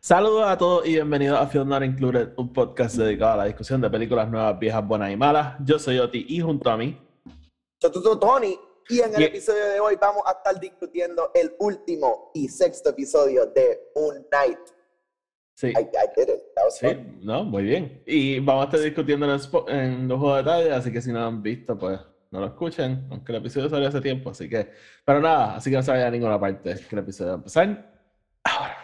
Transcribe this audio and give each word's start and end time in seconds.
Saludos 0.00 0.44
a 0.46 0.56
todos 0.58 0.86
y 0.86 0.92
bienvenidos 0.92 1.38
a 1.38 1.46
Film 1.46 1.68
Not 1.68 1.82
Included, 1.82 2.30
un 2.36 2.52
podcast 2.52 2.96
dedicado 2.96 3.32
a 3.32 3.36
la 3.38 3.44
discusión 3.46 3.80
de 3.80 3.90
películas 3.90 4.28
nuevas, 4.30 4.58
viejas, 4.58 4.86
buenas 4.86 5.10
y 5.10 5.16
malas. 5.16 5.56
Yo 5.64 5.78
soy 5.78 5.98
Oti 5.98 6.26
y 6.28 6.40
junto 6.40 6.70
a 6.70 6.76
mí. 6.76 6.98
Yo 7.80 7.90
soy 7.92 8.18
Tony 8.20 8.58
y 8.88 9.00
en 9.00 9.14
el 9.14 9.20
Y- 9.22 9.24
episodio 9.24 9.64
de 9.66 9.80
hoy 9.80 9.96
vamos 10.00 10.22
a 10.26 10.32
estar 10.32 10.58
discutiendo 10.60 11.30
el 11.34 11.54
último 11.58 12.30
y 12.34 12.48
sexto 12.48 12.90
episodio 12.90 13.46
de 13.46 13.80
Moon 13.96 14.26
Knight. 14.30 14.58
Sí, 15.54 15.68
I, 15.68 15.78
I 15.80 15.86
did 16.16 16.28
it. 16.28 16.42
That 16.54 16.64
was 16.64 16.78
sí, 16.78 16.86
fun. 16.86 17.18
no, 17.22 17.44
muy 17.44 17.62
bien. 17.64 18.02
Y 18.06 18.38
vamos 18.40 18.62
a 18.62 18.64
estar 18.66 18.80
discutiendo 18.80 19.26
en, 19.26 19.40
en 19.68 20.08
los 20.08 20.18
juegos 20.18 20.36
de 20.36 20.42
detalles, 20.42 20.72
así 20.72 20.92
que 20.92 21.02
si 21.02 21.12
no 21.12 21.20
lo 21.20 21.26
han 21.26 21.42
visto, 21.42 21.78
pues 21.78 22.00
no 22.30 22.40
lo 22.40 22.46
escuchen, 22.46 23.06
aunque 23.10 23.32
el 23.32 23.38
episodio 23.38 23.68
salió 23.68 23.88
hace 23.88 24.00
tiempo, 24.00 24.30
así 24.30 24.48
que. 24.48 24.70
Pero 25.04 25.20
nada, 25.20 25.56
así 25.56 25.70
que 25.70 25.76
no 25.76 25.82
se 25.82 25.90
vayan 25.90 26.08
a 26.08 26.10
ninguna 26.10 26.40
parte, 26.40 26.74
que 26.88 26.94
el 26.96 26.98
episodio 27.00 27.28
va 27.30 27.34
a 27.34 27.38
empezar 27.38 27.92
ahora. 28.44 28.76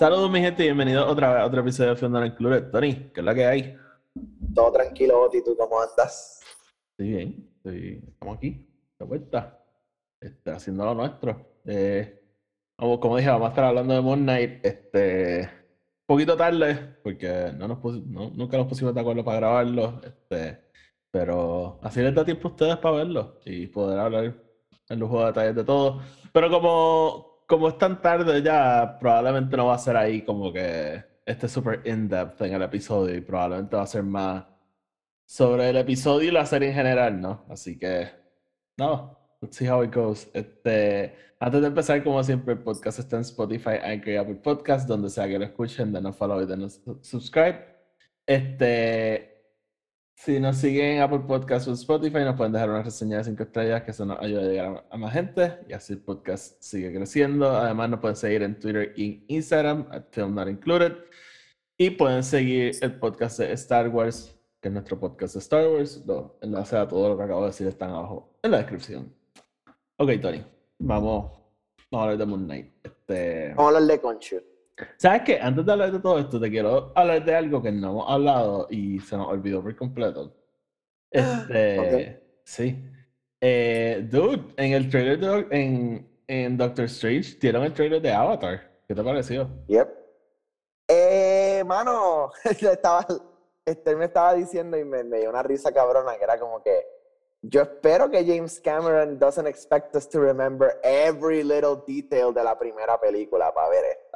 Saludos, 0.00 0.30
mi 0.30 0.40
gente, 0.40 0.62
y 0.62 0.68
bienvenidos 0.68 1.06
otra 1.06 1.28
vez 1.34 1.42
a 1.42 1.44
otro 1.44 1.60
episodio 1.60 1.90
de 1.90 1.96
Film 1.96 2.12
Not 2.12 2.24
Included. 2.24 2.70
Tony, 2.70 2.94
¿qué 3.12 3.20
es 3.20 3.22
la 3.22 3.34
que 3.34 3.44
hay? 3.44 3.76
Todo 4.54 4.72
tranquilo, 4.72 5.20
Oti, 5.20 5.44
¿tú 5.44 5.54
cómo 5.58 5.78
andas? 5.78 6.40
Estoy 6.92 7.08
bien, 7.16 7.50
estoy- 7.56 8.02
estamos 8.08 8.38
aquí, 8.38 8.66
de 8.98 9.04
vuelta, 9.04 9.62
este, 10.18 10.52
haciendo 10.52 10.86
lo 10.86 10.94
nuestro. 10.94 11.60
Eh, 11.66 12.18
como 12.78 13.18
dije, 13.18 13.28
vamos 13.28 13.48
a 13.48 13.50
estar 13.50 13.64
hablando 13.64 13.92
de 13.92 14.00
Moon 14.00 14.22
Knight, 14.22 14.64
este, 14.64 15.40
un 15.42 16.06
poquito 16.06 16.34
tarde, 16.34 16.96
porque 17.02 17.52
no 17.58 17.68
nos 17.68 17.84
no- 18.06 18.30
nunca 18.30 18.56
nos 18.56 18.68
pusimos 18.68 18.94
de 18.94 19.00
acuerdo 19.02 19.22
para 19.22 19.36
grabarlo, 19.36 20.00
este, 20.02 20.64
pero 21.12 21.78
así 21.82 22.00
les 22.00 22.14
da 22.14 22.24
tiempo 22.24 22.48
a 22.48 22.50
ustedes 22.52 22.76
para 22.78 22.96
verlo 22.96 23.38
y 23.44 23.66
poder 23.66 23.98
hablar 23.98 24.34
en 24.88 24.98
los 24.98 25.10
juegos 25.10 25.26
de 25.26 25.32
detalles 25.32 25.56
de 25.56 25.64
todo. 25.64 26.00
Pero 26.32 26.48
como, 26.50 27.29
como 27.50 27.68
es 27.68 27.76
tan 27.78 28.00
tarde 28.00 28.42
ya, 28.42 28.96
probablemente 29.00 29.56
no 29.56 29.66
va 29.66 29.74
a 29.74 29.78
ser 29.78 29.96
ahí 29.96 30.22
como 30.22 30.52
que 30.52 31.02
este 31.26 31.48
super 31.48 31.82
in-depth 31.84 32.40
en 32.42 32.54
el 32.54 32.62
episodio 32.62 33.16
y 33.16 33.20
probablemente 33.20 33.74
va 33.76 33.82
a 33.82 33.86
ser 33.86 34.04
más 34.04 34.44
sobre 35.26 35.68
el 35.70 35.76
episodio 35.76 36.28
y 36.28 36.32
la 36.32 36.46
serie 36.46 36.68
en 36.68 36.74
general, 36.74 37.20
¿no? 37.20 37.44
Así 37.48 37.76
que, 37.76 38.08
no, 38.78 39.18
let's 39.40 39.56
see 39.56 39.68
how 39.68 39.82
it 39.82 39.92
goes. 39.94 40.30
Este, 40.32 41.14
antes 41.40 41.60
de 41.60 41.66
empezar, 41.66 42.02
como 42.04 42.22
siempre, 42.22 42.54
el 42.54 42.60
podcast 42.60 43.00
está 43.00 43.16
en 43.16 43.22
Spotify, 43.22 43.78
Anchor 43.82 44.08
y 44.08 44.16
Apple 44.16 44.34
Podcast, 44.36 44.88
donde 44.88 45.10
sea 45.10 45.26
que 45.28 45.38
lo 45.38 45.44
escuchen, 45.44 45.92
denos 45.92 46.16
follow 46.16 46.40
y 46.42 46.46
denos 46.46 46.74
su- 46.84 46.98
subscribe. 47.02 47.66
Este, 48.26 49.29
si 50.14 50.38
nos 50.38 50.58
siguen 50.58 50.96
en 50.96 51.02
Apple 51.02 51.20
Podcast 51.20 51.66
o 51.68 51.72
Spotify, 51.72 52.24
nos 52.24 52.36
pueden 52.36 52.52
dejar 52.52 52.68
una 52.68 52.82
reseña 52.82 53.18
de 53.18 53.24
5 53.24 53.42
estrellas, 53.42 53.82
que 53.82 53.90
eso 53.90 54.04
nos 54.04 54.20
ayuda 54.20 54.42
a 54.42 54.44
llegar 54.44 54.86
a, 54.90 54.96
más 54.98 55.12
gente 55.12 55.60
y 55.68 55.72
así 55.72 55.94
el 55.94 56.00
podcast 56.00 56.62
sigue 56.62 56.92
creciendo. 56.92 57.48
Además, 57.50 57.90
nos 57.90 58.00
pueden 58.00 58.16
seguir 58.16 58.42
en 58.42 58.58
Twitter 58.58 58.92
y 58.96 59.24
Instagram, 59.28 59.86
at 59.90 60.04
Film 60.10 60.34
Not 60.34 60.48
Included. 60.48 60.92
Y 61.78 61.90
pueden 61.90 62.22
seguir 62.22 62.76
el 62.82 62.98
podcast 62.98 63.38
de 63.38 63.52
Star 63.52 63.88
Wars, 63.88 64.38
que 64.60 64.68
es 64.68 64.74
nuestro 64.74 65.00
podcast 65.00 65.34
de 65.34 65.40
Star 65.40 65.66
Wars. 65.68 66.04
Los 66.06 66.32
enlaces 66.42 66.74
a 66.74 66.86
todo 66.86 67.08
lo 67.08 67.16
que 67.16 67.24
acabo 67.24 67.40
de 67.40 67.46
decir 67.46 67.66
están 67.66 67.90
abajo 67.90 68.38
en 68.42 68.50
la 68.50 68.58
descripción. 68.58 69.14
Ok, 69.96 70.10
Tony, 70.20 70.44
vamos, 70.78 71.30
vamos 71.90 71.92
a 71.92 72.02
hablar 72.02 72.18
de 72.18 72.26
Moon 72.26 72.44
Knight. 72.44 72.72
Este, 72.82 73.54
Vamos 73.54 73.74
a. 73.74 74.49
¿Sabes 74.96 75.22
qué? 75.22 75.38
Antes 75.40 75.64
de 75.64 75.72
hablar 75.72 75.92
de 75.92 76.00
todo 76.00 76.18
esto, 76.18 76.40
te 76.40 76.50
quiero 76.50 76.92
hablar 76.94 77.24
de 77.24 77.34
algo 77.34 77.62
que 77.62 77.72
no 77.72 77.90
hemos 77.90 78.10
hablado 78.10 78.66
y 78.70 78.98
se 79.00 79.16
nos 79.16 79.28
olvidó 79.28 79.62
por 79.62 79.74
completo. 79.76 80.34
Este, 81.12 82.22
sí. 82.44 82.84
Eh, 83.40 84.06
dude, 84.08 84.54
en 84.56 84.72
el 84.74 84.88
trailer 84.88 85.18
de 85.18 85.46
en, 85.50 86.08
en 86.28 86.56
Doctor 86.56 86.84
Strange 86.84 87.36
dieron 87.40 87.64
el 87.64 87.72
trailer 87.72 88.00
de 88.00 88.12
Avatar. 88.12 88.70
¿Qué 88.86 88.94
te 88.94 89.02
pareció? 89.02 89.50
Yep. 89.66 89.88
Eh, 90.86 91.64
mano, 91.66 92.30
estaba, 92.44 93.04
este 93.64 93.96
me 93.96 94.04
estaba 94.04 94.34
diciendo 94.34 94.78
y 94.78 94.84
me, 94.84 95.02
me 95.02 95.18
dio 95.18 95.30
una 95.30 95.42
risa 95.42 95.72
cabrona 95.72 96.16
que 96.16 96.24
era 96.24 96.38
como 96.38 96.62
que 96.62 96.84
yo 97.42 97.62
espero 97.62 98.10
que 98.10 98.24
James 98.24 98.60
Cameron 98.60 99.18
doesn't 99.18 99.46
expect 99.46 99.96
us 99.96 100.08
to 100.08 100.20
remember 100.20 100.78
every 100.82 101.42
little 101.42 101.82
detail 101.86 102.34
de 102.34 102.44
la 102.44 102.58
primera 102.58 103.00
película 103.00 103.52
para 103.54 103.70
ver 103.70 103.84
esta. 103.84 104.09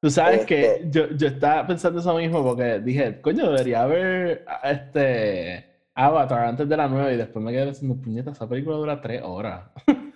Tú 0.00 0.10
sabes 0.10 0.46
que 0.46 0.76
Este- 0.76 0.90
yo, 0.90 1.08
yo 1.10 1.28
estaba 1.28 1.66
pensando 1.66 2.00
eso 2.00 2.14
mismo 2.14 2.42
porque 2.42 2.80
dije, 2.80 3.20
coño, 3.20 3.50
debería 3.50 3.82
haber 3.82 4.44
este 4.64 5.66
Avatar 5.94 6.44
antes 6.46 6.68
de 6.68 6.76
la 6.76 6.88
nueva 6.88 7.12
y 7.12 7.16
después 7.18 7.44
me 7.44 7.52
quedé 7.52 7.66
diciendo, 7.66 8.00
puñeta, 8.02 8.30
esa 8.30 8.48
película 8.48 8.76
dura 8.76 9.00
tres 9.02 9.22
horas. 9.22 9.64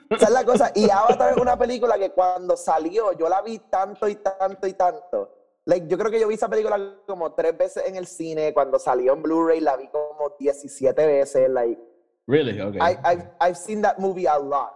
Esa 0.08 0.24
es 0.26 0.30
la 0.30 0.44
cosa. 0.44 0.72
Y 0.74 0.88
Avatar 0.90 1.32
es 1.32 1.36
una 1.36 1.58
película 1.58 1.98
que 1.98 2.10
cuando 2.10 2.56
salió, 2.56 3.12
yo 3.12 3.28
la 3.28 3.42
vi 3.42 3.58
tanto 3.70 4.08
y 4.08 4.14
tanto 4.16 4.66
y 4.66 4.72
tanto. 4.72 5.34
Like, 5.66 5.86
yo 5.86 5.98
creo 5.98 6.10
que 6.10 6.20
yo 6.20 6.28
vi 6.28 6.34
esa 6.34 6.48
película 6.48 6.78
como 7.06 7.32
tres 7.32 7.56
veces 7.56 7.84
en 7.86 7.96
el 7.96 8.06
cine. 8.06 8.54
Cuando 8.54 8.78
salió 8.78 9.12
en 9.14 9.22
Blu-ray 9.22 9.60
la 9.60 9.76
vi 9.76 9.88
como 9.88 10.34
17 10.38 11.06
veces. 11.06 11.50
Like, 11.50 11.80
Really? 12.26 12.58
Okay. 12.58 12.80
I, 12.80 12.96
I've, 13.04 13.24
I've 13.40 13.56
seen 13.56 13.82
that 13.82 13.98
movie 13.98 14.26
a 14.26 14.38
lot. 14.38 14.72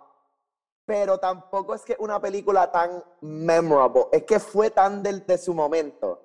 Pero 0.89 1.19
tampoco 1.19 1.75
es 1.75 1.83
que 1.83 1.95
una 1.99 2.19
película 2.19 2.73
tan 2.73 3.05
memorable. 3.21 4.07
Es 4.11 4.23
que 4.25 4.41
fue 4.41 4.71
tan 4.71 5.03
del, 5.03 5.27
de 5.27 5.37
su 5.37 5.53
momento. 5.53 6.23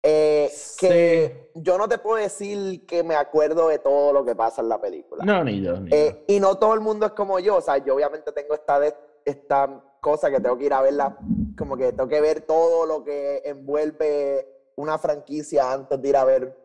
eh, 0.00 0.48
que 0.78 1.50
yo 1.56 1.76
no 1.76 1.88
te 1.88 1.98
puedo 1.98 2.18
decir 2.18 2.86
que 2.86 3.02
me 3.02 3.16
acuerdo 3.16 3.66
de 3.68 3.80
todo 3.80 4.12
lo 4.12 4.24
que 4.24 4.36
pasa 4.36 4.62
en 4.62 4.68
la 4.68 4.80
película. 4.80 5.24
No, 5.24 5.42
ni 5.42 5.60
yo, 5.60 5.72
ni 5.80 5.90
yo. 5.90 5.96
Eh, 5.96 6.24
y 6.28 6.38
no 6.38 6.56
todo 6.56 6.72
el 6.74 6.80
mundo 6.80 7.04
es 7.06 7.12
como 7.12 7.40
yo, 7.40 7.56
o 7.56 7.60
sea, 7.60 7.78
yo 7.78 7.96
obviamente 7.96 8.30
tengo 8.30 8.54
esta, 8.54 8.78
de- 8.78 8.94
esta 9.24 9.82
cosa 10.00 10.30
que 10.30 10.38
tengo 10.38 10.56
que 10.56 10.66
ir 10.66 10.72
a 10.72 10.80
verla, 10.80 11.16
como 11.58 11.76
que 11.76 11.90
tengo 11.92 12.06
que 12.08 12.20
ver 12.20 12.42
todo 12.42 12.86
lo 12.86 13.02
que 13.02 13.42
envuelve 13.44 14.46
una 14.76 14.98
franquicia 14.98 15.72
antes 15.72 16.00
de 16.00 16.08
ir 16.08 16.16
a 16.16 16.24
ver 16.24 16.56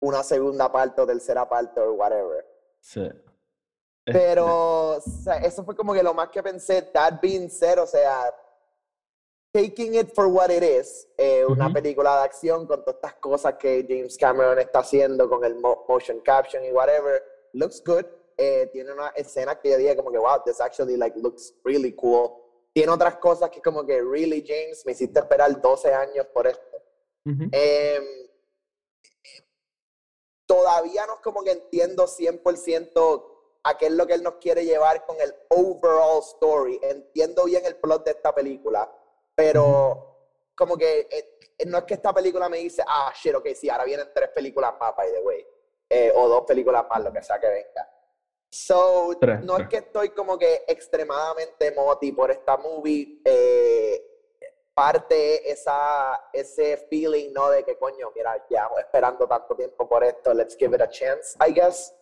una 0.00 0.24
segunda 0.24 0.72
parte 0.72 1.00
o 1.00 1.06
tercera 1.06 1.48
parte 1.48 1.80
o 1.80 1.92
whatever. 1.92 2.44
Sí. 2.80 3.08
Este, 4.06 4.18
Pero 4.18 4.96
o 4.96 5.00
sea, 5.00 5.36
eso 5.38 5.64
fue 5.64 5.74
como 5.74 5.94
que 5.94 6.02
lo 6.02 6.12
más 6.12 6.28
que 6.28 6.42
pensé, 6.42 6.82
that 6.92 7.20
being 7.22 7.48
said, 7.48 7.78
o 7.78 7.86
sea, 7.86 8.34
taking 9.52 9.94
it 9.94 10.12
for 10.14 10.26
what 10.26 10.50
it 10.50 10.62
is, 10.62 11.08
eh, 11.16 11.44
una 11.46 11.72
película 11.72 12.18
de 12.18 12.24
acción 12.24 12.66
con 12.66 12.80
todas 12.84 12.96
estas 12.96 13.14
cosas 13.14 13.54
que 13.54 13.84
James 13.88 14.18
Cameron 14.18 14.58
está 14.58 14.80
haciendo 14.80 15.28
con 15.28 15.44
el 15.44 15.54
mo- 15.54 15.84
motion 15.88 16.20
caption 16.20 16.64
y 16.64 16.70
whatever, 16.72 17.22
looks 17.52 17.82
good. 17.84 18.04
Eh, 18.36 18.68
tiene 18.72 18.92
una 18.92 19.08
escena 19.10 19.58
que 19.60 19.70
yo 19.70 19.76
dije 19.78 19.94
como 19.96 20.10
que, 20.10 20.18
wow, 20.18 20.42
this 20.44 20.60
actually 20.60 20.96
like 20.96 21.16
looks 21.20 21.54
really 21.64 21.92
cool. 21.94 22.32
Tiene 22.74 22.90
otras 22.90 23.16
cosas 23.18 23.48
que 23.50 23.62
como 23.62 23.86
que, 23.86 24.02
really, 24.02 24.44
James, 24.46 24.84
me 24.84 24.90
hiciste 24.92 25.20
esperar 25.20 25.60
12 25.60 25.94
años 25.94 26.26
por 26.34 26.48
esto. 26.48 26.76
Em, 27.52 28.04
todavía 30.46 31.06
no 31.06 31.14
es 31.14 31.20
como 31.20 31.42
que 31.42 31.52
entiendo 31.52 32.06
100% 32.06 33.33
a 33.64 33.76
qué 33.76 33.86
es 33.86 33.92
lo 33.92 34.06
que 34.06 34.14
él 34.14 34.22
nos 34.22 34.34
quiere 34.34 34.64
llevar 34.64 35.04
con 35.04 35.20
el 35.20 35.34
overall 35.48 36.20
story. 36.20 36.78
Entiendo 36.82 37.44
bien 37.44 37.64
el 37.66 37.76
plot 37.76 38.04
de 38.04 38.12
esta 38.12 38.34
película, 38.34 38.90
pero 39.34 40.16
como 40.56 40.76
que 40.76 41.08
eh, 41.10 41.66
no 41.66 41.78
es 41.78 41.84
que 41.84 41.94
esta 41.94 42.12
película 42.12 42.48
me 42.48 42.58
dice, 42.58 42.82
ah, 42.86 43.12
shit, 43.14 43.34
ok, 43.34 43.48
sí, 43.54 43.68
ahora 43.68 43.84
vienen 43.84 44.08
tres 44.14 44.28
películas 44.30 44.74
más, 44.78 44.94
by 44.96 45.10
the 45.12 45.20
way, 45.20 45.46
eh, 45.88 46.12
o 46.14 46.28
dos 46.28 46.44
películas 46.46 46.84
más, 46.88 47.02
lo 47.02 47.12
que 47.12 47.22
sea 47.22 47.40
que 47.40 47.48
venga. 47.48 47.90
So, 48.50 49.16
Tres, 49.20 49.42
no 49.42 49.56
tres. 49.56 49.66
es 49.66 49.70
que 49.70 49.76
estoy 49.78 50.10
como 50.10 50.38
que 50.38 50.64
extremadamente 50.68 51.72
moti 51.72 52.12
por 52.12 52.30
esta 52.30 52.56
movie. 52.56 53.20
eh, 53.24 54.10
parte 54.74 55.50
esa, 55.50 56.30
ese 56.32 56.76
feeling, 56.90 57.32
¿no? 57.32 57.48
De 57.50 57.64
que, 57.64 57.76
coño, 57.78 58.10
mira, 58.14 58.44
ya 58.50 58.68
esperando 58.78 59.26
tanto 59.28 59.54
tiempo 59.54 59.88
por 59.88 60.02
esto, 60.02 60.34
let's 60.34 60.56
give 60.56 60.74
it 60.74 60.82
a 60.82 60.88
chance, 60.88 61.36
I 61.40 61.52
guess. 61.52 61.94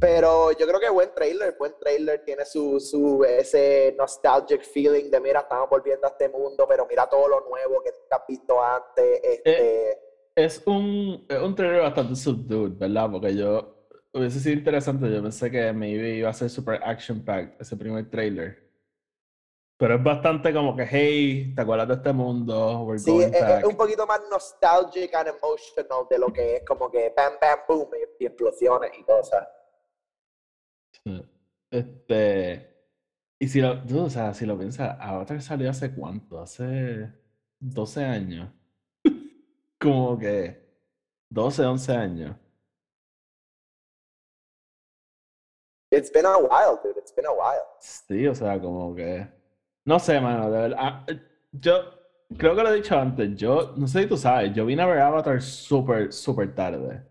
Pero 0.00 0.52
yo 0.52 0.66
creo 0.66 0.80
que 0.80 0.90
buen 0.90 1.14
trailer, 1.14 1.56
buen 1.58 1.74
trailer, 1.78 2.24
tiene 2.24 2.44
su, 2.44 2.78
su 2.80 3.24
ese 3.24 3.94
nostalgic 3.98 4.62
feeling 4.64 5.10
de 5.10 5.20
mira, 5.20 5.40
estamos 5.40 5.68
volviendo 5.68 6.06
a 6.06 6.10
este 6.10 6.28
mundo, 6.28 6.66
pero 6.68 6.86
mira 6.88 7.08
todo 7.08 7.28
lo 7.28 7.40
nuevo 7.48 7.82
que 7.82 7.90
nunca 7.90 8.16
has 8.16 8.26
visto 8.26 8.62
antes. 8.62 9.20
Este, 9.22 9.98
Es 10.36 10.62
un, 10.66 11.24
es 11.28 11.38
un 11.38 11.54
trailer 11.54 11.82
bastante 11.82 12.14
subdued, 12.16 12.78
¿verdad? 12.78 13.10
Porque 13.10 13.34
yo, 13.36 13.86
hubiese 14.12 14.40
sido 14.40 14.54
interesante. 14.58 15.10
Yo 15.12 15.22
pensé 15.22 15.50
que 15.50 15.72
maybe 15.72 16.16
iba 16.16 16.30
a 16.30 16.34
ser 16.34 16.48
super 16.50 16.80
action 16.82 17.24
packed 17.24 17.60
ese 17.60 17.76
primer 17.76 18.08
trailer. 18.10 18.62
Pero 19.78 19.96
es 19.96 20.02
bastante 20.04 20.52
como 20.54 20.76
que, 20.76 20.86
hey, 20.88 21.52
¿te 21.56 21.62
acuerdas 21.62 21.88
de 21.88 21.94
este 21.94 22.12
mundo? 22.12 22.84
We're 22.84 23.00
Sí, 23.00 23.10
going 23.10 23.34
es, 23.34 23.40
back. 23.40 23.58
es 23.60 23.64
un 23.64 23.76
poquito 23.76 24.06
más 24.06 24.20
nostalgic 24.30 25.12
and 25.14 25.28
emotional 25.28 26.06
de 26.08 26.18
lo 26.20 26.32
que 26.32 26.56
es 26.56 26.64
como 26.64 26.88
que 26.88 27.12
bam, 27.16 27.32
bam, 27.40 27.58
boom 27.68 27.88
y 28.20 28.26
explosiones 28.26 28.92
y 28.96 29.02
cosas. 29.02 29.48
Sí. 31.04 31.22
Este. 31.70 32.68
Y 33.40 33.48
si 33.48 33.60
lo, 33.60 33.82
o 34.04 34.10
sea, 34.10 34.34
si 34.34 34.46
lo 34.46 34.56
piensas, 34.58 34.96
Avatar 35.00 35.42
salió 35.42 35.70
hace 35.70 35.92
cuánto? 35.94 36.40
Hace 36.40 37.12
12 37.60 38.04
años. 38.04 38.50
Como 39.80 40.18
que 40.18 40.62
12, 41.30 41.64
11 41.64 41.92
años. 41.92 42.36
It's 45.90 46.10
been 46.10 46.24
a 46.24 46.38
while, 46.38 46.78
dude. 46.82 46.96
It's 46.96 47.12
been 47.12 47.26
a 47.26 47.32
while. 47.32 47.64
Sí, 47.80 48.26
o 48.26 48.34
sea, 48.34 48.58
como 48.60 48.94
que. 48.94 49.26
No 49.84 49.98
sé, 49.98 50.20
mano, 50.20 50.50
de 50.50 50.58
verdad. 50.58 50.78
ah, 50.80 51.04
eh, 51.08 51.20
Yo 51.52 51.74
creo 52.38 52.54
que 52.56 52.62
lo 52.62 52.70
he 52.72 52.76
dicho 52.76 52.96
antes. 52.98 53.36
Yo, 53.36 53.74
no 53.76 53.86
sé 53.86 54.02
si 54.02 54.08
tú 54.08 54.16
sabes, 54.16 54.54
yo 54.54 54.64
vine 54.64 54.82
a 54.82 54.86
ver 54.86 55.00
Avatar 55.00 55.42
súper, 55.42 56.12
súper 56.12 56.54
tarde. 56.54 57.02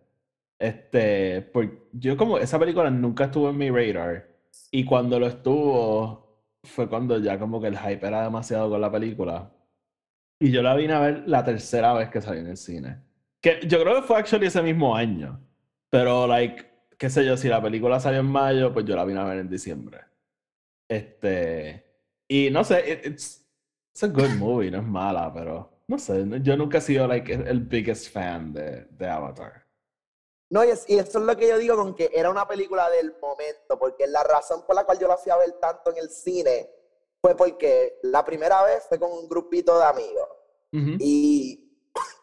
Este, 0.62 1.42
por, 1.42 1.90
yo 1.92 2.16
como 2.16 2.38
esa 2.38 2.60
película 2.60 2.92
nunca 2.92 3.26
estuvo 3.26 3.50
en 3.50 3.58
mi 3.58 3.72
radar. 3.72 4.28
Y 4.70 4.86
cuando 4.86 5.20
lo 5.20 5.26
estuvo, 5.28 6.46
fue 6.64 6.88
cuando 6.88 7.18
ya 7.18 7.40
como 7.40 7.60
que 7.60 7.68
el 7.68 7.78
hype 7.80 8.06
era 8.06 8.22
demasiado 8.24 8.70
con 8.70 8.80
la 8.80 8.92
película. 8.92 9.52
Y 10.40 10.52
yo 10.52 10.62
la 10.62 10.76
vine 10.76 10.94
a 10.94 11.00
ver 11.00 11.24
la 11.28 11.44
tercera 11.44 11.94
vez 11.94 12.10
que 12.10 12.22
salió 12.22 12.42
en 12.42 12.48
el 12.48 12.58
cine. 12.58 12.98
Que 13.42 13.60
yo 13.68 13.82
creo 13.82 13.96
que 13.96 14.02
fue 14.04 14.18
actually 14.20 14.46
ese 14.48 14.62
mismo 14.62 14.96
año. 14.96 15.40
Pero, 15.90 16.28
like, 16.28 16.64
qué 17.00 17.10
sé 17.10 17.26
yo, 17.26 17.36
si 17.38 17.48
la 17.48 17.62
película 17.62 18.00
salió 18.00 18.20
en 18.20 18.28
mayo, 18.28 18.72
pues 18.72 18.86
yo 18.86 18.96
la 18.96 19.04
vine 19.06 19.20
a 19.20 19.24
ver 19.26 19.40
en 19.40 19.50
diciembre. 19.50 20.00
Este. 20.88 21.86
Y 22.28 22.50
no 22.52 22.64
sé, 22.64 22.80
it- 22.92 23.06
it's, 23.08 23.46
it's 23.94 24.04
a 24.04 24.08
good 24.08 24.30
movie, 24.38 24.70
no 24.72 24.78
es 24.80 24.86
mala, 24.86 25.34
pero 25.34 25.84
no 25.88 25.98
sé, 25.98 26.24
yo 26.44 26.56
nunca 26.56 26.78
he 26.78 26.82
sido 26.82 27.08
like 27.08 27.34
el 27.34 27.60
biggest 27.62 28.12
fan 28.14 28.54
de, 28.54 28.86
de 28.92 29.08
Avatar. 29.10 29.61
No, 30.52 30.64
y, 30.66 30.70
es- 30.70 30.88
y 30.90 31.00
eso 31.00 31.18
es 31.20 31.24
lo 31.26 31.36
que 31.36 31.48
yo 31.48 31.58
digo 31.58 31.76
con 31.78 31.96
que 31.96 32.12
era 32.14 32.30
una 32.30 32.48
película 32.48 32.90
del 32.90 33.16
momento, 33.22 33.80
porque 33.80 34.06
la 34.06 34.22
razón 34.24 34.64
por 34.66 34.76
la 34.76 34.84
cual 34.84 35.00
yo 35.00 35.08
la 35.08 35.18
fui 35.18 35.32
a 35.32 35.38
ver 35.38 35.54
tanto 35.54 35.92
en 35.92 35.98
el 35.98 36.10
cine 36.10 36.70
fue 37.22 37.36
porque 37.36 38.00
la 38.04 38.24
primera 38.26 38.62
vez 38.64 38.84
fue 38.88 39.00
con 39.00 39.12
un 39.12 39.28
grupito 39.30 39.78
de 39.80 39.86
amigos 39.86 40.28
Ujú. 40.74 40.98
y 41.00 41.74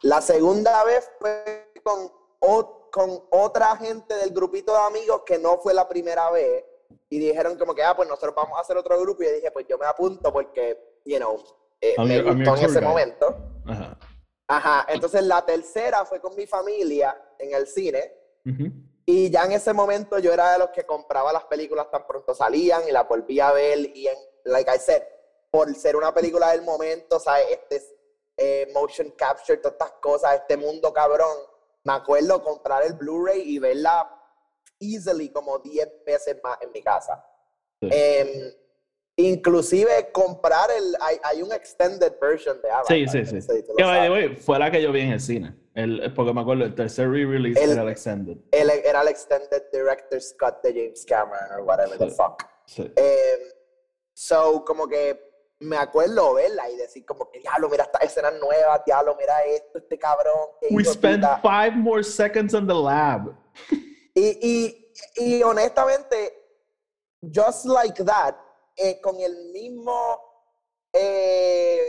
la 0.02 0.20
segunda 0.20 0.84
vez 0.84 1.10
fue 1.18 1.72
con, 1.82 2.12
o- 2.40 2.90
con 2.92 3.24
otra 3.30 3.74
gente 3.76 4.14
del 4.14 4.30
grupito 4.30 4.72
de 4.72 4.78
amigos 4.80 5.22
que 5.24 5.38
no 5.38 5.58
fue 5.58 5.72
la 5.72 5.88
primera 5.88 6.30
vez 6.30 6.64
y 7.08 7.18
dijeron 7.18 7.56
como 7.56 7.74
que, 7.74 7.82
ah, 7.82 7.96
pues 7.96 8.08
nosotros 8.08 8.34
vamos 8.34 8.58
a 8.58 8.60
hacer 8.60 8.76
otro 8.76 9.00
grupo 9.00 9.22
y 9.22 9.26
yo 9.26 9.32
dije, 9.32 9.50
pues 9.50 9.66
yo 9.66 9.78
me 9.78 9.86
apunto 9.86 10.30
porque, 10.32 11.00
you 11.06 11.16
know, 11.16 11.42
eh, 11.80 11.94
me 11.98 12.16
your- 12.16 12.34
gustó 12.36 12.56
en 12.56 12.64
ese 12.64 12.78
guide. 12.78 12.80
momento. 12.88 13.36
Ajá. 13.66 13.98
Ajá, 14.50 14.86
entonces 14.88 15.22
la 15.24 15.44
tercera 15.46 16.04
fue 16.06 16.20
con 16.20 16.34
mi 16.34 16.46
familia 16.46 17.18
en 17.38 17.54
el 17.54 17.66
cine 17.66 18.14
Y 19.06 19.30
ya 19.30 19.44
en 19.44 19.52
ese 19.52 19.72
momento 19.72 20.18
yo 20.18 20.32
era 20.32 20.52
de 20.52 20.58
los 20.58 20.68
que 20.70 20.84
compraba 20.84 21.32
las 21.32 21.44
películas 21.44 21.90
tan 21.90 22.06
pronto 22.06 22.34
salían 22.34 22.86
y 22.86 22.92
las 22.92 23.08
volvía 23.08 23.48
a 23.48 23.52
ver 23.52 23.78
y 23.94 24.06
en, 24.06 24.18
like 24.44 24.70
I 24.70 24.78
said, 24.78 25.02
por 25.50 25.74
ser 25.74 25.96
una 25.96 26.12
película 26.12 26.50
del 26.52 26.62
momento, 26.62 27.18
¿sabes? 27.18 27.46
Este 27.50 27.76
es, 27.76 27.94
eh, 28.36 28.70
motion 28.72 29.10
capture, 29.16 29.56
todas 29.58 29.72
estas 29.72 29.92
cosas, 30.00 30.34
este 30.34 30.56
mundo 30.56 30.92
cabrón, 30.92 31.36
me 31.84 31.94
acuerdo 31.94 32.42
comprar 32.42 32.84
el 32.84 32.92
Blu-ray 32.92 33.42
y 33.42 33.58
verla 33.58 34.14
easily 34.78 35.30
como 35.30 35.58
10 35.58 36.04
veces 36.04 36.36
más 36.44 36.58
en 36.60 36.70
mi 36.70 36.82
casa. 36.82 37.24
Sí. 37.80 37.88
Em, 37.90 38.52
inclusive 39.16 40.12
comprar 40.12 40.70
el, 40.70 40.94
hay, 41.00 41.16
hay 41.24 41.42
un 41.42 41.52
extended 41.52 42.12
version 42.20 42.60
de 42.62 42.70
Avatar. 42.70 42.96
Sí, 42.96 43.06
sí, 43.08 43.40
sí. 43.40 43.48
Que 43.76 43.84
by 43.84 44.02
the 44.02 44.10
way, 44.10 44.36
fue 44.36 44.58
la 44.58 44.70
que 44.70 44.82
yo 44.82 44.92
vi 44.92 45.00
en 45.00 45.12
el 45.12 45.20
cine. 45.20 45.56
El, 45.78 46.12
porque 46.12 46.32
me 46.34 46.40
acuerdo, 46.40 46.64
el 46.64 46.74
tercer 46.74 47.08
re-release 47.08 47.62
El- 47.62 47.70
era 47.70 47.82
el 47.82 47.88
Extended. 47.90 48.36
Él 48.50 48.68
era 48.84 49.02
el 49.02 49.08
extended 49.08 49.62
director's 49.72 50.34
cut 50.38 50.60
de 50.62 50.72
James 50.72 51.04
Cameron 51.06 51.52
or 51.52 51.60
whatever 51.62 51.96
the 51.96 52.10
Sí. 52.10 52.16
fuck. 52.16 52.42
Sí. 52.66 52.82
Em, 52.96 53.40
so, 54.12 54.64
como 54.64 54.88
que 54.88 55.20
me 55.60 55.76
acuerdo 55.76 56.34
verla 56.34 56.68
y 56.68 56.76
decir 56.76 57.04
como 57.06 57.30
que, 57.30 57.38
diablo, 57.38 57.68
mira 57.68 57.84
estas 57.84 58.02
escenas 58.02 58.34
nuevas, 58.40 58.82
diablo, 58.84 59.14
mira 59.18 59.44
esto, 59.44 59.78
este 59.78 59.96
cabrón. 59.98 60.48
We 60.70 60.84
spent 60.84 61.22
puta". 61.22 61.40
five 61.42 61.76
more 61.76 62.02
seconds 62.02 62.54
in 62.54 62.66
the 62.66 62.74
lab. 62.74 63.32
Y, 64.14 64.38
y, 64.42 64.92
y 65.16 65.42
honestamente, 65.44 66.34
just 67.22 67.66
like 67.66 68.02
that, 68.04 68.34
eh, 68.76 69.00
con 69.00 69.20
el 69.20 69.50
mismo, 69.52 69.94
eh, 70.92 71.80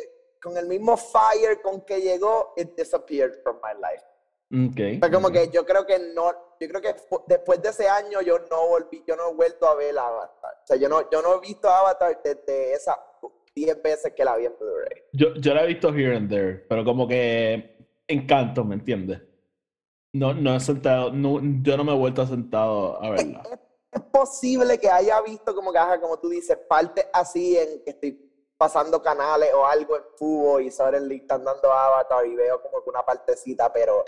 con 0.41 0.57
el 0.57 0.67
mismo 0.67 0.97
fire 0.97 1.61
con 1.61 1.81
que 1.81 2.01
llegó, 2.01 2.53
it 2.57 2.75
disappeared 2.75 3.41
from 3.43 3.57
my 3.57 3.73
life. 3.79 4.03
Ok. 4.51 4.99
Fue 4.99 5.11
como 5.11 5.27
ok. 5.27 5.33
que 5.33 5.49
yo 5.49 5.65
creo 5.65 5.85
que 5.85 5.99
no, 5.99 6.31
yo 6.59 6.67
creo 6.67 6.81
que 6.81 6.95
después 7.27 7.61
de 7.61 7.69
ese 7.69 7.87
año 7.87 8.21
yo 8.21 8.39
no 8.49 8.67
volví, 8.67 9.03
yo 9.07 9.15
no 9.15 9.29
he 9.29 9.33
vuelto 9.33 9.67
a 9.67 9.75
ver 9.75 9.97
Avatar. 9.97 10.53
O 10.63 10.67
sea, 10.67 10.77
yo 10.77 10.89
no, 10.89 11.09
yo 11.09 11.21
no 11.21 11.35
he 11.35 11.39
visto 11.39 11.69
Avatar 11.69 12.19
desde 12.23 12.73
esas 12.73 12.97
10 13.55 13.81
veces 13.83 14.13
que 14.15 14.25
la 14.25 14.35
vi 14.37 14.45
en 14.45 14.55
Blu-ray. 14.59 15.03
Yo, 15.13 15.35
yo 15.35 15.53
la 15.53 15.63
he 15.63 15.67
visto 15.67 15.89
here 15.89 16.15
and 16.15 16.29
there, 16.29 16.65
pero 16.67 16.83
como 16.83 17.07
que 17.07 17.77
encanto, 18.07 18.63
¿me 18.63 18.75
entiendes? 18.75 19.21
No, 20.13 20.33
no 20.33 20.55
he 20.55 20.59
sentado, 20.59 21.11
no, 21.11 21.39
yo 21.61 21.77
no 21.77 21.83
me 21.83 21.93
he 21.93 21.97
vuelto 21.97 22.25
sentado 22.25 23.01
a 23.03 23.11
verla. 23.11 23.43
Es, 23.45 23.59
es 23.91 24.01
posible 24.11 24.79
que 24.79 24.89
haya 24.89 25.21
visto 25.21 25.53
como 25.53 25.71
que, 25.71 25.77
ajá, 25.77 26.01
como 26.01 26.17
tú 26.17 26.29
dices, 26.29 26.57
partes 26.67 27.05
así 27.13 27.55
en 27.55 27.83
que 27.83 27.91
estoy 27.91 28.28
pasando 28.59 29.01
canales 29.01 29.51
o 29.55 29.65
algo 29.65 29.95
en 29.95 30.03
fútbol 30.17 30.63
y 30.63 30.69
suddenly 30.69 31.15
están 31.15 31.45
dando 31.45 31.71
Avatar 31.71 32.25
y 32.25 32.35
veo 32.35 32.61
como 32.61 32.83
que 32.83 32.89
una 32.89 33.03
partecita, 33.03 33.71
pero 33.71 34.03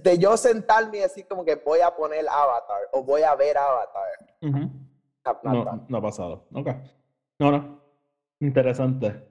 de 0.00 0.16
yo 0.16 0.36
sentarme 0.36 0.98
y 0.98 1.00
decir 1.00 1.26
como 1.26 1.44
que 1.44 1.56
voy 1.56 1.80
a 1.80 1.90
poner 1.90 2.24
Avatar 2.28 2.82
o 2.92 3.02
voy 3.02 3.22
a 3.22 3.34
ver 3.34 3.58
Avatar. 3.58 4.06
No, 5.42 5.86
no 5.88 5.98
ha 5.98 6.02
pasado. 6.02 6.46
Ok. 6.54 6.68
No, 7.40 7.50
no. 7.50 7.80
Interesante. 8.38 9.26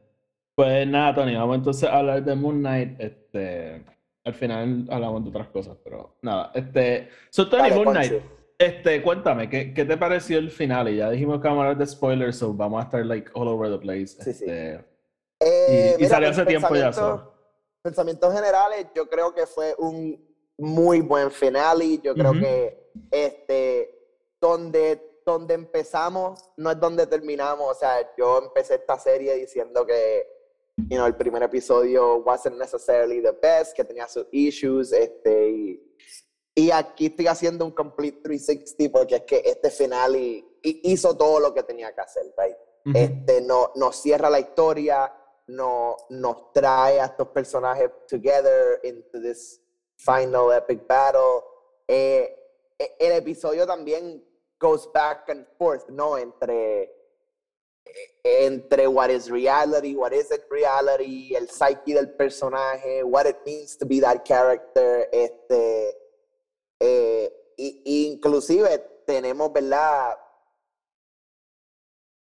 Pues 0.54 0.86
nada, 0.86 1.16
Tony, 1.16 1.34
vamos 1.36 1.56
entonces 1.56 1.90
a 1.90 2.00
hablar 2.00 2.24
de 2.26 2.36
Moon 2.36 2.60
Knight. 2.60 3.00
Este, 3.00 3.86
al 4.26 4.34
final 4.34 4.88
hablamos 4.92 5.24
de 5.24 5.30
otras 5.30 5.48
cosas, 5.48 5.78
pero 5.82 6.18
nada. 6.22 6.52
Este, 6.54 7.08
so 7.30 7.48
Tony, 7.48 7.70
Dale, 7.70 7.76
Moon 7.76 7.96
Poncho. 7.96 8.41
Este, 8.62 9.02
cuéntame, 9.02 9.50
¿qué, 9.50 9.74
¿qué 9.74 9.86
te 9.86 9.98
pareció 9.98 10.38
el 10.38 10.52
final? 10.52 10.88
Y 10.90 10.98
ya 10.98 11.10
dijimos 11.10 11.42
que 11.42 11.48
vamos 11.48 11.64
a 11.64 11.68
hablar 11.70 11.78
de 11.80 11.88
spoilers, 11.88 12.38
so 12.38 12.54
vamos 12.54 12.80
a 12.82 12.86
estar 12.86 13.04
like 13.06 13.30
all 13.34 13.48
over 13.48 13.72
the 13.72 13.80
place. 13.80 14.08
Sí, 14.24 14.34
sí. 14.34 14.46
Este, 14.46 14.86
Eh, 15.40 15.96
y, 15.98 16.04
y 16.04 16.06
mira, 16.06 16.10
salió 16.10 16.28
pues, 16.30 16.38
hace 16.38 16.46
tiempo 16.48 16.76
ya. 16.76 16.94
so. 16.94 17.34
Pensamientos 17.82 18.32
generales, 18.32 18.86
yo 18.94 19.10
creo 19.10 19.34
que 19.34 19.48
fue 19.48 19.74
un 19.80 20.24
muy 20.60 21.02
buen 21.02 21.32
finale. 21.32 21.98
Yo 22.04 22.14
creo 22.14 22.30
Ujú. 22.32 22.40
que 22.40 22.92
este, 23.10 23.98
donde, 24.40 25.22
donde 25.26 25.56
empezamos 25.56 26.52
no 26.58 26.70
es 26.70 26.80
donde 26.80 27.08
terminamos. 27.08 27.68
O 27.68 27.74
sea, 27.74 27.96
yo 28.16 28.38
empecé 28.38 28.76
esta 28.76 29.00
serie 29.00 29.34
diciendo 29.36 29.84
que 29.88 30.28
you 30.90 30.98
know, 30.98 31.08
el 31.08 31.16
primer 31.16 31.42
episodio 31.42 32.18
wasn't 32.18 32.58
necessarily 32.60 33.22
the 33.24 33.32
best, 33.42 33.76
que 33.76 33.84
tenía 33.84 34.08
sus 34.08 34.28
issues. 34.32 34.92
Este, 34.94 35.50
y, 35.50 35.91
y 36.56 36.72
aquí 36.72 37.08
estoy 37.08 37.28
haciendo 37.28 37.66
un 37.66 37.72
complete 37.72 38.20
360 38.24 38.92
porque 38.92 39.16
es 39.16 39.22
que 39.24 39.42
este 39.46 39.70
final 39.72 40.16
y- 40.16 40.46
y 40.62 40.92
hizo 40.92 41.16
todo 41.16 41.40
lo 41.40 41.54
que 41.54 41.64
tenía 41.64 41.94
que 41.94 42.02
hacer. 42.02 42.24
Right? 42.38 42.56
Este, 42.96 43.42
no, 43.42 43.72
nos 43.76 43.96
cierra 44.02 44.30
la 44.30 44.40
historia, 44.40 45.14
no, 45.48 45.96
nos 46.10 46.52
trae 46.52 47.00
a 47.00 47.06
estos 47.06 47.28
personajes 47.30 47.90
together 48.08 48.80
into 48.84 49.22
this 49.22 49.62
final 49.98 50.52
epic 50.52 50.86
battle. 50.88 51.44
Eh, 51.88 52.36
e- 52.80 52.96
el 53.00 53.12
episodio 53.14 53.66
también 53.68 54.24
goes 54.60 54.90
back 54.94 55.30
and 55.30 55.46
forth, 55.58 55.88
¿no? 55.90 56.18
Entre, 56.18 56.84
eh, 56.84 58.46
entre 58.46 58.88
what 58.88 59.10
is 59.10 59.30
reality, 59.30 59.96
what 59.96 60.12
isn't 60.14 60.44
reality, 60.50 61.36
el 61.36 61.50
psyche 61.50 61.94
del 61.94 62.16
personaje, 62.16 63.04
what 63.04 63.26
it 63.28 63.38
means 63.46 63.78
to 63.78 63.86
be 63.86 64.00
that 64.00 64.24
character, 64.26 65.08
este, 65.12 65.98
eh, 66.82 67.32
y- 67.58 68.10
inclusive 68.12 68.80
tenemos, 69.06 69.54
¿verdad? 69.54 70.18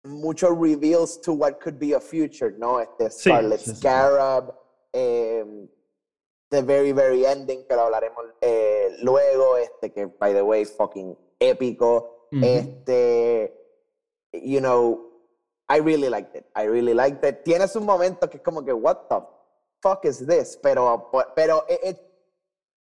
muchos 0.05 0.49
reveals 0.57 1.17
to 1.21 1.31
what 1.33 1.59
could 1.61 1.79
be 1.79 1.93
a 1.93 1.99
future, 1.99 2.51
¿no? 2.57 2.79
Este 2.81 3.09
Scarlet 3.09 3.59
sí, 3.59 3.65
sí, 3.69 3.71
sí. 3.71 3.77
Scarab, 3.77 4.53
em, 4.91 5.67
the 6.49 6.61
very, 6.61 6.91
very 6.91 7.25
ending, 7.25 7.65
que 7.65 7.73
lo 7.75 7.83
hablaremos 7.83 8.25
eh, 8.41 8.97
luego, 9.01 9.55
este, 9.57 9.91
que, 9.93 10.07
by 10.07 10.33
the 10.33 10.41
way, 10.43 10.65
fucking 10.65 11.17
épico. 11.39 12.27
Este, 12.43 13.53
you 14.33 14.59
know, 14.59 15.09
I 15.69 15.77
really 15.79 16.09
liked 16.09 16.35
it. 16.35 16.45
I 16.55 16.63
really 16.67 16.93
liked 16.93 17.23
it. 17.23 17.43
Tienes 17.45 17.75
un 17.77 17.85
momento 17.85 18.29
que 18.29 18.37
es 18.37 18.43
como 18.43 18.63
que, 18.65 18.73
what 18.73 19.07
the 19.07 19.21
fuck 19.81 20.03
is 20.05 20.25
this? 20.27 20.57
Pero, 20.61 21.09
pero 21.35 21.63
it, 21.69 21.79
it- 21.83 22.12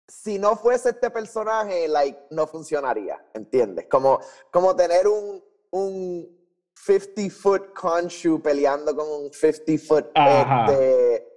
si 0.08 0.38
no 0.38 0.56
fuese 0.56 0.90
este 0.90 1.10
personaje, 1.10 1.88
like, 1.88 2.20
no 2.32 2.48
funcionaría, 2.48 3.24
¿entiendes? 3.34 3.88
Como, 3.90 4.20
como 4.52 4.76
tener 4.76 5.08
un, 5.08 5.44
un 5.72 6.42
50-foot 6.76 7.74
Khonshu 7.74 8.42
peleando 8.42 8.96
con 8.96 9.08
un 9.08 9.30
50-foot 9.30 10.12
este, 10.16 11.28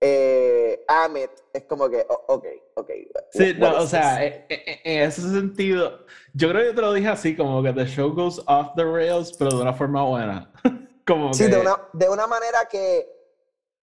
eh, 0.00 0.84
Amit, 0.88 1.30
es 1.52 1.64
como 1.64 1.88
que, 1.88 2.04
ok, 2.08 2.46
ok. 2.74 2.90
Sí, 3.30 3.54
no, 3.56 3.78
o 3.78 3.86
sea, 3.86 4.24
e, 4.24 4.46
e, 4.48 4.54
e, 4.54 4.80
en, 4.84 5.08
ese 5.08 5.22
sentido, 5.22 6.04
yo 6.34 6.50
creo 6.50 6.68
que 6.68 6.74
te 6.74 6.80
lo 6.80 6.92
dije 6.92 7.08
así, 7.08 7.36
como 7.36 7.62
que 7.62 7.72
the 7.72 7.86
show 7.86 8.12
goes 8.12 8.40
off 8.46 8.74
the 8.76 8.84
rails, 8.84 9.32
pero 9.38 9.50
de 9.56 9.62
una 9.62 9.72
forma 9.72 10.04
buena. 10.04 10.52
como 11.06 11.32
sí, 11.32 11.46
de, 11.46 11.58
una, 11.58 11.76
de 11.92 12.08
una 12.08 12.26
manera 12.26 12.66
que 12.70 13.13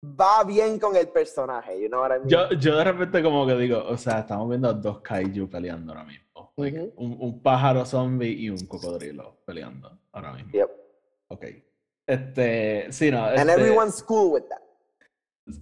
va 0.03 0.43
bien 0.43 0.79
con 0.79 0.96
el 0.96 1.08
personaje, 1.10 1.79
you 1.79 1.88
know 1.88 2.01
what 2.01 2.12
I 2.12 2.20
mean? 2.20 2.27
Yo, 2.27 2.50
yo 2.58 2.77
de 2.77 2.84
repente 2.84 3.22
como 3.22 3.46
que 3.46 3.55
digo, 3.55 3.84
o 3.86 3.98
sea, 3.98 4.20
estamos 4.20 4.50
viendo 4.50 4.70
a 4.70 4.74
dos 4.74 5.01
kaiju 5.01 5.50
peleando 5.50 5.93
ahora 5.93 6.05
mismo. 6.05 6.53
un, 6.55 7.17
un, 7.20 7.41
pájaro 7.41 7.86
zombie 7.86 8.31
y 8.31 8.50
un 8.50 8.65
cocodrilo 8.65 9.41
peleando 9.46 10.00
ahora 10.12 10.34
mismo. 10.34 10.51
Yep. 10.53 10.70
Ok. 11.29 11.46
Este, 12.08 12.91
sí, 12.91 13.12
no. 13.12 13.25
And 13.25 13.50
este 13.50 13.53
everyone's 13.53 14.03
cool 14.03 14.34
with 14.34 14.43
that. 14.50 14.62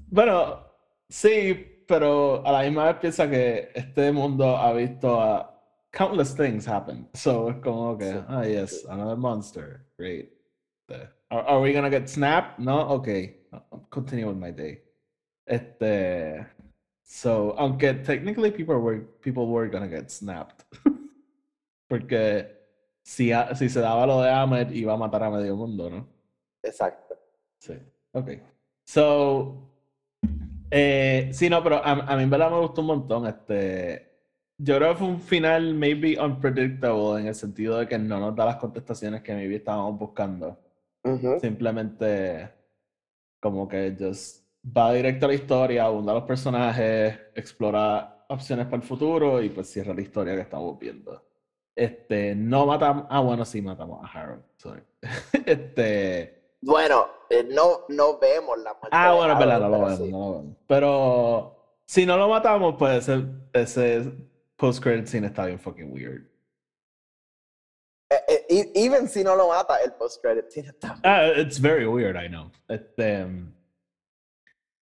Bueno, 0.09 0.65
sí, 1.09 1.83
pero 1.87 2.45
a 2.45 2.51
la 2.51 2.61
misma 2.63 2.85
vez 2.85 2.95
piensa 2.95 3.29
que 3.29 3.71
este 3.75 4.11
mundo 4.11 4.57
ha 4.57 4.71
visto 4.73 5.19
a 5.19 5.61
countless 5.91 6.35
things 6.35 6.67
happen. 6.67 7.09
So 7.13 7.49
es 7.49 7.57
como 7.57 7.97
que, 7.97 8.23
ah, 8.27 8.43
yes, 8.45 8.85
another 8.89 9.17
monster. 9.17 9.85
Great. 9.97 10.31
Are, 11.29 11.43
are 11.45 11.61
we 11.61 11.73
gonna 11.73 11.89
get 11.89 12.07
snapped? 12.07 12.59
No? 12.59 12.87
Okay. 12.89 13.38
I'll 13.51 13.87
continue 13.89 14.27
with 14.27 14.37
my 14.37 14.51
day. 14.51 14.81
Este. 15.45 16.45
So, 17.03 17.55
aunque 17.57 18.03
technically 18.03 18.51
people 18.51 18.75
were, 18.75 18.99
people 19.21 19.47
were 19.47 19.67
gonna 19.67 19.87
get 19.87 20.11
snapped. 20.11 20.65
Porque 21.89 22.45
si, 23.01 23.31
si 23.55 23.69
se 23.69 23.79
daba 23.79 24.05
lo 24.05 24.21
de 24.21 24.29
Ahmed, 24.29 24.71
iba 24.71 24.93
a 24.93 24.97
matar 24.97 25.23
a 25.23 25.31
medio 25.31 25.55
mundo, 25.55 25.89
¿no? 25.89 26.07
Exacto. 26.61 27.15
Sí. 27.57 27.73
Ok. 28.11 28.29
So, 28.85 29.69
eh, 30.69 31.29
sí, 31.33 31.49
no, 31.49 31.63
pero 31.63 31.77
a, 31.77 31.91
a 31.91 32.15
mí 32.15 32.23
en 32.23 32.29
verdad 32.29 32.51
me 32.51 32.59
gustó 32.59 32.81
un 32.81 32.87
montón. 32.87 33.25
Este, 33.25 34.09
yo 34.57 34.77
creo 34.77 34.91
que 34.91 34.99
fue 34.99 35.07
un 35.07 35.21
final 35.21 35.73
maybe 35.73 36.19
unpredictable 36.19 37.21
en 37.21 37.27
el 37.27 37.35
sentido 37.35 37.79
de 37.79 37.87
que 37.87 37.97
no 37.97 38.19
nos 38.19 38.35
da 38.35 38.45
las 38.45 38.57
contestaciones 38.57 39.21
que 39.23 39.33
maybe 39.33 39.55
estábamos 39.55 39.97
buscando. 39.97 40.59
Simplemente 41.41 42.49
como 43.39 43.67
que 43.67 43.95
just 43.99 44.45
va 44.65 44.93
directo 44.93 45.25
a 45.25 45.29
la 45.29 45.35
historia, 45.35 45.85
abunda 45.85 46.13
los 46.13 46.23
personajes, 46.23 47.17
explora 47.35 48.25
opciones 48.29 48.65
para 48.65 48.77
el 48.77 48.83
futuro 48.83 49.41
y 49.41 49.49
pues 49.49 49.69
cierra 49.69 49.93
la 49.93 50.01
historia 50.01 50.35
que 50.35 50.41
estamos 50.41 50.77
viendo. 50.77 51.23
Este, 51.75 52.35
no 52.35 52.65
matamos, 52.65 53.05
ah 53.09 53.21
bueno, 53.21 53.45
sí 53.45 53.61
matamos 53.61 54.03
a 54.03 54.07
Harold, 54.07 54.43
sorry. 54.57 54.83
este... 55.45 56.57
Bueno, 56.61 57.07
eh, 57.29 57.47
no, 57.49 57.85
no 57.87 58.19
vemos 58.19 58.57
la 58.57 58.73
muerte. 58.73 58.89
Ah, 58.91 59.13
bueno, 59.13 59.33
es 59.33 59.39
verdad, 59.39 59.59
no 59.61 59.69
lo 59.69 59.79
vemos, 59.79 59.99
no 60.01 60.19
lo 60.19 60.33
vemos. 60.39 60.57
Pero 60.67 61.79
si 61.85 62.05
no 62.05 62.17
lo 62.17 62.27
matamos, 62.27 62.75
pues 62.77 63.07
ese, 63.07 63.25
ese 63.53 64.11
post-credit 64.57 65.07
scene 65.07 65.27
está 65.27 65.45
bien 65.45 65.57
fucking 65.57 65.91
weird. 65.93 66.28
Eh, 68.11 68.45
eh, 68.49 68.71
even 68.73 69.07
si 69.07 69.23
no 69.23 69.35
lo 69.35 69.49
mata, 69.49 69.77
el 69.83 69.93
post-credit 69.93 70.45
está 70.57 70.99
Ah, 71.03 71.27
it's 71.37 71.59
very 71.59 71.85
weird, 71.85 72.15
I 72.15 72.27
know. 72.27 72.51
Este, 72.67 73.27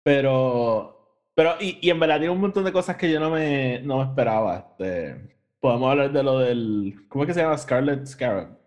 pero, 0.05 1.23
pero, 1.35 1.55
y, 1.59 1.79
y, 1.81 1.89
en 1.89 1.99
verdad 1.99 2.19
tiene 2.19 2.33
un 2.33 2.41
montón 2.41 2.65
de 2.65 2.73
cosas 2.73 2.97
que 2.97 3.11
yo 3.11 3.19
no 3.19 3.31
me, 3.31 3.81
no 3.81 3.99
me 3.99 4.05
esperaba. 4.05 4.77
Este, 4.79 5.39
podemos 5.59 5.91
hablar 5.91 6.13
de 6.13 6.23
lo 6.23 6.39
del, 6.41 7.07
¿cómo 7.09 7.25
es 7.25 7.29
que 7.29 7.35
se 7.35 7.41
llama? 7.41 7.57
Scarlet 7.57 8.07
Scarab. 8.07 8.59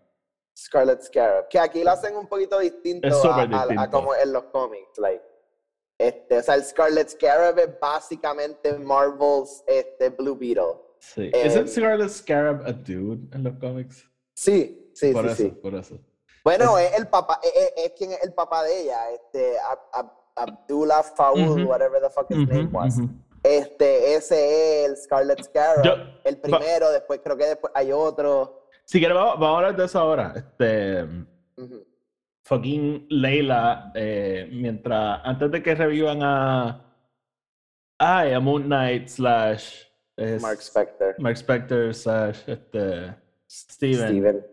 Scarlet 0.57 1.03
Scarab, 1.03 1.47
que 1.49 1.59
aquí 1.59 1.83
lo 1.83 1.91
hacen 1.91 2.15
un 2.15 2.27
poquito 2.27 2.57
distinto, 2.57 3.07
a, 3.07 3.89
como 3.91 4.15
en 4.15 4.33
los 4.33 4.45
cómics, 4.45 4.97
like. 4.97 5.23
Este, 5.99 6.39
o 6.39 6.41
sea, 6.41 6.55
el 6.55 6.63
Scarlet 6.63 7.09
Scarab 7.09 7.59
es 7.59 7.79
básicamente 7.79 8.73
Marvel's 8.79 9.63
este, 9.67 10.09
Blue 10.09 10.35
Beetle. 10.35 10.81
Sí. 10.99 11.29
¿Es 11.31 11.55
el 11.55 11.69
Scarlet 11.69 12.09
Scarab 12.09 12.65
a 12.65 12.71
dude 12.71 13.35
en 13.35 13.43
los 13.43 13.53
cómics? 13.59 14.07
Sí, 14.37 14.91
sí, 14.93 15.11
por 15.13 15.27
sí, 15.31 15.47
eso, 15.47 15.61
Por 15.61 15.73
eso. 15.73 15.99
Bueno, 16.43 16.77
es, 16.77 16.95
el 16.95 17.07
papá, 17.07 17.39
es, 17.41 17.73
es, 17.75 17.91
quien 17.97 18.11
es 18.11 18.23
el 18.23 18.33
papá 18.33 18.63
de 18.63 18.83
ella, 18.83 19.11
este, 19.11 19.53
Abdullah 20.35 21.01
Faoud, 21.01 21.65
whatever 21.65 21.99
the 21.99 22.09
fuck 22.11 22.29
his 22.29 22.47
name 22.47 22.69
was. 22.71 22.99
Este, 23.41 24.13
ese 24.13 24.83
es 24.83 24.89
el 24.89 24.97
Scarlet 24.97 25.43
Scarab, 25.43 26.19
el 26.23 26.37
primero, 26.37 26.91
después 26.91 27.19
creo 27.23 27.35
que 27.35 27.45
después 27.45 27.73
hay 27.75 27.91
otro. 27.91 28.69
Si 28.85 28.99
quieres, 28.99 29.17
vamos, 29.17 29.41
a 29.41 29.55
hablar 29.55 29.75
de 29.75 29.85
eso 29.85 29.99
ahora. 29.99 30.33
Este, 30.35 31.03
Fucking 32.43 33.07
Leila, 33.09 33.91
eh, 33.95 34.47
mientras, 34.51 35.19
antes 35.23 35.49
de 35.49 35.63
que 35.63 35.73
revivan 35.73 36.21
a, 36.21 36.95
ay, 37.97 38.33
a 38.33 38.39
Moon 38.39 38.65
Knight 38.65 39.07
slash 39.07 39.83
Mark 40.41 40.59
Spector. 40.61 41.15
Mark 41.17 41.37
Spector 41.37 41.93
slash 41.95 42.43
este, 42.47 43.15
Steven. 43.47 44.45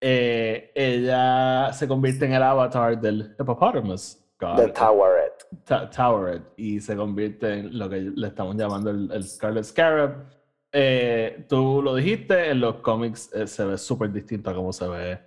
Eh, 0.00 0.72
ella 0.74 1.72
se 1.72 1.86
convierte 1.86 2.24
en 2.24 2.32
el 2.32 2.42
avatar 2.42 3.00
del 3.00 3.34
hippopotamus. 3.38 4.18
De 4.56 4.68
Toweret. 4.68 5.46
Toweret. 5.94 6.42
Y 6.56 6.80
se 6.80 6.96
convierte 6.96 7.60
en 7.60 7.78
lo 7.78 7.88
que 7.88 8.00
le 8.00 8.26
estamos 8.26 8.56
llamando 8.56 8.90
el, 8.90 9.22
Scarlet 9.22 9.64
Scarab. 9.64 10.24
Eh, 10.72 11.44
tú 11.48 11.80
lo 11.82 11.94
dijiste, 11.94 12.50
en 12.50 12.60
los 12.60 12.76
cómics 12.76 13.30
eh, 13.34 13.46
se 13.46 13.64
ve 13.64 13.78
súper 13.78 14.10
distinto 14.10 14.50
a 14.50 14.54
cómo 14.54 14.72
se 14.72 14.88
ve 14.88 15.20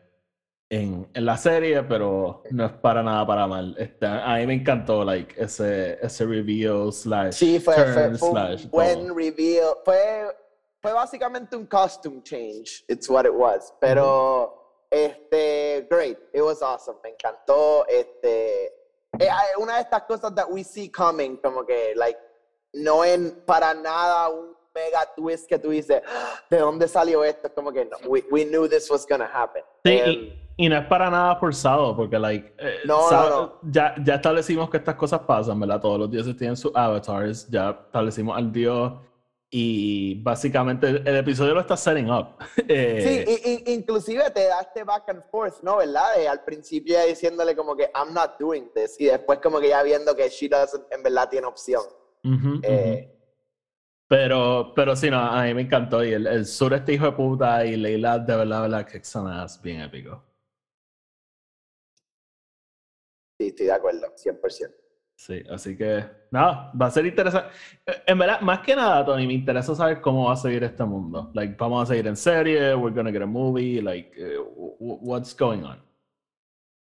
en, 0.69 1.07
en, 1.13 1.25
la 1.25 1.37
serie, 1.37 1.83
pero 1.83 2.43
no 2.51 2.65
es 2.65 2.71
para 2.73 3.03
nada 3.03 3.25
para 3.25 3.47
mal. 3.47 3.75
Este, 3.77 4.05
a 4.07 4.35
mí 4.37 4.47
me 4.47 4.55
encantó 4.55 5.05
like, 5.05 5.33
ese, 5.41 5.99
ese 6.01 6.25
reveal 6.25 6.91
slash 6.91 7.33
sí, 7.33 7.59
fue, 7.59 7.75
fue, 7.75 8.09
un 8.09 8.69
buen 8.71 9.15
reveal. 9.15 9.75
Fue, 9.85 10.25
fue 10.86 10.94
básicamente 10.94 11.56
un 11.56 11.65
costume 11.65 12.22
change. 12.22 12.84
It's 12.88 13.10
what 13.10 13.25
it 13.25 13.34
was. 13.34 13.74
Pero, 13.82 14.86
este, 14.92 15.88
great. 15.89 16.20
It 16.32 16.44
was 16.44 16.62
awesome. 16.62 16.98
Me 17.04 17.10
encantó. 17.10 17.88
Este, 17.88 18.68
eh, 19.20 19.30
una 19.58 19.77
de 19.77 19.82
estas 19.82 20.04
cosas 20.04 20.36
that 20.36 20.46
we 20.48 20.63
see 20.63 20.92
coming, 20.92 21.38
como 21.38 21.65
que, 21.65 21.94
like, 21.96 22.20
no 22.74 23.04
en 23.04 23.42
para 23.48 23.74
nada 23.74 24.30
un 24.30 24.54
mega 24.75 25.08
twist 25.15 25.48
que 25.50 25.58
tú 25.58 25.70
dices, 25.70 26.04
ah, 26.06 26.39
¿de 26.51 26.60
dónde 26.60 26.88
salió 26.88 27.24
esto? 27.24 27.51
Como 27.51 27.72
que 27.72 27.86
no, 27.86 27.98
we, 28.08 28.24
we 28.30 28.46
knew 28.46 28.68
this 28.68 28.88
was 28.92 29.08
gonna 29.08 29.25
happen. 29.25 29.63
Sí, 29.84 30.38
y, 30.58 30.70
no 30.70 30.77
es 30.77 30.86
para 30.86 31.10
nada 31.10 31.36
forzado, 31.38 31.96
porque, 31.96 32.20
like, 32.20 32.54
eh, 32.60 32.82
no, 32.86 33.10
no, 33.10 33.30
no. 33.30 33.60
Ya, 33.63 33.96
ya 34.04 34.15
establecimos 34.15 34.70
que 34.70 34.77
estas 34.77 34.96
cosas 34.96 35.22
pasan, 35.22 35.60
¿verdad? 35.60 35.82
Todos 35.82 35.98
los 35.98 36.12
dioses 36.12 36.38
tienen 36.38 36.56
sus 36.56 36.72
avatars, 36.75 37.50
ya 37.50 37.72
establecimos 37.88 38.38
al 38.38 38.51
dios 38.51 38.94
y 39.57 40.15
básicamente 40.15 40.89
el, 40.89 41.15
episodio 41.15 41.53
lo 41.53 41.62
está 41.62 41.77
setting 41.77 42.12
up. 42.12 42.35
Eh, 42.67 43.25
sí, 43.25 43.63
inclusive 43.71 44.29
te 44.31 44.47
da 44.47 44.59
este 44.59 44.83
back 44.83 45.07
and 45.07 45.24
forth, 45.31 45.62
¿no? 45.62 45.77
¿Verdad? 45.77 46.27
al 46.29 46.43
principio 46.43 46.95
ya 46.95 47.05
diciéndole 47.05 47.55
como 47.55 47.74
que 47.74 47.89
I'm 47.95 48.13
not 48.13 48.38
doing 48.38 48.69
this 48.74 49.00
y 49.00 49.05
después 49.05 49.39
como 49.39 49.62
que 49.62 49.69
ya 49.69 49.81
viendo 49.81 50.13
que 50.13 50.27
she 50.27 50.50
doesn't, 50.50 50.91
en 50.91 51.01
verdad 51.03 51.29
tiene 51.29 51.47
opción. 51.47 51.83
Eh, 52.63 53.17
pero, 54.09 54.74
pero 54.75 54.93
sí, 54.93 55.09
no, 55.09 55.19
a 55.19 55.43
mí 55.43 55.53
me 55.53 55.62
encantó. 55.62 56.03
Y 56.03 56.12
el, 56.12 56.27
el 56.27 56.45
sur 56.45 56.74
este 56.74 56.93
hijo 56.93 57.05
de 57.05 57.12
puta 57.13 57.65
y 57.65 57.77
Leila, 57.77 58.19
de 58.19 58.35
verdad, 58.35 58.63
verdad, 58.63 58.85
que 58.85 59.01
son 59.05 59.31
bien 59.63 59.79
épico. 59.81 60.21
Sí, 63.39 63.47
estoy 63.47 63.67
de 63.67 63.71
acuerdo, 63.71 64.13
100%. 64.15 64.85
Sí, 65.15 65.41
así 65.50 65.77
que 65.77 66.03
nada, 66.29 66.72
va 66.79 66.88
a 66.88 66.91
ser 66.91 67.05
interesante. 67.05 67.50
Eh, 67.86 68.03
en 68.07 68.19
verdad, 68.19 68.41
más 68.41 68.60
que 68.60 68.75
nada, 68.75 69.05
Tony, 69.05 69.25
me 69.25 69.34
interesa 69.34 69.74
saber 69.74 70.01
cómo 70.01 70.25
va 70.25 70.34
a 70.34 70.38
seguir 70.38 70.63
este 70.63 70.84
mundo. 70.84 71.31
Like, 71.34 71.55
vamos 71.57 71.84
a 71.84 71.93
seguir 71.93 72.07
en 72.07 72.17
serie, 72.17 72.75
we're 72.75 72.93
gonna 72.93 73.12
get 73.12 73.22
a 73.22 73.25
movie, 73.25 73.81
like, 73.81 74.12
uh, 74.22 74.43
what's 74.79 75.36
going 75.36 75.63
on? 75.63 75.81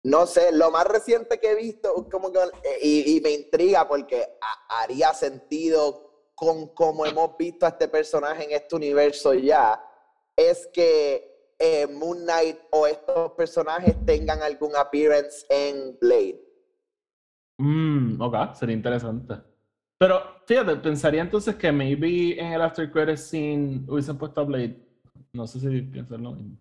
No 0.05 0.27
sé, 0.27 0.53
lo 0.53 0.71
más 0.71 0.87
reciente 0.87 1.39
que 1.41 1.53
he 1.53 1.55
visto, 1.55 2.09
como 2.11 2.33
que, 2.33 2.39
eh, 2.39 2.79
y, 2.83 3.17
y 3.17 3.21
me 3.21 3.31
intriga 3.31 3.87
porque 3.89 4.25
haría 4.69 5.13
sentido 5.15 6.31
con 6.35 6.69
cómo 6.75 7.07
hemos 7.07 7.37
visto 7.37 7.65
a 7.65 7.71
este 7.71 7.89
personaje 7.89 8.45
en 8.45 8.53
este 8.53 8.77
universo 8.77 9.35
ya, 9.35 9.83
es 10.37 10.69
que 10.73 11.55
eh, 11.59 11.87
Moon 11.87 12.25
Knight 12.25 12.59
o 12.71 12.87
estos 12.87 13.33
personajes 13.33 13.97
tengan 14.05 14.43
algún 14.43 14.77
appearance 14.77 15.47
en 15.49 15.99
Blade. 15.99 16.46
Mmm, 17.59 18.21
ok, 18.21 18.55
sería 18.55 18.77
interesante. 18.77 19.35
Pero 19.99 20.21
fíjate, 20.47 20.77
pensaría 20.77 21.23
entonces 21.23 21.55
que 21.57 21.73
maybe 21.73 22.39
en 22.39 22.53
el 22.53 22.63
After 22.63 22.91
Credit 22.91 23.17
Scene 23.17 23.85
hubiesen 23.89 24.19
puesto 24.19 24.41
a 24.41 24.45
Blade. 24.45 24.77
No 25.33 25.47
sé 25.47 25.61
si 25.61 25.83
piensas 25.83 26.21
lo 26.21 26.33
mismo. 26.33 26.57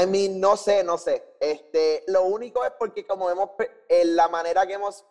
I 0.00 0.06
mean, 0.06 0.40
no 0.40 0.56
sé, 0.56 0.84
no 0.84 0.98
sé. 0.98 1.22
Este, 1.40 2.04
lo 2.08 2.24
único 2.24 2.64
es 2.64 2.72
porque 2.78 3.06
como 3.06 3.26
vemos 3.26 3.50
en 3.88 4.16
la 4.16 4.28
manera 4.28 4.66
que 4.66 4.74
hemos 4.74 5.04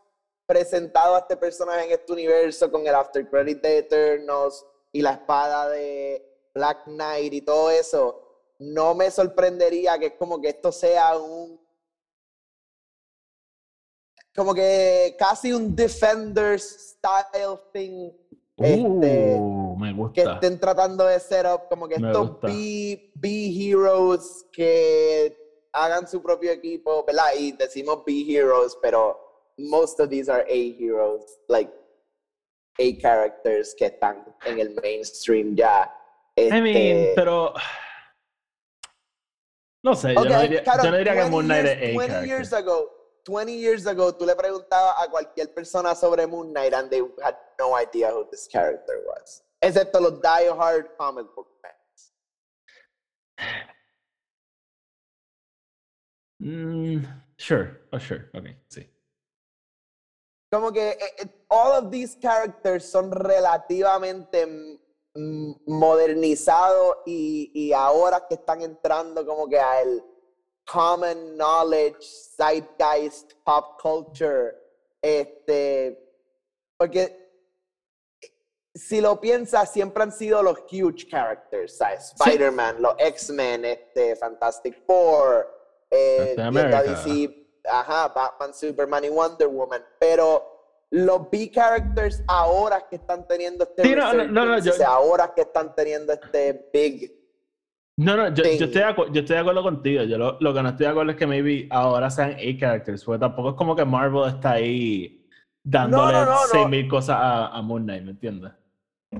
presentado 0.45 1.15
a 1.15 1.19
este 1.19 1.37
personaje 1.37 1.85
en 1.85 1.91
este 1.91 2.11
universo 2.11 2.71
con 2.71 2.85
el 2.87 2.95
After 2.95 3.29
Credit 3.29 3.61
de 3.61 3.77
Eternals, 3.79 4.65
y 4.91 5.01
la 5.01 5.11
espada 5.11 5.69
de 5.69 6.25
Black 6.53 6.85
Knight 6.85 7.33
y 7.33 7.41
todo 7.41 7.69
eso, 7.69 8.25
no 8.59 8.95
me 8.95 9.11
sorprendería 9.11 9.97
que 9.99 10.07
es 10.07 10.13
como 10.13 10.41
que 10.41 10.49
esto 10.49 10.71
sea 10.71 11.17
un 11.17 11.58
como 14.36 14.53
que 14.53 15.15
casi 15.17 15.51
un 15.53 15.75
Defenders 15.75 16.95
style 16.98 17.59
thing. 17.74 18.12
Este, 18.57 19.36
Uh, 19.39 19.77
me 19.77 19.93
gusta. 19.93 20.13
que 20.13 20.29
estén 20.31 20.59
tratando 20.59 21.05
de 21.05 21.17
set 21.19 21.45
up 21.45 21.69
como 21.69 21.88
que 21.88 21.98
Me 21.98 22.07
estos 22.09 22.29
gusta. 22.31 22.48
B, 22.48 23.12
B 23.15 23.29
heroes 23.55 24.45
que 24.51 25.38
hagan 25.71 26.05
su 26.07 26.21
propio 26.21 26.51
equipo, 26.51 27.05
¿verdad? 27.05 27.27
Y 27.38 27.53
decimos 27.53 28.03
B 28.05 28.25
heroes, 28.27 28.77
pero 28.81 29.17
most 29.57 30.00
of 30.01 30.09
these 30.09 30.29
are 30.29 30.43
A 30.43 30.53
heroes, 30.77 31.39
like 31.48 31.71
A 32.79 32.98
characters 33.01 33.74
que 33.75 33.86
están 33.86 34.25
en 34.45 34.59
el 34.59 34.75
mainstream 34.81 35.55
ya. 35.55 35.89
I 36.38 36.50
mean, 36.62 36.65
Este, 36.67 37.13
pero. 37.15 37.53
No 39.83 39.95
sé, 39.95 40.12
Ok, 40.17 40.24
yo 40.25 40.29
no 40.29 40.41
diría, 40.41 40.63
claro, 40.63 40.83
yo 40.83 40.91
no 40.91 40.98
diría 40.98 41.13
que 41.13 41.19
20 41.19 41.31
Moon 41.31 41.45
Knight 41.45 41.65
es 41.65 41.71
A 41.71 41.79
20 41.79 41.98
character. 42.07 42.27
years 42.27 42.53
ago, 42.53 42.98
20 43.29 43.53
years 43.53 43.86
ago, 43.86 44.12
tú 44.12 44.25
le 44.25 44.36
preguntabas 44.36 44.95
a 45.00 45.07
cualquier 45.09 45.53
persona 45.53 45.93
sobre 45.95 46.25
Moon 46.27 46.51
Knight 46.51 46.74
and 46.74 46.89
they 46.89 47.01
had 47.24 47.36
no 47.59 47.75
idea 47.75 48.09
who 48.12 48.27
this 48.31 48.48
character 48.48 49.03
was. 49.05 49.43
Excepto 49.62 50.01
los 50.01 50.19
die-hard 50.21 50.98
comic 50.98 51.27
book 51.36 51.48
fans. 51.62 52.12
Mm, 56.41 57.05
sure, 57.38 57.81
oh, 57.93 58.00
sure, 58.00 58.29
ok, 58.33 58.48
sí. 58.69 58.88
Como 60.51 60.71
que 60.71 60.91
eh, 60.91 61.15
eh, 61.19 61.29
all 61.50 61.74
of 61.74 61.91
these 61.91 62.15
characters 62.15 62.89
son 62.89 63.12
relativamente 63.12 64.48
modernizados 65.67 66.98
y, 67.05 67.51
y 67.53 67.74
ahora 67.74 68.25
que 68.27 68.36
están 68.36 68.62
entrando 68.62 69.25
como 69.25 69.48
que 69.48 69.59
al 69.59 70.03
common 70.71 71.35
knowledge, 71.38 72.05
zeitgeist, 72.38 73.33
pop 73.43 73.79
culture, 73.81 74.55
este, 75.01 75.97
porque 76.77 77.17
si 78.75 79.01
lo 79.01 79.19
piensas, 79.19 79.71
siempre 79.71 80.03
han 80.03 80.11
sido 80.11 80.43
los 80.43 80.59
huge 80.71 81.07
characters, 81.09 81.77
¿sabes? 81.77 82.09
Sí. 82.09 82.15
Spider-Man, 82.29 82.81
los 82.81 82.93
X-Men, 82.97 83.65
este, 83.65 84.15
Fantastic 84.15 84.85
Four, 84.85 85.47
eh. 85.89 86.35
DC, 86.38 87.47
ajá, 87.67 88.09
Batman, 88.09 88.53
Superman 88.53 89.03
y 89.05 89.09
Wonder 89.09 89.47
Woman, 89.47 89.83
pero 89.99 90.85
los 90.91 91.29
B 91.29 91.51
characters 91.51 92.21
ahora 92.27 92.88
que 92.88 92.95
están 92.97 93.27
teniendo 93.27 93.63
este 93.63 93.83
Sí, 93.83 93.95
no, 93.95 94.13
no, 94.13 94.23
no, 94.25 94.45
no, 94.45 94.55
resurgence, 94.55 94.67
yo- 94.67 94.73
o 94.73 94.77
sea, 94.77 94.88
ahora 94.89 95.33
que 95.35 95.41
están 95.41 95.75
teniendo 95.75 96.13
este 96.13 96.69
big 96.71 97.18
No, 97.99 98.15
no, 98.15 98.29
yo, 98.29 98.43
yo, 98.45 98.49
estoy 98.65 98.67
de 98.81 98.95
yo 99.11 99.19
estoy 99.19 99.35
de 99.35 99.37
acuerdo 99.39 99.61
contigo. 99.61 100.03
Yo 100.03 100.17
lo, 100.17 100.37
lo 100.39 100.53
que 100.53 100.63
no 100.63 100.69
estoy 100.69 100.85
de 100.85 100.91
acuerdo 100.91 101.11
es 101.11 101.17
que 101.17 101.27
maybe 101.27 101.67
ahora 101.69 102.09
sean 102.09 102.31
A 102.31 102.57
characters, 102.57 103.03
porque 103.03 103.19
tampoco 103.19 103.49
es 103.49 103.55
como 103.55 103.75
que 103.75 103.83
Marvel 103.83 104.29
está 104.29 104.51
ahí 104.51 105.27
dándole 105.61 106.13
no, 106.13 106.25
no, 106.25 106.31
no. 106.31 106.69
6.000 106.69 106.89
cosas 106.89 107.17
a, 107.19 107.47
a 107.47 107.61
Moon 107.61 107.83
Knight, 107.83 108.03
¿me 108.05 108.11
entiendes? 108.11 108.53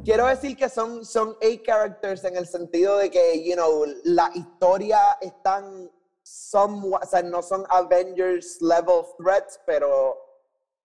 Quiero 0.06 0.28
decir 0.28 0.56
que 0.56 0.70
son, 0.70 1.04
son 1.04 1.36
A 1.42 1.64
characters 1.66 2.24
en 2.24 2.38
el 2.38 2.46
sentido 2.48 2.98
de 2.98 3.12
que, 3.12 3.44
you 3.44 3.56
know, 3.56 3.84
la 4.06 4.32
historia 4.34 5.00
están 5.20 5.92
somewhat, 6.24 7.04
o 7.04 7.08
sea, 7.08 7.22
no 7.22 7.42
son 7.42 7.66
Avengers 7.70 8.62
level 8.62 9.04
threats, 9.18 9.60
pero 9.66 10.16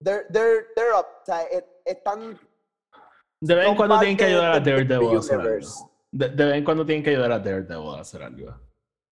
they're, 0.02 0.26
they're, 0.32 0.66
they're 0.74 0.98
up, 0.98 1.06
o 1.22 1.24
sea, 1.26 1.42
et- 1.42 1.68
están 1.84 2.40
De 3.40 3.54
vez 3.54 3.68
en 3.68 3.76
cuando 3.76 4.00
tienen 4.00 4.16
que 4.16 4.24
ayudar 4.24 4.52
a 4.54 4.58
Daredevil 4.58 5.20
De, 6.16 6.28
de 6.28 6.44
vez 6.44 6.54
en 6.54 6.64
cuando 6.64 6.86
tienen 6.86 7.02
que 7.02 7.10
ayudar 7.10 7.32
a 7.32 7.38
Daredevil 7.40 7.96
a 7.96 8.00
hacer 8.00 8.22
algo. 8.22 8.54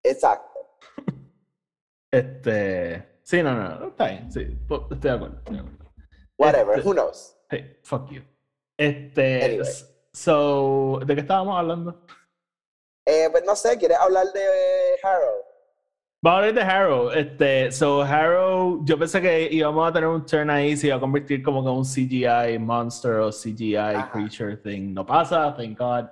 exacto. 0.04 0.58
Este. 2.12 3.20
Sí, 3.22 3.42
no, 3.42 3.54
no, 3.54 3.78
no, 3.80 3.86
está 3.88 4.08
bien. 4.08 4.30
Sí, 4.30 4.40
estoy 4.40 4.98
de 5.00 5.10
acuerdo. 5.10 5.36
Estoy 5.38 5.54
de 5.56 5.60
acuerdo. 5.60 5.92
Whatever, 6.38 6.78
Este- 6.78 6.88
who 6.88 6.94
knows? 6.94 7.36
Hey, 7.48 7.78
fuck 7.82 8.10
you. 8.10 8.22
Este. 8.78 9.44
Anyway. 9.44 9.68
So, 10.12 11.00
¿de 11.06 11.14
qué 11.14 11.20
estábamos 11.22 11.58
hablando? 11.58 12.04
Eh, 13.06 13.28
pues 13.30 13.42
no 13.46 13.56
sé, 13.56 13.78
¿quieres 13.78 13.96
hablar 13.98 14.26
de 14.32 14.42
Harold? 15.02 15.42
Vamos 16.22 16.36
a 16.36 16.38
hablar 16.48 16.54
de 16.54 16.60
Harrow. 16.70 17.10
Este, 17.10 17.72
so 17.72 18.02
Harrow, 18.02 18.84
yo 18.84 18.96
pensé 18.96 19.20
que 19.20 19.48
íbamos 19.50 19.88
a 19.88 19.92
tener 19.92 20.08
un 20.08 20.24
turn 20.24 20.50
ahí, 20.50 20.76
se 20.76 20.86
iba 20.88 20.96
a 20.96 21.00
convertir 21.00 21.42
como 21.42 21.64
que 21.64 21.70
un 21.70 21.82
CGI 21.84 22.58
monster 22.60 23.14
o 23.14 23.30
CGI 23.32 23.74
Ajá. 23.76 24.10
creature 24.12 24.56
thing. 24.58 24.92
No 24.94 25.04
pasa, 25.04 25.52
thank 25.56 25.76
God. 25.78 26.06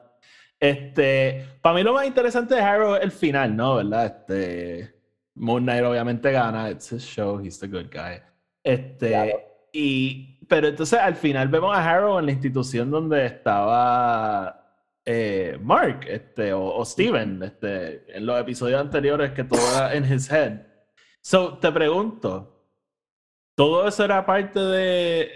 Este, 0.61 1.47
para 1.63 1.75
mí 1.75 1.83
lo 1.83 1.95
más 1.95 2.07
interesante 2.07 2.55
de 2.55 2.61
Harrow 2.61 2.95
es 2.97 3.03
el 3.03 3.11
final, 3.13 3.57
¿no? 3.57 3.77
¿Verdad? 3.77 4.07
Este, 4.07 4.95
Moon 5.35 5.63
Knight 5.63 5.85
obviamente 5.85 6.31
gana, 6.33 6.71
it's 6.71 6.93
his 6.93 7.03
show, 7.03 7.41
he's 7.41 7.59
the 7.59 7.67
good 7.67 7.87
guy. 7.91 8.21
Este, 8.63 9.09
Claro. 9.09 9.41
y, 9.73 10.39
pero 10.49 10.69
entonces 10.69 10.99
al 10.99 11.17
final 11.17 11.49
vemos 11.49 11.75
a 11.75 11.89
Harrow 11.91 12.19
en 12.19 12.27
la 12.27 12.33
institución 12.33 12.91
donde 12.91 13.25
estaba 13.25 14.85
eh, 15.07 15.59
Mark, 15.63 16.01
este, 16.07 16.53
o, 16.53 16.63
o 16.75 16.85
Steven, 16.85 17.43
este, 17.43 18.05
en 18.15 18.27
los 18.27 18.39
episodios 18.39 18.81
anteriores 18.81 19.31
que 19.33 19.45
todo 19.45 19.61
era 19.77 19.95
en 19.95 20.13
his 20.13 20.31
head. 20.31 20.61
So, 21.23 21.57
te 21.59 21.73
pregunto, 21.73 22.67
¿todo 23.55 23.89
eso 23.89 24.05
era 24.05 24.27
parte 24.27 24.61
de, 24.61 25.31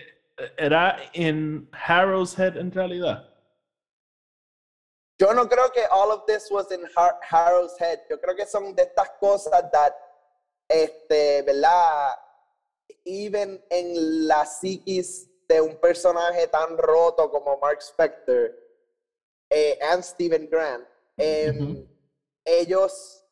era 0.58 0.96
en 1.14 1.68
Harrow's 1.72 2.38
head 2.38 2.56
en 2.58 2.70
realidad? 2.72 3.30
Yo 5.18 5.32
no 5.32 5.48
creo 5.48 5.70
que 5.70 5.84
all 5.90 6.10
of 6.10 6.24
this 6.26 6.50
was 6.50 6.70
in 6.72 6.84
Har- 6.96 7.18
Harold's 7.22 7.78
head. 7.78 8.00
Yo 8.10 8.18
creo 8.20 8.34
que 8.34 8.46
son 8.46 8.74
de 8.74 8.82
estas 8.82 9.10
cosas 9.20 9.70
that, 9.70 9.94
este, 10.68 11.42
¿verdad? 11.42 12.16
Even 13.04 13.62
en 13.70 14.26
la 14.26 14.44
psiquis 14.44 15.28
de 15.48 15.60
un 15.60 15.76
personaje 15.76 16.48
tan 16.48 16.76
roto 16.76 17.30
como 17.30 17.58
Mark 17.58 17.80
Spector 17.80 18.52
eh, 19.50 19.78
and 19.80 20.02
Stephen 20.02 20.48
Grant, 20.50 20.86
em, 21.16 21.86
ellos, 22.44 23.24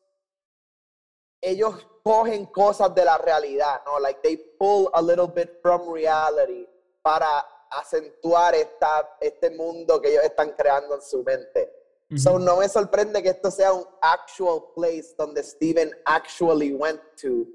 ellos 1.42 1.84
cogen 2.04 2.46
cosas 2.46 2.94
de 2.94 3.04
la 3.04 3.18
realidad, 3.18 3.82
¿no? 3.84 3.98
Like 3.98 4.20
they 4.22 4.36
pull 4.58 4.88
a 4.92 5.02
little 5.02 5.26
bit 5.26 5.58
from 5.62 5.88
reality 5.92 6.68
para 7.02 7.44
acentuar 7.80 8.54
esta, 8.54 9.16
este 9.20 9.50
mundo 9.50 10.00
que 10.00 10.10
ellos 10.10 10.24
están 10.24 10.52
creando 10.52 10.94
en 10.94 11.02
su 11.02 11.22
mente. 11.22 11.72
So 12.16 12.38
no 12.38 12.58
me 12.58 12.68
sorprende 12.68 13.22
que 13.22 13.30
esto 13.30 13.50
sea 13.50 13.72
un 13.72 13.86
actual 14.02 14.64
place 14.74 15.14
donde 15.16 15.42
Steven 15.42 15.90
actually 16.04 16.74
went 16.74 17.00
to 17.22 17.46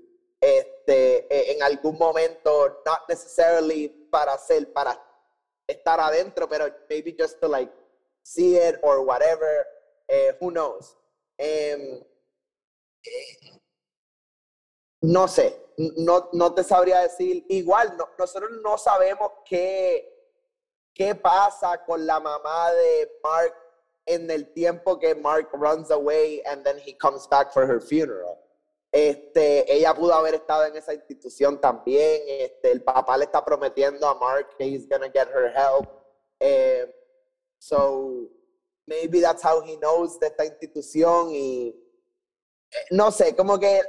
este, 0.41 1.27
eh, 1.29 1.53
en 1.53 1.61
algún 1.61 1.97
momento, 1.97 2.81
not 2.83 3.07
necessarily 3.07 3.89
para 4.09 4.35
ser, 4.37 4.73
para 4.73 4.99
estar 5.67 5.99
adentro, 5.99 6.47
pero 6.49 6.65
maybe 6.89 7.15
just 7.17 7.39
to 7.39 7.47
like 7.47 7.71
see 8.23 8.55
it 8.55 8.79
or 8.81 9.01
whatever, 9.01 9.65
eh, 10.07 10.33
who 10.39 10.51
knows. 10.51 10.95
Em, 11.37 12.03
no 15.01 15.27
sé, 15.27 15.55
no, 15.77 16.29
no 16.33 16.53
te 16.53 16.63
sabría 16.63 17.01
decir. 17.01 17.45
Igual, 17.49 17.95
no- 17.97 18.09
nosotros 18.17 18.51
no 18.63 18.77
sabemos 18.77 19.31
qué, 19.45 20.11
qué 20.93 21.15
pasa 21.15 21.83
con 21.85 22.05
la 22.05 22.19
mamá 22.19 22.71
de 22.71 23.11
Mark 23.23 23.53
en 24.05 24.29
el 24.31 24.53
tiempo 24.53 24.97
que 24.97 25.13
Mark 25.15 25.49
runs 25.53 25.91
away 25.91 26.41
and 26.45 26.63
then 26.63 26.77
he 26.79 26.93
comes 26.97 27.27
back 27.27 27.51
for 27.53 27.63
her 27.69 27.79
funeral. 27.81 28.37
Este, 28.91 29.71
ella 29.71 29.93
pudo 29.93 30.13
haber 30.13 30.35
estado 30.35 30.63
en 30.65 30.75
esa 30.77 30.93
institución 30.93 31.59
también. 31.59 32.21
Este, 32.27 32.71
el 32.71 32.81
papá 32.83 33.17
le 33.17 33.25
está 33.25 33.43
prometiendo 33.43 34.07
a 34.07 34.15
Mark 34.15 34.55
que 34.57 34.63
he's 34.65 34.87
gonna 34.87 35.09
get 35.11 35.27
her 35.27 35.51
help. 35.53 35.87
Eh, 36.39 36.85
so 37.59 38.29
maybe 38.87 39.19
that's 39.19 39.43
how 39.43 39.61
he 39.61 39.75
knows 39.77 40.17
de 40.19 40.27
esta 40.27 40.45
institución 40.45 41.29
y 41.31 41.75
eh, 42.71 42.85
no 42.91 43.11
sé, 43.11 43.35
como 43.35 43.59
que 43.59 43.81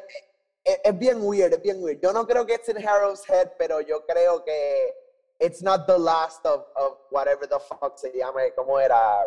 es, 0.64 0.79
es 0.85 0.99
bien 0.99 1.18
weird, 1.23 1.53
es 1.53 1.62
bien 1.62 1.83
weird. 1.83 2.01
Yo 2.03 2.12
no 2.12 2.27
creo 2.27 2.44
que 2.47 2.55
it's 2.55 2.68
in 2.68 2.77
Harrow's 2.87 3.29
head, 3.29 3.53
pero 3.59 3.81
yo 3.81 4.05
creo 4.07 4.44
que 4.44 4.94
it's 5.40 5.62
not 5.62 5.87
the 5.87 5.99
last 5.99 6.44
of, 6.47 6.66
of 6.77 6.99
whatever 7.11 7.47
the 7.49 7.59
fuck 7.61 7.97
se 7.99 8.11
llame, 8.12 8.53
como 8.57 8.79
era 8.81 9.25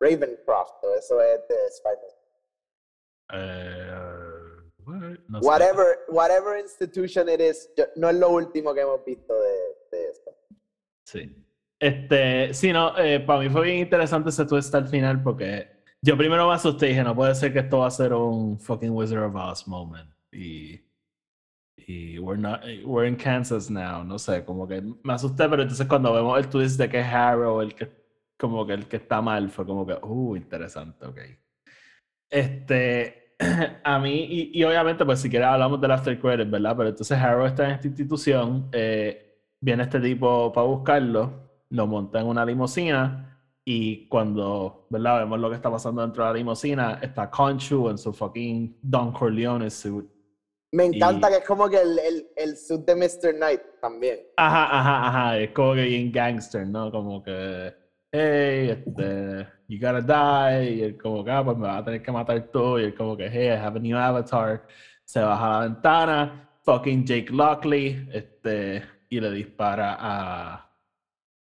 Ravencroft, 0.00 0.82
o 0.84 0.94
eso 0.94 1.20
es 1.20 1.40
de 1.48 1.56
Spider-Man. 1.68 2.16
What? 4.86 5.18
No 5.28 5.40
sé. 5.40 5.46
Whatever, 5.46 5.98
whatever 6.08 6.58
institution 6.58 7.28
it 7.28 7.40
is, 7.40 7.70
yo- 7.76 7.86
no 7.96 8.08
es 8.08 8.16
lo 8.16 8.30
último 8.30 8.74
que 8.74 8.80
hemos 8.80 9.04
visto 9.04 9.34
de, 9.34 9.58
de 9.92 10.08
esto. 10.10 10.30
Sí. 11.04 11.36
Este, 11.78 12.52
sí, 12.54 12.72
no, 12.72 12.96
eh, 12.98 13.20
para 13.20 13.40
mí 13.40 13.48
fue 13.48 13.62
bien 13.62 13.78
interesante 13.78 14.30
ese 14.30 14.44
twist 14.44 14.74
al 14.74 14.86
final 14.88 15.22
porque 15.22 15.66
yo 16.02 16.16
primero 16.16 16.46
me 16.48 16.54
asusté 16.54 16.86
y 16.86 16.88
dije, 16.90 17.02
no 17.04 17.14
puede 17.14 17.34
ser 17.34 17.52
que 17.52 17.60
esto 17.60 17.78
va 17.78 17.86
a 17.86 17.90
ser 17.90 18.12
un 18.12 18.58
fucking 18.60 18.90
Wizard 18.90 19.22
of 19.24 19.34
Oz 19.34 19.66
moment. 19.66 20.10
Y, 20.32 20.80
y 21.76 22.18
we're, 22.18 22.40
not, 22.40 22.62
we're 22.84 23.06
in 23.06 23.16
Kansas 23.16 23.70
now, 23.70 24.04
no 24.04 24.18
sé, 24.18 24.44
como 24.44 24.66
que 24.66 24.80
me 24.80 25.12
asusté, 25.12 25.48
pero 25.48 25.62
entonces 25.62 25.86
cuando 25.86 26.12
vemos 26.12 26.38
el 26.38 26.48
twist 26.48 26.78
de 26.78 26.88
que 26.88 27.00
Harrow 27.00 27.60
el 27.60 27.74
que 27.74 28.00
como 28.40 28.66
que 28.66 28.72
el 28.72 28.86
que 28.86 28.96
está 28.96 29.20
mal 29.20 29.50
fue 29.50 29.66
como 29.66 29.86
que, 29.86 29.94
uh, 30.02 30.34
interesante, 30.34 31.06
ok. 31.06 31.18
Este, 32.30 33.36
a 33.84 33.98
mí, 33.98 34.24
y, 34.24 34.58
y 34.58 34.64
obviamente, 34.64 35.04
pues 35.04 35.20
si 35.20 35.28
quieres 35.28 35.48
hablamos 35.48 35.80
del 35.80 35.90
After 35.90 36.18
Credit, 36.18 36.50
¿verdad? 36.50 36.74
Pero 36.76 36.88
entonces 36.88 37.18
Harrow 37.18 37.46
está 37.46 37.66
en 37.66 37.72
esta 37.72 37.86
institución, 37.86 38.68
eh, 38.72 39.40
viene 39.60 39.82
este 39.82 40.00
tipo 40.00 40.52
para 40.52 40.66
buscarlo, 40.66 41.50
lo 41.68 41.86
monta 41.86 42.20
en 42.20 42.26
una 42.26 42.44
limusina 42.44 43.38
y 43.64 44.08
cuando, 44.08 44.86
¿verdad? 44.90 45.20
Vemos 45.20 45.38
lo 45.38 45.50
que 45.50 45.56
está 45.56 45.70
pasando 45.70 46.02
dentro 46.02 46.24
de 46.24 46.30
la 46.30 46.36
limusina, 46.36 46.98
está 47.02 47.30
Conchu 47.30 47.90
en 47.90 47.98
su 47.98 48.12
fucking 48.12 48.78
Don 48.82 49.12
Corleone 49.12 49.70
suit. 49.70 50.06
Me 50.72 50.84
encanta 50.84 51.28
Y- 51.28 51.32
que 51.32 51.38
es 51.38 51.44
como 51.46 51.68
que 51.68 51.80
el, 51.80 51.98
el, 51.98 52.26
el 52.36 52.56
suit 52.56 52.82
de 52.86 52.94
Mr. 52.94 53.34
Knight 53.36 53.60
también. 53.80 54.20
Ajá, 54.36 54.78
ajá, 54.78 55.08
ajá. 55.08 55.38
Es 55.38 55.50
como 55.50 55.74
que 55.74 55.82
bien 55.82 56.12
gangster, 56.12 56.66
¿no? 56.66 56.90
Como 56.92 57.22
que, 57.22 57.74
hey, 58.12 58.70
este, 58.70 59.48
you 59.68 59.78
gotta 59.80 60.00
die. 60.60 60.70
Y 60.74 60.82
él 60.82 60.98
como 60.98 61.24
que, 61.24 61.30
ah, 61.32 61.44
pues 61.44 61.56
me 61.56 61.66
va 61.66 61.78
a 61.78 61.84
tener 61.84 62.02
que 62.02 62.12
matar 62.12 62.40
tú. 62.52 62.78
Y 62.78 62.84
él 62.84 62.94
como 62.94 63.16
que, 63.16 63.28
hey, 63.28 63.46
I 63.48 63.50
have 63.56 63.78
a 63.78 63.80
new 63.82 63.96
avatar. 63.96 64.66
Se 65.04 65.20
baja 65.20 65.46
a 65.46 65.60
la 65.62 65.66
ventana, 65.66 66.48
fucking 66.62 67.04
Jake 67.04 67.32
Lockley, 67.32 68.08
este, 68.12 68.84
y 69.08 69.18
le 69.20 69.32
dispara 69.32 69.96
a, 69.98 70.70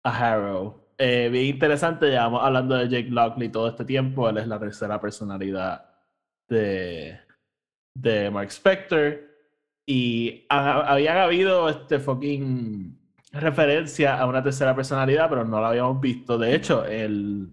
a 0.04 0.10
Harrow. 0.10 0.88
Eh, 0.98 1.28
bien 1.30 1.46
interesante, 1.54 2.06
llevamos 2.08 2.42
hablando 2.42 2.74
de 2.76 2.88
Jake 2.88 3.10
Lockley 3.10 3.48
todo 3.48 3.68
este 3.68 3.84
tiempo. 3.84 4.28
Él 4.28 4.38
es 4.38 4.48
la 4.48 4.58
tercera 4.58 5.00
personalidad 5.00 5.84
de, 6.48 7.16
de 7.94 8.30
Mark 8.30 8.48
Spector. 8.50 9.20
Y 9.86 10.46
ha- 10.48 10.92
habían 10.92 11.16
habido 11.18 11.68
este 11.68 11.98
fucking 11.98 12.98
referencia 13.32 14.18
a 14.18 14.26
una 14.26 14.42
tercera 14.42 14.74
personalidad, 14.74 15.28
pero 15.28 15.44
no 15.44 15.60
la 15.60 15.68
habíamos 15.68 16.00
visto. 16.00 16.38
De 16.38 16.54
hecho, 16.54 16.84
el, 16.84 17.48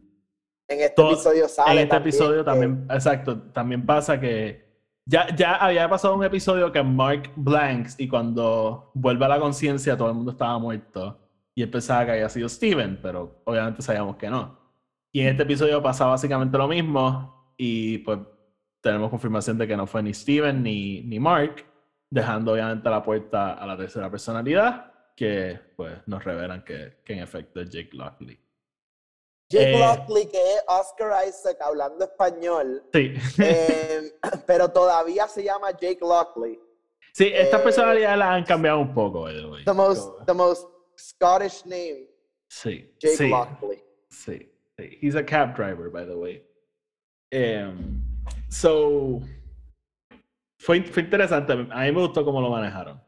En 0.67 0.79
este 0.79 0.93
Todo- 0.95 1.11
episodio 1.13 1.47
sale 1.49 1.71
en 1.73 1.77
este 1.79 1.89
también 1.89 2.07
episodio 2.15 2.37
que- 2.39 2.43
también, 2.45 2.85
exacto, 2.89 3.41
también 3.51 3.85
pasa 3.85 4.19
que 4.21 4.71
ya, 5.05 5.35
ya 5.35 5.55
había 5.55 5.89
pasado 5.89 6.15
un 6.15 6.23
episodio 6.23 6.71
que 6.71 6.81
Mark 6.81 7.29
blanks 7.35 7.99
y 7.99 8.07
cuando 8.07 8.91
vuelve 8.93 9.25
a 9.25 9.27
la 9.27 9.39
conciencia 9.39 9.97
todo 9.97 10.07
el 10.07 10.13
mundo 10.15 10.31
estaba 10.31 10.57
muerto 10.59 11.19
y 11.53 11.63
él 11.63 11.69
pensaba 11.69 12.05
que 12.05 12.11
había 12.11 12.29
sido 12.29 12.47
Steven, 12.47 12.99
pero 13.01 13.41
obviamente 13.43 13.81
sabíamos 13.81 14.15
que 14.15 14.29
no. 14.29 14.57
Y 15.11 15.19
en 15.21 15.27
este 15.29 15.43
episodio 15.43 15.81
pasa 15.81 16.05
básicamente 16.05 16.57
lo 16.57 16.69
mismo 16.69 17.53
y 17.57 17.97
pues 17.97 18.19
tenemos 18.81 19.09
confirmación 19.09 19.57
de 19.57 19.67
que 19.67 19.77
no 19.77 19.87
fue 19.87 20.01
ni 20.03 20.13
Steven 20.13 20.61
ni, 20.63 21.01
ni 21.01 21.19
Mark, 21.19 21.63
dejando 22.09 22.53
obviamente 22.53 22.89
la 22.89 23.01
puerta 23.03 23.53
a 23.53 23.65
la 23.65 23.77
tercera 23.77 24.09
personalidad 24.09 24.91
que 25.15 25.59
pues 25.75 25.93
nos 26.07 26.23
revelan 26.23 26.63
que, 26.63 26.97
que 27.05 27.13
en 27.13 27.19
efecto 27.19 27.61
es 27.61 27.69
Jake 27.69 27.91
Lockley. 27.93 28.39
Jake 29.49 29.75
eh, 29.75 29.79
Lockley, 29.79 30.27
que 30.27 30.37
es 30.37 30.63
Oscar 30.67 31.27
Isaac 31.27 31.57
hablando 31.61 32.03
español, 32.05 32.83
Sí. 32.93 33.13
eh, 33.43 34.13
pero 34.47 34.69
todavía 34.69 35.27
se 35.27 35.43
llama 35.43 35.71
Jake 35.71 35.99
Lockley. 36.01 36.59
Sí, 37.13 37.27
estas 37.33 37.59
Eh, 37.59 37.63
personalidades 37.63 38.17
las 38.17 38.29
han 38.29 38.43
cambiado 38.45 38.79
un 38.79 38.93
poco, 38.93 39.23
by 39.23 39.63
the 39.65 39.73
most, 39.73 40.25
the 40.25 40.33
most 40.33 40.67
Scottish 40.97 41.65
name, 41.65 42.07
Sí, 42.47 42.93
Jake 42.99 43.15
sí, 43.17 43.29
Lockley. 43.29 43.83
sí, 44.09 44.51
sí. 44.77 44.97
He's 45.01 45.15
a 45.15 45.23
cab 45.25 45.55
driver, 45.55 45.89
by 45.89 46.05
the 46.05 46.15
way. 46.15 46.43
Em, 47.31 48.01
so, 48.51 49.19
fue, 50.59 50.83
fue 50.83 51.03
interesante. 51.03 51.53
A 51.53 51.55
mí 51.83 51.91
me 51.91 52.01
gustó 52.01 52.23
cómo 52.23 52.39
lo 52.41 52.49
manejaron. 52.49 53.01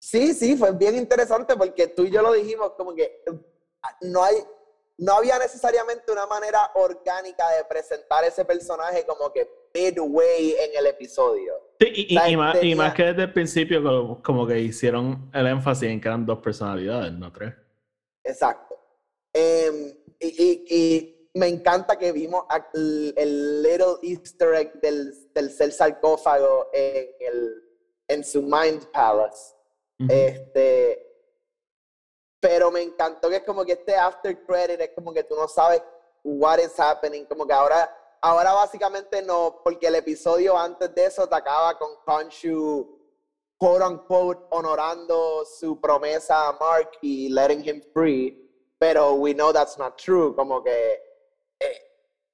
Sí, 0.00 0.34
sí, 0.34 0.56
fue 0.56 0.72
bien 0.72 0.96
interesante 0.96 1.56
porque 1.56 1.86
tú 1.88 2.04
y 2.04 2.10
yo 2.10 2.20
lo 2.20 2.32
dijimos 2.32 2.72
como 2.76 2.94
que 2.94 3.04
eh, 3.26 3.32
no 4.02 4.22
hay, 4.22 4.34
no 4.98 5.14
había 5.14 5.38
necesariamente 5.38 6.12
una 6.12 6.26
manera 6.26 6.70
orgánica 6.74 7.48
de 7.56 7.64
presentar 7.64 8.22
ese 8.24 8.44
personaje 8.44 9.06
como 9.06 9.32
que 9.32 9.48
midway 9.74 10.52
en 10.52 10.78
el 10.78 10.86
episodio. 10.88 11.54
Sí, 11.80 11.88
y, 11.94 12.12
y- 12.32 12.36
más, 12.36 12.54
y 12.56 12.58
tenía- 12.60 12.76
más 12.76 12.94
que 12.94 13.04
desde 13.04 13.22
el 13.22 13.32
principio, 13.32 13.82
como, 13.82 14.22
como 14.22 14.46
que 14.46 14.60
hicieron 14.60 15.30
el 15.32 15.46
énfasis 15.46 15.88
en 15.88 16.00
que 16.00 16.08
eran 16.08 16.26
dos 16.26 16.38
personalidades, 16.40 17.12
no 17.14 17.32
tres. 17.32 17.54
Exacto. 18.24 18.78
Em, 19.32 19.94
y 20.20 21.13
me 21.34 21.48
encanta 21.48 21.96
que 21.96 22.12
vimos 22.12 22.44
el, 22.74 23.12
el 23.16 23.62
little 23.62 23.96
easter 24.02 24.54
egg 24.54 24.80
del, 24.80 25.32
del 25.32 25.50
ser 25.50 25.72
sarcófago 25.72 26.68
en, 26.72 27.08
el, 27.18 27.62
en 28.08 28.24
su 28.24 28.42
Mind 28.42 28.90
Palace. 28.92 29.54
Este, 30.08 31.04
pero 32.40 32.70
me 32.70 32.82
encantó 32.82 33.28
que 33.28 33.36
es 33.36 33.42
como 33.44 33.64
que 33.64 33.72
este 33.72 33.96
after 33.96 34.44
credit 34.44 34.80
es 34.80 34.90
como 34.94 35.12
que 35.12 35.24
tú 35.24 35.34
no 35.34 35.48
sabes 35.48 35.82
what 36.22 36.58
is 36.58 36.78
happening, 36.78 37.24
como 37.26 37.46
que 37.46 37.52
ahora, 37.52 37.96
ahora 38.20 38.52
básicamente 38.52 39.22
no, 39.22 39.60
porque 39.62 39.88
el 39.88 39.96
episodio 39.96 40.56
antes 40.56 40.94
de 40.94 41.06
eso 41.06 41.28
te 41.28 41.34
acaba 41.34 41.78
con 41.78 41.96
Khonshu 42.04 43.00
quote 43.56 43.84
unquote 43.84 44.44
honorando 44.50 45.44
su 45.44 45.80
promesa 45.80 46.48
a 46.48 46.52
Mark 46.52 46.90
y 47.02 47.28
letting 47.28 47.64
him 47.64 47.82
free, 47.92 48.50
pero 48.78 49.14
we 49.14 49.32
know 49.32 49.52
that's 49.52 49.78
not 49.78 49.96
true, 49.96 50.34
como 50.34 50.62
que 50.62 51.13
eh, 51.64 51.80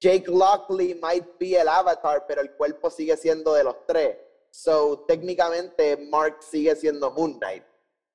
Jake 0.01 0.29
Lockley 0.29 0.95
might 0.95 1.38
be 1.38 1.57
el 1.57 1.69
avatar, 1.69 2.25
pero 2.27 2.40
el 2.40 2.53
cuerpo 2.53 2.90
sigue 2.90 3.16
siendo 3.16 3.53
de 3.55 3.64
los 3.64 3.87
tres. 3.87 4.16
So, 4.51 5.05
técnicamente, 5.07 5.97
Mark 5.97 6.43
sigue 6.43 6.75
siendo 6.75 7.11
Moon 7.11 7.38
Knight. 7.38 7.64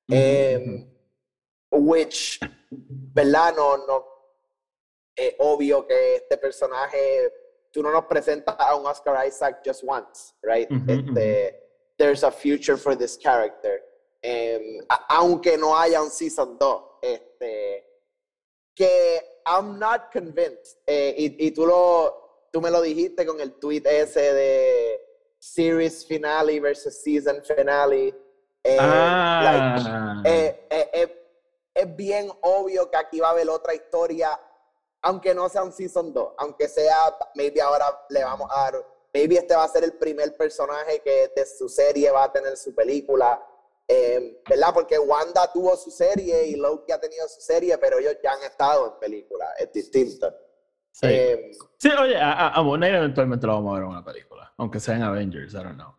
Em, 0.09 0.87
which, 1.71 2.39
¿verdad? 2.69 3.55
No, 3.55 3.77
no. 3.77 4.05
Es 5.15 5.35
obvio 5.39 5.87
que 5.87 6.15
este 6.15 6.37
personaje, 6.37 7.31
tú 7.71 7.81
no 7.81 7.91
nos 7.91 8.05
presentas 8.05 8.55
a 8.59 8.75
un 8.75 8.85
Oscar 8.85 9.25
Isaac 9.25 9.61
just 9.63 9.83
once, 9.85 10.33
right? 10.43 10.69
Este, 10.87 11.61
There's 11.97 12.23
a 12.23 12.31
future 12.31 12.77
for 12.77 12.97
this 12.97 13.17
character. 13.17 13.81
Em, 14.21 14.79
aunque 15.07 15.57
no 15.57 15.77
haya 15.77 16.01
un 16.01 16.09
season 16.09 16.57
2. 16.57 16.83
Este, 17.01 17.85
que 18.75 19.34
I'm 19.45 19.77
not 19.79 20.11
convinced. 20.11 20.77
Eh, 20.87 21.15
y, 21.17 21.47
y 21.47 21.51
tú, 21.51 21.65
lo, 21.65 22.47
tú 22.51 22.61
me 22.61 22.71
lo 22.71 22.81
dijiste 22.81 23.25
con 23.25 23.39
el 23.39 23.53
tweet 23.53 23.83
ese 23.85 24.33
de 24.33 25.01
series 25.39 26.05
finale 26.05 26.59
versus 26.59 27.01
season 27.01 27.41
finale. 27.43 28.15
Eh, 28.63 28.77
like, 28.77 28.81
ah, 28.81 30.23
eh, 30.25 30.67
eh, 30.71 31.25
es 31.75 31.95
bien 31.95 32.31
obvio 32.41 32.89
que 32.89 32.97
aquí 32.97 33.19
va 33.19 33.27
a 33.27 33.31
haber 33.31 33.47
otra 33.49 33.75
historia, 33.75 34.39
aunque 35.03 35.35
no 35.35 35.47
sea 35.49 35.63
un 35.63 35.71
season 35.71 36.11
2, 36.11 36.33
aunque 36.37 36.67
sea, 36.67 37.15
maybe 37.35 37.61
ahora 37.61 37.85
le 38.09 38.23
vamos 38.23 38.49
a 38.51 38.61
dar, 38.61 38.85
maybe 39.13 39.35
este 39.35 39.55
va 39.55 39.65
a 39.65 39.67
ser 39.67 39.83
el 39.83 39.93
primer 39.93 40.35
personaje 40.35 40.99
que 41.01 41.31
de 41.35 41.45
su 41.45 41.69
serie 41.69 42.09
va 42.09 42.23
a 42.23 42.31
tener 42.31 42.57
su 42.57 42.73
película, 42.73 43.45
eh, 43.87 44.41
¿verdad? 44.49 44.69
Porque 44.73 44.97
Wanda 44.99 45.51
tuvo 45.53 45.75
su 45.77 45.91
serie 45.91 46.47
y 46.47 46.55
Loki 46.55 46.91
ha 46.91 46.99
tenido 46.99 47.27
su 47.27 47.41
serie, 47.41 47.77
pero 47.77 47.99
ellos 47.99 48.15
ya 48.23 48.31
han 48.33 48.43
estado 48.43 48.93
en 48.93 48.99
película, 48.99 49.45
es 49.59 49.71
distinto. 49.71 50.33
sí. 50.91 51.07
Eh, 51.09 51.51
Sí, 51.77 51.89
oye, 51.99 52.17
a, 52.17 52.31
a, 52.31 52.49
a 52.53 52.63
Moon 52.63 52.79
Knight 52.79 52.95
eventualmente 52.95 53.45
lo 53.45 53.53
vamos 53.53 53.71
a 53.71 53.73
ver 53.75 53.83
en 53.83 53.89
una 53.89 54.03
película, 54.03 54.51
aunque 54.57 54.79
sea 54.79 54.95
en 54.95 55.03
Avengers, 55.03 55.53
I 55.53 55.57
don't 55.57 55.75
know. 55.75 55.93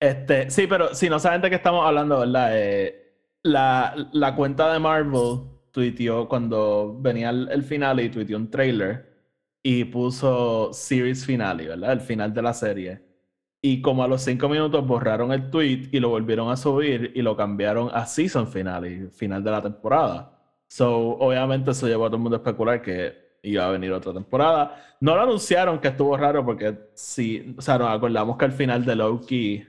Este, 0.00 0.48
sí, 0.50 0.66
pero 0.66 0.94
si 0.94 1.10
no 1.10 1.18
saben 1.18 1.42
de 1.42 1.50
qué 1.50 1.56
estamos 1.56 1.84
hablando, 1.86 2.20
¿verdad? 2.20 2.50
Eh, 2.54 3.12
la, 3.42 3.94
la 4.12 4.34
cuenta 4.34 4.72
de 4.72 4.78
Marvel 4.78 5.42
tuiteó 5.72 6.26
cuando 6.26 6.96
venía 7.00 7.28
el, 7.30 7.50
el 7.50 7.62
final 7.62 8.00
y 8.00 8.08
tuiteó 8.10 8.38
un 8.38 8.50
trailer 8.50 9.10
y 9.62 9.84
puso 9.84 10.72
series 10.72 11.26
finale, 11.26 11.68
¿verdad? 11.68 11.92
El 11.92 12.00
final 12.00 12.32
de 12.32 12.40
la 12.42 12.54
serie. 12.54 13.02
Y 13.62 13.82
como 13.82 14.02
a 14.02 14.08
los 14.08 14.22
cinco 14.22 14.48
minutos 14.48 14.86
borraron 14.86 15.32
el 15.32 15.50
tweet 15.50 15.88
y 15.92 16.00
lo 16.00 16.08
volvieron 16.08 16.50
a 16.50 16.56
subir 16.56 17.12
y 17.14 17.22
lo 17.22 17.36
cambiaron 17.36 17.90
a 17.92 18.06
season 18.06 18.48
finale, 18.48 19.10
final 19.10 19.44
de 19.44 19.50
la 19.50 19.62
temporada. 19.62 20.38
So, 20.68 21.18
obviamente 21.18 21.72
eso 21.72 21.86
llevó 21.86 22.06
a 22.06 22.08
todo 22.08 22.16
el 22.16 22.22
mundo 22.22 22.36
a 22.36 22.40
especular 22.40 22.80
que 22.80 23.38
iba 23.42 23.66
a 23.66 23.70
venir 23.70 23.92
otra 23.92 24.12
temporada. 24.12 24.96
No 25.00 25.14
lo 25.14 25.22
anunciaron, 25.22 25.78
que 25.78 25.88
estuvo 25.88 26.16
raro 26.16 26.44
porque 26.44 26.90
sí, 26.94 27.54
o 27.58 27.60
sea, 27.62 27.78
nos 27.78 27.88
acordamos 27.90 28.36
que 28.36 28.44
al 28.46 28.52
final 28.52 28.84
de 28.84 28.96
Loki 28.96 29.64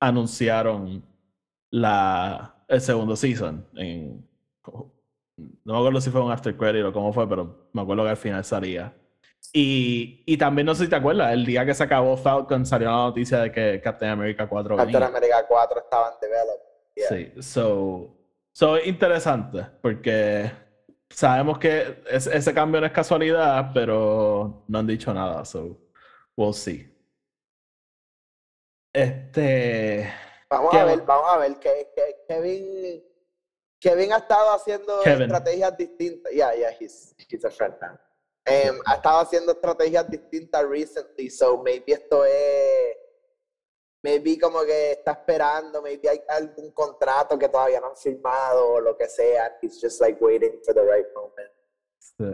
anunciaron 0.00 1.02
la, 1.70 2.64
el 2.68 2.80
segundo 2.80 3.16
season. 3.16 3.66
No 5.36 5.72
me 5.72 5.78
acuerdo 5.78 6.00
si 6.00 6.10
fue 6.10 6.22
un 6.22 6.30
after 6.30 6.56
credit 6.56 6.84
o 6.84 6.92
cómo 6.92 7.12
fue, 7.12 7.28
pero 7.28 7.68
me 7.72 7.82
acuerdo 7.82 8.04
que 8.04 8.10
al 8.10 8.16
final 8.16 8.44
salía. 8.44 8.94
Y, 9.52 10.22
y 10.26 10.36
también 10.36 10.66
no 10.66 10.74
sé 10.74 10.84
si 10.84 10.90
te 10.90 10.96
acuerdas, 10.96 11.32
el 11.32 11.44
día 11.44 11.66
que 11.66 11.74
se 11.74 11.82
acabó 11.82 12.16
Falcon 12.16 12.64
salió 12.64 12.88
la 12.88 12.96
noticia 12.96 13.38
de 13.40 13.52
que 13.52 13.80
Captain 13.82 14.10
America 14.12 14.48
4 14.48 14.76
Captain 14.76 14.92
venía. 14.94 15.08
America 15.08 15.46
4 15.46 15.80
estaba 15.80 16.12
en 16.14 16.20
develop. 16.20 16.60
Yeah. 16.94 17.08
Sí, 17.08 17.42
so, 17.42 18.16
so 18.52 18.76
es 18.76 18.86
interesante 18.86 19.66
porque 19.82 20.50
sabemos 21.10 21.58
que 21.58 22.02
es- 22.10 22.26
ese 22.26 22.54
cambio 22.54 22.80
no 22.80 22.86
es 22.86 22.92
casualidad, 22.92 23.70
pero 23.74 24.64
no 24.68 24.78
han 24.78 24.86
dicho 24.86 25.12
nada, 25.12 25.44
so 25.44 25.78
we'll 26.36 26.54
see. 26.54 26.88
Este, 28.94 30.12
Vamos 30.50 30.70
¿Qué 30.70 30.78
a 30.78 30.84
ver, 30.84 31.00
vamos 31.02 31.30
a 31.32 31.38
ver. 31.38 31.56
Que, 31.58 31.88
que- 31.96 32.16
Kevin, 32.28 33.02
Kevin 33.80 34.12
ha 34.12 34.18
estado 34.18 34.52
haciendo 34.54 35.00
Kevin. 35.02 35.22
estrategias 35.22 35.76
distintas. 35.78 36.30
Yeah, 36.32 36.54
yeah, 36.54 36.70
he's, 36.78 37.14
he's 37.30 37.44
a 37.44 37.50
friend 37.50 37.74
now. 37.80 37.98
Em, 38.44 38.76
ha 38.86 38.94
estado 38.94 39.20
haciendo 39.20 39.52
estrategias 39.52 40.08
distintas 40.10 40.64
recently, 40.68 41.30
so 41.30 41.62
maybe 41.62 41.92
esto 41.92 42.24
es. 42.24 42.96
Maybe 44.04 44.36
como 44.36 44.64
que 44.64 44.92
está 44.92 45.12
esperando, 45.12 45.80
maybe 45.80 46.08
hay 46.08 46.20
algún 46.28 46.72
contrato 46.72 47.38
que 47.38 47.48
todavía 47.48 47.80
no 47.80 47.90
han 47.90 47.96
firmado 47.96 48.72
o 48.72 48.80
lo 48.80 48.96
que 48.96 49.08
sea. 49.08 49.56
He's 49.62 49.80
just 49.80 50.00
like 50.00 50.18
waiting 50.20 50.60
for 50.64 50.74
the 50.74 50.82
right 50.82 51.06
moment. 51.14 51.52
Sí. 51.98 52.24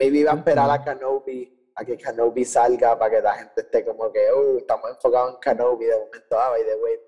Maybe 0.00 0.24
va 0.24 0.32
a 0.32 0.36
esperar 0.36 0.68
a 0.68 0.82
Kenobi, 0.82 1.70
a 1.76 1.84
que 1.84 1.96
Kenobi 1.96 2.44
salga 2.44 2.98
para 2.98 3.16
que 3.16 3.22
la 3.22 3.34
gente 3.34 3.60
esté 3.60 3.84
como 3.84 4.10
que, 4.10 4.30
oh, 4.32 4.58
estamos 4.58 4.90
enfocados 4.90 5.34
en 5.34 5.40
Kenobi 5.40 5.84
de 5.84 5.96
momento, 5.96 6.38
ah, 6.40 6.50
by 6.50 6.64
the 6.64 6.74
way. 6.74 6.98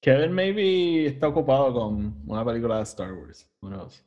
Kevin 0.00 0.32
maybe 0.32 1.06
está 1.06 1.28
ocupado 1.28 1.74
con 1.74 2.22
una 2.26 2.42
película 2.42 2.78
de 2.78 2.84
Star 2.84 3.12
Wars. 3.12 3.46
Who 3.60 3.68
knows? 3.68 4.02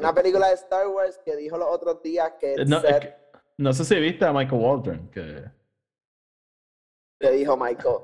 Una 0.00 0.14
película 0.14 0.48
de 0.48 0.54
Star 0.54 0.88
Wars 0.88 1.18
que 1.24 1.36
dijo 1.36 1.56
los 1.58 1.68
otros 1.70 2.02
días 2.02 2.32
que 2.40 2.54
Eh, 2.54 2.64
No, 2.66 2.80
no 3.58 3.72
sé 3.72 3.84
si 3.84 3.94
viste 4.00 4.24
a 4.24 4.32
Michael 4.32 4.60
Waldron, 4.62 5.08
que... 5.10 5.44
le 7.20 7.30
dijo 7.32 7.56
Michael. 7.56 7.96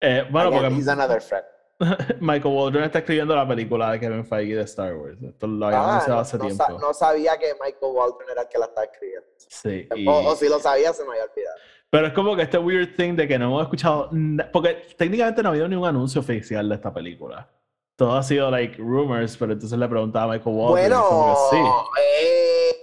eh, 0.00 0.24
bueno, 0.30 0.48
Again, 0.48 0.62
porque 0.62 0.76
he's 0.76 0.88
another 0.88 1.20
friend. 1.20 1.44
Michael 2.20 2.54
Waldron 2.54 2.84
está 2.84 2.98
escribiendo 3.00 3.34
la 3.34 3.46
película 3.46 3.92
de 3.92 4.00
Kevin 4.00 4.24
Feige 4.24 4.54
de 4.56 4.62
Star 4.62 4.94
Wars. 4.94 5.20
Esto 5.22 5.46
lo 5.46 5.66
habíamos 5.66 5.86
Ah, 5.86 5.90
anunciado 5.92 6.14
no, 6.16 6.20
hace 6.22 6.38
no 6.38 6.44
tiempo. 6.46 6.64
sa- 6.64 6.72
no 6.72 6.94
sabía 6.94 7.36
que 7.38 7.52
Michael 7.54 7.92
Waldron 7.94 8.30
era 8.30 8.42
el 8.42 8.48
que 8.48 8.58
la 8.58 8.66
estaba 8.66 8.84
escribiendo. 8.84 9.28
Sí. 9.36 9.88
y- 9.96 10.06
O, 10.08 10.28
o 10.30 10.36
si 10.36 10.48
lo 10.48 10.58
sabía, 10.60 10.92
se 10.92 11.04
me 11.04 11.10
había 11.10 11.24
olvidado. 11.24 11.56
Pero 11.90 12.06
es 12.06 12.12
como 12.14 12.34
que 12.36 12.42
este 12.42 12.56
weird 12.58 12.96
thing 12.96 13.14
de 13.16 13.28
que 13.28 13.38
no 13.38 13.46
hemos 13.46 13.62
escuchado. 13.64 14.10
Porque 14.52 14.86
técnicamente 14.96 15.42
no 15.42 15.48
ha 15.48 15.52
habido 15.52 15.68
ni 15.68 15.76
un 15.76 15.84
anuncio 15.84 16.20
oficial 16.20 16.68
de 16.68 16.74
esta 16.76 16.92
película. 16.92 17.48
Todo 17.96 18.14
ha 18.16 18.22
sido 18.22 18.50
like 18.50 18.76
rumors, 18.78 19.36
pero 19.36 19.52
entonces 19.52 19.78
le 19.78 19.86
preguntaba 19.88 20.32
a 20.34 20.36
Michael 20.36 20.56
y 20.56 20.58
es 20.58 20.64
como 20.64 20.68
Bueno, 20.70 21.46
que 21.50 21.56
sí. 21.56 21.62
eh, 22.02 22.76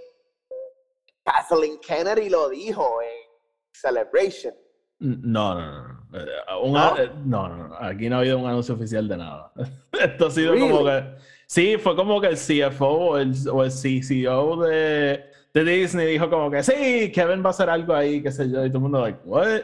Kathleen 1.24 1.80
Kennedy 1.80 2.30
lo 2.30 2.50
dijo 2.50 3.02
en 3.02 3.30
Celebration. 3.72 4.54
No, 5.00 5.56
no, 5.56 5.72
no. 5.72 5.84
no. 6.12 6.20
Eh, 6.20 6.26
un 6.64 6.78
eh, 6.78 7.12
no, 7.26 7.48
no, 7.50 7.68
no. 7.70 7.76
Aquí 7.80 8.10
no 8.10 8.18
ha 8.18 8.20
habido 8.20 8.38
un 8.38 8.48
anuncio 8.48 8.76
oficial 8.76 9.08
de 9.08 9.18
nada. 9.18 9.52
Esto 9.92 10.28
ha 10.28 10.32
sido 10.32 10.58
como 10.58 10.84
que. 10.86 11.04
Sí, 11.48 11.78
fue 11.78 11.96
como 11.96 12.22
que 12.22 12.28
el 12.28 12.36
CFO 12.38 12.86
o 12.88 13.18
el, 13.18 13.34
o 13.52 13.64
el 13.64 13.72
CCO 13.72 14.58
de, 14.64 15.24
de 15.54 15.64
Disney 15.64 16.06
dijo 16.06 16.30
como 16.30 16.52
que 16.52 16.62
sí, 16.62 17.12
Kevin 17.12 17.42
va 17.44 17.48
a 17.48 17.50
hacer 17.50 17.70
algo 17.72 17.94
ahí, 17.96 18.22
qué 18.22 18.32
sé 18.32 18.48
yo. 18.50 18.64
Y 18.64 18.70
todo 18.70 18.78
el 18.78 18.82
mundo, 18.84 19.02
like, 19.02 19.20
what? 19.26 19.62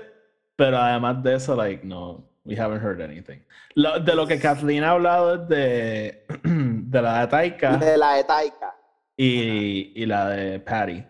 Pero 0.55 0.77
además 0.77 1.21
de 1.21 1.35
eso, 1.35 1.55
like, 1.55 1.85
no, 1.85 2.23
we 2.45 2.55
haven't 2.55 2.81
heard 2.81 3.01
anything. 3.01 3.39
Lo- 3.75 3.99
de 3.99 4.15
lo 4.15 4.25
que 4.27 4.39
Kathleen 4.39 4.83
ha 4.83 4.91
hablado 4.91 5.35
es 5.35 5.47
de, 5.49 6.25
de 6.43 7.01
la 7.01 7.21
de 7.21 7.27
Taika 7.27 7.77
De 7.77 7.97
la 7.97 8.13
de 8.13 8.23
Taika. 8.23 8.75
y, 9.17 9.91
y 10.01 10.05
la 10.05 10.29
de 10.29 10.59
Patty. 10.59 11.03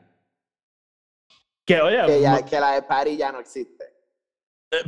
Que 1.65 1.81
oye, 1.81 2.05
Que, 2.05 2.21
ya, 2.21 2.45
que 2.45 2.59
la 2.59 2.73
de 2.73 2.81
Patty 2.83 3.17
ya 3.17 3.31
no 3.31 3.39
existe. 3.39 3.85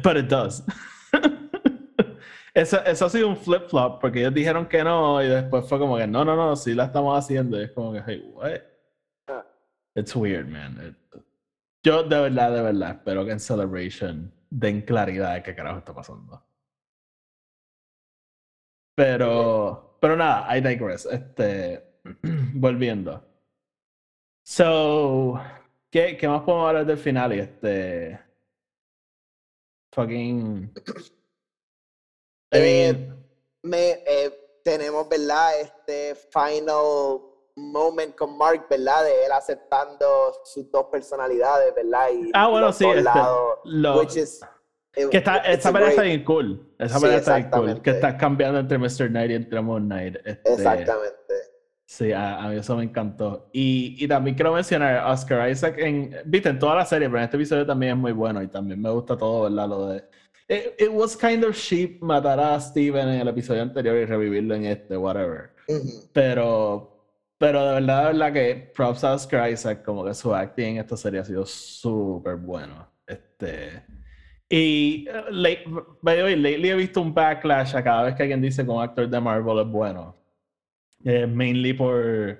But 0.03 0.17
it 0.17 0.25
does. 0.27 0.63
eso, 2.53 2.83
eso 2.85 3.05
ha 3.05 3.09
sido 3.09 3.27
un 3.29 3.37
flip-flop 3.37 3.99
porque 4.01 4.19
ellos 4.19 4.33
dijeron 4.33 4.67
que 4.67 4.83
no 4.83 5.21
y 5.23 5.27
después 5.27 5.67
fue 5.67 5.79
como 5.79 5.97
que 5.97 6.07
no, 6.07 6.23
no, 6.25 6.35
no, 6.35 6.55
sí 6.55 6.73
la 6.73 6.85
estamos 6.85 7.17
haciendo. 7.17 7.59
Y 7.59 7.63
es 7.65 7.71
como 7.71 7.93
que, 7.93 8.01
hey, 8.05 8.31
what? 8.33 8.51
Ah. 9.27 9.45
It's 9.95 10.15
weird, 10.15 10.47
man. 10.47 10.77
It- 11.13 11.21
yo 11.83 12.03
de 12.03 12.19
verdad, 12.19 12.51
de 12.53 12.61
verdad, 12.61 12.91
espero 12.91 13.23
que 13.25 13.31
en 13.31 13.39
Celebration 13.39 14.31
den 14.49 14.81
claridad 14.81 15.35
de 15.35 15.43
qué 15.43 15.55
carajo 15.55 15.79
está 15.79 15.93
pasando. 15.93 16.43
Pero, 18.95 19.97
pero 20.01 20.15
nada, 20.15 20.55
I 20.57 20.61
digress. 20.61 21.05
Este, 21.05 21.99
volviendo. 22.53 23.23
So, 24.43 25.39
¿qué, 25.91 26.17
¿qué 26.17 26.27
más 26.27 26.41
podemos 26.43 26.67
hablar 26.69 26.85
del 26.85 26.97
final? 26.97 27.33
Y 27.35 27.39
este. 27.39 28.19
Fucking. 29.93 30.71
I 32.51 32.57
Eh, 32.57 32.93
mean, 32.93 33.25
Me, 33.63 33.91
eh, 34.05 34.59
tenemos, 34.63 35.07
¿verdad? 35.09 35.59
Este 35.61 36.15
final 36.15 37.26
moment 37.57 38.15
con 38.15 38.37
Mark, 38.37 38.67
¿verdad? 38.69 39.03
De 39.03 39.25
él 39.25 39.31
aceptando 39.33 40.05
sus 40.45 40.71
dos 40.71 40.85
personalidades, 40.91 41.73
¿verdad? 41.75 42.07
Y 42.13 42.29
ah, 42.33 42.47
bueno, 42.47 42.67
los 42.67 42.77
sí. 42.77 42.83
dos 42.85 42.97
este, 42.97 43.03
lados, 43.03 43.59
lo- 43.65 43.99
which 43.99 44.15
is, 44.17 44.41
it- 44.95 45.09
que 45.09 45.17
está, 45.17 45.37
esa 45.37 45.71
pelea 45.73 45.89
está 45.89 46.01
bien 46.03 46.23
cool. 46.23 46.73
Esa 46.79 46.95
Sí, 46.95 47.01
pelea 47.01 47.17
está 47.17 47.35
bien 47.35 47.49
cool. 47.49 47.65
Que 47.65 47.71
exactamente. 47.71 47.91
está 47.91 48.17
cambiando 48.17 48.59
entre 48.59 48.77
Mr. 48.77 49.09
Knight 49.09 49.31
y 49.31 49.33
entre 49.35 49.61
Moon 49.61 49.85
Knight. 49.85 50.15
Este, 50.25 50.53
Exactamente. 50.53 51.15
Sí, 51.85 52.11
a, 52.11 52.39
a 52.43 52.49
mí 52.49 52.57
eso 52.57 52.75
me 52.75 52.83
encantó. 52.83 53.49
Y, 53.53 53.95
y 54.03 54.07
también 54.07 54.35
quiero 54.35 54.53
mencionar 54.53 54.97
a 54.97 55.11
Oscar 55.11 55.49
Isaac 55.49 55.75
en, 55.77 56.15
viste, 56.25 56.49
en 56.49 56.59
toda 56.59 56.75
la 56.75 56.85
serie, 56.85 57.07
pero 57.07 57.19
en 57.19 57.23
este 57.25 57.37
episodio 57.37 57.65
también 57.65 57.93
es 57.93 57.97
muy 57.97 58.11
bueno 58.11 58.41
y 58.43 58.47
también 58.49 58.81
me 58.81 58.89
gusta 58.89 59.17
todo, 59.17 59.43
¿verdad? 59.43 59.67
Lo 59.69 59.87
de... 59.87 60.03
It, 60.49 60.81
it 60.81 60.89
was 60.91 61.15
kind 61.15 61.43
of 61.43 61.55
cheap 61.55 62.01
matar 62.01 62.39
a 62.39 62.59
Steven 62.59 63.07
en 63.07 63.21
el 63.21 63.27
episodio 63.27 63.61
anterior 63.61 63.95
y 63.97 64.05
revivirlo 64.05 64.55
en 64.55 64.65
este, 64.65 64.97
whatever. 64.97 65.51
Ujú. 65.69 66.09
Pero, 66.11 66.96
pero 67.37 67.65
de 67.65 67.73
verdad, 67.75 67.99
de 68.01 68.05
verdad 68.13 68.33
que 68.33 68.71
props 68.75 69.03
a 69.03 69.13
Oscar 69.13 69.51
Isaac, 69.51 69.83
como 69.83 70.03
que 70.05 70.13
su 70.13 70.33
acting 70.33 70.65
en 70.65 70.77
esta 70.77 70.97
serie 70.97 71.19
ha 71.19 71.25
sido 71.25 71.45
súper 71.45 72.35
bueno. 72.37 72.87
Este... 73.05 73.83
Y, 74.49 75.05
eh, 75.09 75.23
late- 75.31 75.65
by 76.01 76.15
the 76.15 76.23
way, 76.23 76.35
lately 76.37 76.69
he 76.69 76.75
visto 76.75 77.01
un 77.01 77.13
backlash 77.13 77.75
a 77.75 77.83
cada 77.83 78.03
vez 78.03 78.15
que 78.15 78.23
alguien 78.23 78.41
dice 78.41 78.63
que 78.63 78.71
un 78.71 78.81
actor 78.81 79.07
de 79.09 79.19
Marvel 79.19 79.59
es 79.59 79.67
bueno. 79.67 80.15
Eh, 81.03 81.27
mainly 81.27 81.73
por, 81.73 82.39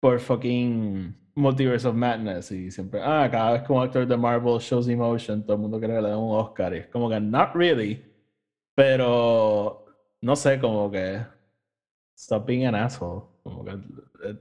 por 0.00 0.20
fucking 0.20 1.14
Multiverse 1.34 1.88
of 1.88 1.94
Madness. 1.96 2.52
Y 2.52 2.70
siempre, 2.70 3.00
ah, 3.02 3.28
cada 3.30 3.52
vez 3.52 3.62
que 3.62 3.72
un 3.72 3.82
actor 3.82 4.06
de 4.06 4.16
Marvel 4.16 4.58
shows 4.60 4.88
emotion, 4.88 5.42
todo 5.42 5.54
el 5.56 5.62
mundo 5.62 5.78
cree 5.80 5.96
que 5.96 6.02
le 6.02 6.08
dan 6.08 6.18
un 6.18 6.36
Oscar. 6.38 6.72
Y 6.74 6.78
es 6.78 6.86
como 6.86 7.10
que, 7.10 7.20
not 7.20 7.52
really. 7.54 8.04
Pero, 8.76 9.86
no 10.20 10.36
sé, 10.36 10.58
como 10.60 10.88
que, 10.90 11.20
stop 12.16 12.46
being 12.46 12.64
an 12.64 12.76
asshole. 12.76 13.24
Como 13.48 13.64
que 13.64 13.70
eh, 13.72 13.76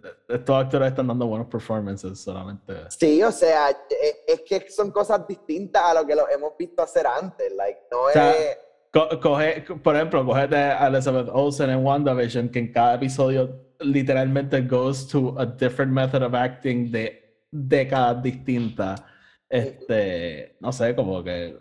eh, 0.04 0.12
estos 0.30 0.56
actores 0.56 0.90
están 0.90 1.08
dando 1.08 1.26
buenos 1.28 1.48
performances 1.48 2.20
solamente. 2.20 2.74
Sí, 2.90 3.22
o 3.24 3.32
sea, 3.32 3.70
e- 3.72 4.24
es 4.28 4.42
que 4.42 4.70
son 4.70 4.92
cosas 4.92 5.28
distintas 5.28 5.82
a 5.84 5.94
lo 5.94 6.06
que 6.06 6.16
lo 6.16 6.28
hemos 6.30 6.54
visto 6.58 6.82
hacer 6.82 7.06
antes. 7.08 7.52
Like, 7.56 7.82
no 7.92 8.10
sea, 8.12 8.32
es. 8.32 8.58
Co- 8.92 9.20
coge, 9.20 9.62
por 9.84 9.96
ejemplo, 9.96 10.26
cogete 10.26 10.56
a 10.56 10.88
Elizabeth 10.88 11.30
Olsen 11.32 11.70
en 11.70 11.86
WandaVision, 11.86 12.50
que 12.50 12.60
en 12.60 12.72
cada 12.72 12.96
episodio 12.96 13.64
literalmente 13.80 14.62
goes 14.62 15.08
to 15.08 15.36
a 15.38 15.46
different 15.46 15.92
method 15.92 16.24
of 16.24 16.34
acting 16.34 16.92
de 16.92 17.40
décadas 17.52 18.22
distintas. 18.24 19.02
Este, 19.50 20.58
no 20.60 20.72
sé, 20.72 20.96
como 20.96 21.24
que. 21.24 21.58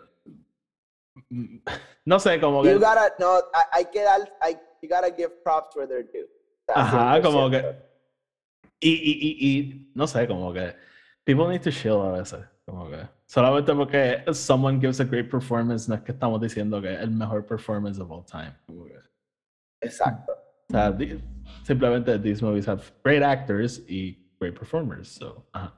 No 2.05 2.19
sé, 2.21 2.39
como 2.39 2.63
que. 2.63 2.71
You 2.71 2.79
gotta, 2.79 3.13
no, 3.19 3.41
hay, 3.73 3.85
que 3.85 4.01
dar, 4.01 4.21
hay, 4.39 4.57
you 4.81 4.87
gotta 4.87 5.13
give 5.13 5.29
props 5.43 5.75
where 5.75 5.85
they're 5.87 6.03
due. 6.03 6.25
Ajá, 6.73 7.21
como 7.21 7.49
100%. 7.49 7.51
que. 7.51 7.87
Y, 8.79 8.89
y, 8.89 9.11
y, 9.21 9.59
y 9.59 9.91
no 9.95 10.07
sé, 10.07 10.27
como 10.27 10.53
que. 10.53 10.75
People 11.23 11.47
need 11.47 11.61
to 11.61 11.71
chill 11.71 12.01
a 12.01 12.11
veces. 12.11 12.45
Como 12.65 12.89
que. 12.89 13.07
Solamente 13.25 13.73
porque 13.73 14.23
someone 14.33 14.79
gives 14.79 14.99
a 14.99 15.03
great 15.03 15.29
performance, 15.29 15.89
no 15.89 15.95
es 15.95 16.01
que 16.01 16.13
estamos 16.13 16.39
diciendo 16.39 16.81
que 16.81 16.93
es 16.93 17.01
el 17.01 17.11
mejor 17.11 17.45
performance 17.45 17.99
of 17.99 18.09
all 18.09 18.23
time. 18.25 18.53
Exacto. 19.81 20.31
O 20.69 20.73
sea, 20.73 20.97
simplemente 21.63 22.17
these 22.19 22.41
movies 22.41 22.67
have 22.67 22.83
great 23.03 23.23
actors 23.23 23.79
y 23.87 24.17
great 24.39 24.57
performers. 24.57 25.09
So, 25.09 25.45
ajá. 25.53 25.73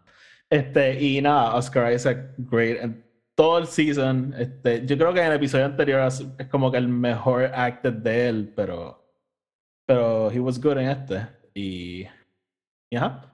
Este, 0.49 0.99
y 0.99 1.21
nada, 1.21 1.56
Oscar 1.56 1.93
Isaac, 1.93 2.34
great 2.38 2.82
en 2.82 3.04
todo 3.36 3.60
el 3.60 3.67
season. 3.67 4.34
Este, 4.38 4.86
yo 4.86 4.97
creo 4.97 5.13
que 5.13 5.21
en 5.21 5.28
el 5.28 5.34
episodio 5.34 5.65
anterior 5.65 6.02
es, 6.08 6.25
es 6.38 6.47
como 6.47 6.71
que 6.71 6.78
el 6.78 6.88
mejor 6.88 7.45
acted 7.45 7.93
de 7.93 8.30
él, 8.30 8.54
pero, 8.56 9.09
pero 9.89 10.30
he 10.30 10.39
was 10.39 10.62
good 10.62 10.78
en 10.78 10.88
este. 10.89 11.28
Y, 11.56 12.08
y 12.91 12.95
ajá. 12.95 13.32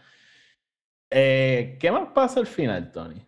Eh, 1.12 1.78
¿Qué 1.82 1.92
más 1.92 2.08
pasa 2.14 2.40
al 2.40 2.48
final, 2.48 2.94
Tony? 2.94 3.22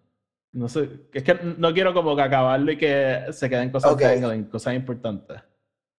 No 0.54 0.70
sé, 0.70 0.90
es 1.14 1.24
que 1.24 1.34
no 1.34 1.74
quiero 1.74 1.94
como 1.94 2.16
que 2.16 2.22
acabarlo 2.22 2.72
y 2.72 2.78
que 2.78 3.26
se 3.32 3.50
queden 3.50 3.70
cosas 3.70 3.92
Ok. 3.92 4.02
dangling, 4.02 4.46
cosas 4.46 4.76
importantes. 4.76 5.42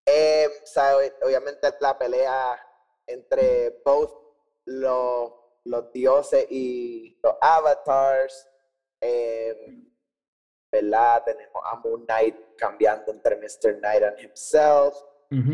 Eh, 0.06 0.46
o 0.62 0.66
sea, 0.66 0.96
ob- 0.96 1.12
obviamente 1.22 1.68
la 1.82 1.98
pelea 1.98 2.58
entre 3.06 3.78
both 3.84 4.10
los, 4.64 5.30
los 5.66 5.92
dioses 5.92 6.46
y 6.50 7.18
los 7.22 7.34
avatars. 7.42 8.48
eh, 9.02 9.84
¿Verdad? 10.72 11.22
Tenemos 11.26 11.62
a 11.64 11.76
Moon 11.76 12.04
Knight 12.06 12.36
cambiando 12.56 13.12
entre 13.12 13.36
Mr. 13.36 13.78
Knight 13.80 14.02
and 14.02 14.18
himself. 14.18 14.94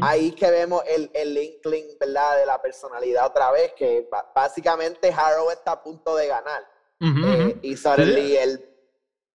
Ahí 0.02 0.32
que 0.32 0.50
vemos 0.50 0.82
el, 0.86 1.10
el 1.12 1.36
inkling, 1.36 1.98
¿verdad? 1.98 2.38
De 2.38 2.46
la 2.46 2.60
personalidad 2.62 3.26
otra 3.26 3.50
vez, 3.50 3.72
que 3.76 4.08
básicamente 4.34 5.12
Harrow 5.12 5.50
está 5.50 5.72
a 5.72 5.82
punto 5.82 6.14
de 6.16 6.28
ganar. 6.28 6.62
Ujú, 7.00 7.26
Eh, 7.26 7.46
ujú. 7.48 7.58
y 7.62 7.76
suddenly 7.76 8.36
el... 8.36 8.64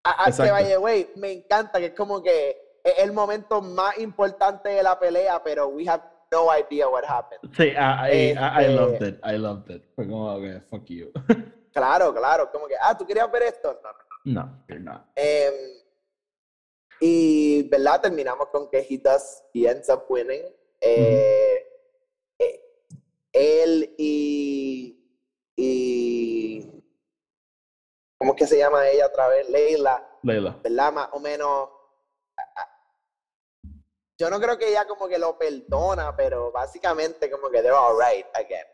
A, 0.05 0.31
que 0.31 0.51
vaya, 0.51 0.79
me 1.16 1.33
encanta 1.33 1.79
que 1.81 1.87
es 1.87 1.94
como 1.94 2.22
que 2.22 2.57
es 2.85 2.98
el 2.98 3.12
momento 3.12 3.61
más 3.61 3.98
importante 3.98 4.68
de 4.70 4.83
la 4.83 4.98
pelea, 4.98 5.42
pero 5.42 5.66
we 5.68 5.87
have 5.88 6.03
no 6.31 6.46
idea 6.57 6.88
what 6.88 7.05
happened. 7.05 7.40
Sí, 7.57 7.64
I, 7.64 7.74
I, 7.74 8.33
I, 8.33 8.64
Este- 8.64 8.68
loved 8.74 9.03
it. 9.09 9.20
I 9.24 9.37
loved 9.38 9.70
it. 9.70 9.83
Fue 9.96 10.07
como, 10.07 10.35
okay, 10.37 10.61
fuck 10.70 10.85
you. 10.87 11.11
Claro, 11.72 12.14
claro, 12.14 12.51
como 12.51 12.66
que, 12.66 12.74
ah, 12.81 12.96
¿tú 12.96 13.05
querías 13.07 13.31
ver 13.31 13.42
esto? 13.42 13.79
No, 13.83 13.90
no. 14.24 14.42
no, 14.42 14.64
you're 14.68 14.83
not. 14.83 15.03
Em, 15.16 15.53
y, 17.00 17.62
¿verdad? 17.68 18.00
Terminamos 18.00 18.48
con 18.48 18.68
que 18.68 18.87
he 18.88 18.98
does, 18.98 19.42
he 19.54 19.68
ends 19.68 19.88
up 19.88 20.04
winning. 20.08 20.42
Eh, 20.80 21.66
eh, 22.38 22.61
él 23.32 23.94
y, 23.98 24.96
y, 25.56 26.82
¿cómo 28.18 28.32
es 28.32 28.38
que 28.38 28.46
se 28.46 28.58
llama 28.58 28.88
ella 28.88 29.06
otra 29.06 29.28
vez? 29.28 29.48
Leila, 29.48 30.18
Leila. 30.22 30.58
¿verdad? 30.62 30.92
Más 30.92 31.08
o 31.12 31.20
menos, 31.20 31.68
yo 34.20 34.30
no 34.30 34.40
creo 34.40 34.58
que 34.58 34.68
ella 34.68 34.87
como 34.87 35.08
que 35.08 35.18
lo 35.18 35.38
perdona, 35.38 36.16
pero 36.16 36.50
básicamente 36.50 37.30
como 37.30 37.50
que 37.50 37.61
they're 37.62 37.72
all 37.76 37.96
right 37.98 38.26
again. 38.34 38.66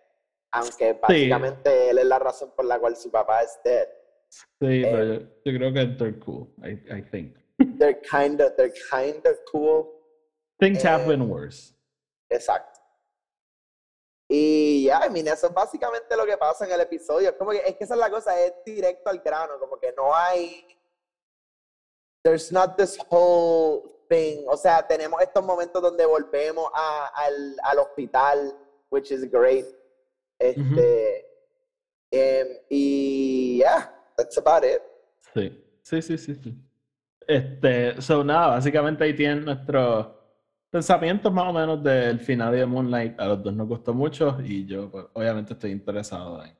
Aunque 0.52 0.92
básicamente 0.94 1.90
él 1.90 1.98
es 1.98 2.06
la 2.06 2.18
razón 2.18 2.52
por 2.54 2.64
la 2.64 2.78
cual 2.78 2.96
su 2.96 3.10
papá 3.10 3.42
es 3.42 3.58
dead. 3.64 3.88
Sí, 4.30 4.82
Eh, 4.82 4.82
pero 4.82 5.04
yo, 5.04 5.20
yo 5.44 5.58
creo 5.58 5.72
que 5.72 5.86
they're 5.98 6.18
cool. 6.20 6.48
I, 6.62 6.98
I 6.98 7.02
think. 7.10 7.36
They're 7.78 8.00
kind 8.00 8.40
of, 8.40 8.52
they're 8.56 8.72
kind 8.90 9.24
of 9.26 9.36
cool. 9.50 9.90
Things 10.60 10.82
have 10.82 11.02
Eh, 11.04 11.08
been 11.08 11.28
worse. 11.28 11.72
Exacto. 12.30 12.80
Y 14.28 14.84
ya, 14.84 15.00
I 15.04 15.10
mean, 15.10 15.28
eso 15.28 15.46
es 15.48 15.52
básicamente 15.54 16.16
lo 16.16 16.24
que 16.24 16.36
pasa 16.38 16.64
en 16.64 16.72
el 16.72 16.80
episodio. 16.80 17.28
Es 17.30 17.36
como 17.36 17.50
que, 17.50 17.58
es 17.58 17.76
que 17.76 17.84
esa 17.84 17.94
es 17.94 18.00
la 18.00 18.10
cosa, 18.10 18.38
es 18.40 18.52
directo 18.64 19.10
al 19.10 19.18
grano, 19.20 19.58
como 19.58 19.78
que 19.78 19.92
no 19.92 20.14
hay. 20.14 20.66
There's 22.24 22.50
not 22.50 22.76
this 22.78 22.96
whole 23.10 23.82
thing. 24.08 24.44
O 24.48 24.56
sea, 24.56 24.86
tenemos 24.86 25.20
estos 25.20 25.44
momentos 25.44 25.82
donde 25.82 26.06
volvemos 26.06 26.70
a- 26.74 27.08
al, 27.14 27.56
al 27.64 27.78
hospital, 27.80 28.56
which 28.90 29.10
is 29.12 29.30
great. 29.30 29.66
Este. 30.38 31.26
em, 32.10 32.48
y 32.70 33.58
yeah, 33.58 33.90
that's 34.16 34.38
about 34.38 34.64
it. 34.64 34.80
Sí. 35.34 35.60
Sí, 35.82 36.00
sí, 36.00 36.16
sí, 36.16 36.34
sí. 36.34 36.54
Este, 37.26 38.00
so 38.02 38.22
nada, 38.24 38.48
básicamente 38.48 39.04
ahí 39.04 39.14
tienen 39.14 39.44
nuestros 39.44 40.08
pensamientos 40.70 41.32
más 41.32 41.48
o 41.48 41.52
menos 41.52 41.82
del 41.82 42.18
final 42.20 42.52
de 42.52 42.66
Moonlight. 42.66 43.18
A 43.20 43.26
los 43.28 43.42
dos 43.42 43.54
nos 43.54 43.68
gustó 43.68 43.94
mucho 43.94 44.38
y 44.42 44.66
yo 44.66 44.90
pues, 44.90 45.06
obviamente 45.14 45.52
estoy 45.54 45.70
interesado 45.70 46.44
en 46.44 46.56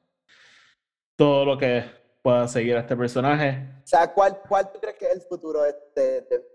todo 1.16 1.44
lo 1.44 1.59
que 1.59 1.85
pueda 2.22 2.48
seguir 2.48 2.77
a 2.77 2.81
este 2.81 2.96
personaje. 2.96 3.68
O 3.83 3.87
sea, 3.87 4.12
¿cuál, 4.12 4.40
cuál 4.48 4.72
tú 4.72 4.81
crees 4.81 4.96
que 4.96 5.07
es 5.07 5.12
el 5.14 5.20
futuro 5.22 5.62
de, 5.62 5.72
de- 5.96 6.46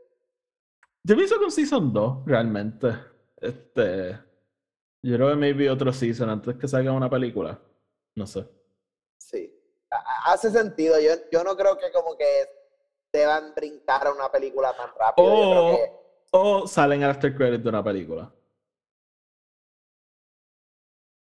Yo 1.04 1.16
pienso 1.16 1.38
con 1.40 1.52
Season 1.52 1.94
2, 1.94 2.26
realmente. 2.26 2.88
Este, 3.38 4.18
yo 5.04 5.16
creo 5.16 5.30
que 5.30 5.36
maybe 5.36 5.70
otro 5.70 5.94
Season 5.94 6.30
antes 6.30 6.56
que 6.58 6.68
salga 6.68 6.92
una 6.92 7.10
película. 7.10 7.60
No 8.16 8.26
sé. 8.26 8.46
Sí, 9.18 9.54
Ha- 9.92 9.96
ha- 9.98 10.34
hace 10.34 10.50
sentido. 10.50 11.00
Yo, 11.00 11.12
yo 11.32 11.44
no 11.44 11.56
creo 11.56 11.78
que 11.78 11.92
como 11.94 12.18
que 12.18 12.26
deban 13.12 13.54
brincar 13.56 14.08
a 14.08 14.12
una 14.12 14.30
película 14.32 14.74
tan 14.76 14.90
rápido. 14.98 15.28
O, 15.28 15.76
que, 15.76 15.92
o 16.32 16.68
salen 16.68 17.04
after 17.04 17.36
credits 17.36 17.64
de 17.64 17.70
una 17.70 17.84
película. 17.84 18.32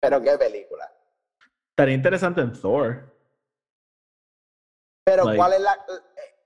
pero 0.01 0.21
qué 0.21 0.37
película. 0.37 0.89
Estaría 1.71 1.95
interesante 1.95 2.39
en 2.41 2.53
Thor. 2.53 3.13
Pero 5.05 5.25
Like, 5.25 5.37
¿cuál 5.37 5.53
es 5.53 5.59
la... 5.61 5.85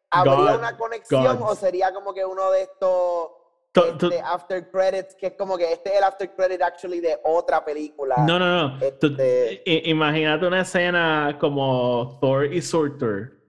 ¿Habría 0.10 0.34
God- 0.36 0.58
una 0.58 0.78
conexión 0.78 1.40
o 1.42 1.56
sería 1.56 1.94
como 1.94 2.14
que 2.14 2.24
uno 2.26 2.52
de 2.52 2.64
estos 2.64 3.32
To- 3.74 3.98
to- 3.98 4.08
este, 4.10 4.22
after 4.22 4.70
credits, 4.70 5.16
que 5.16 5.28
es 5.28 5.34
como 5.34 5.58
que 5.58 5.72
este 5.72 5.92
es 5.92 5.98
el 5.98 6.04
after 6.04 6.30
credit 6.36 6.62
actually 6.62 7.00
de 7.00 7.20
otra 7.24 7.64
película? 7.66 8.18
no, 8.28 8.38
no, 8.38 8.70
no. 8.70 8.80
Este- 8.86 9.62
imagínate 9.66 10.46
una 10.46 10.62
escena 10.62 11.38
como 11.40 12.18
Thor 12.22 12.46
y 12.54 12.62
Surtur. 12.62 13.40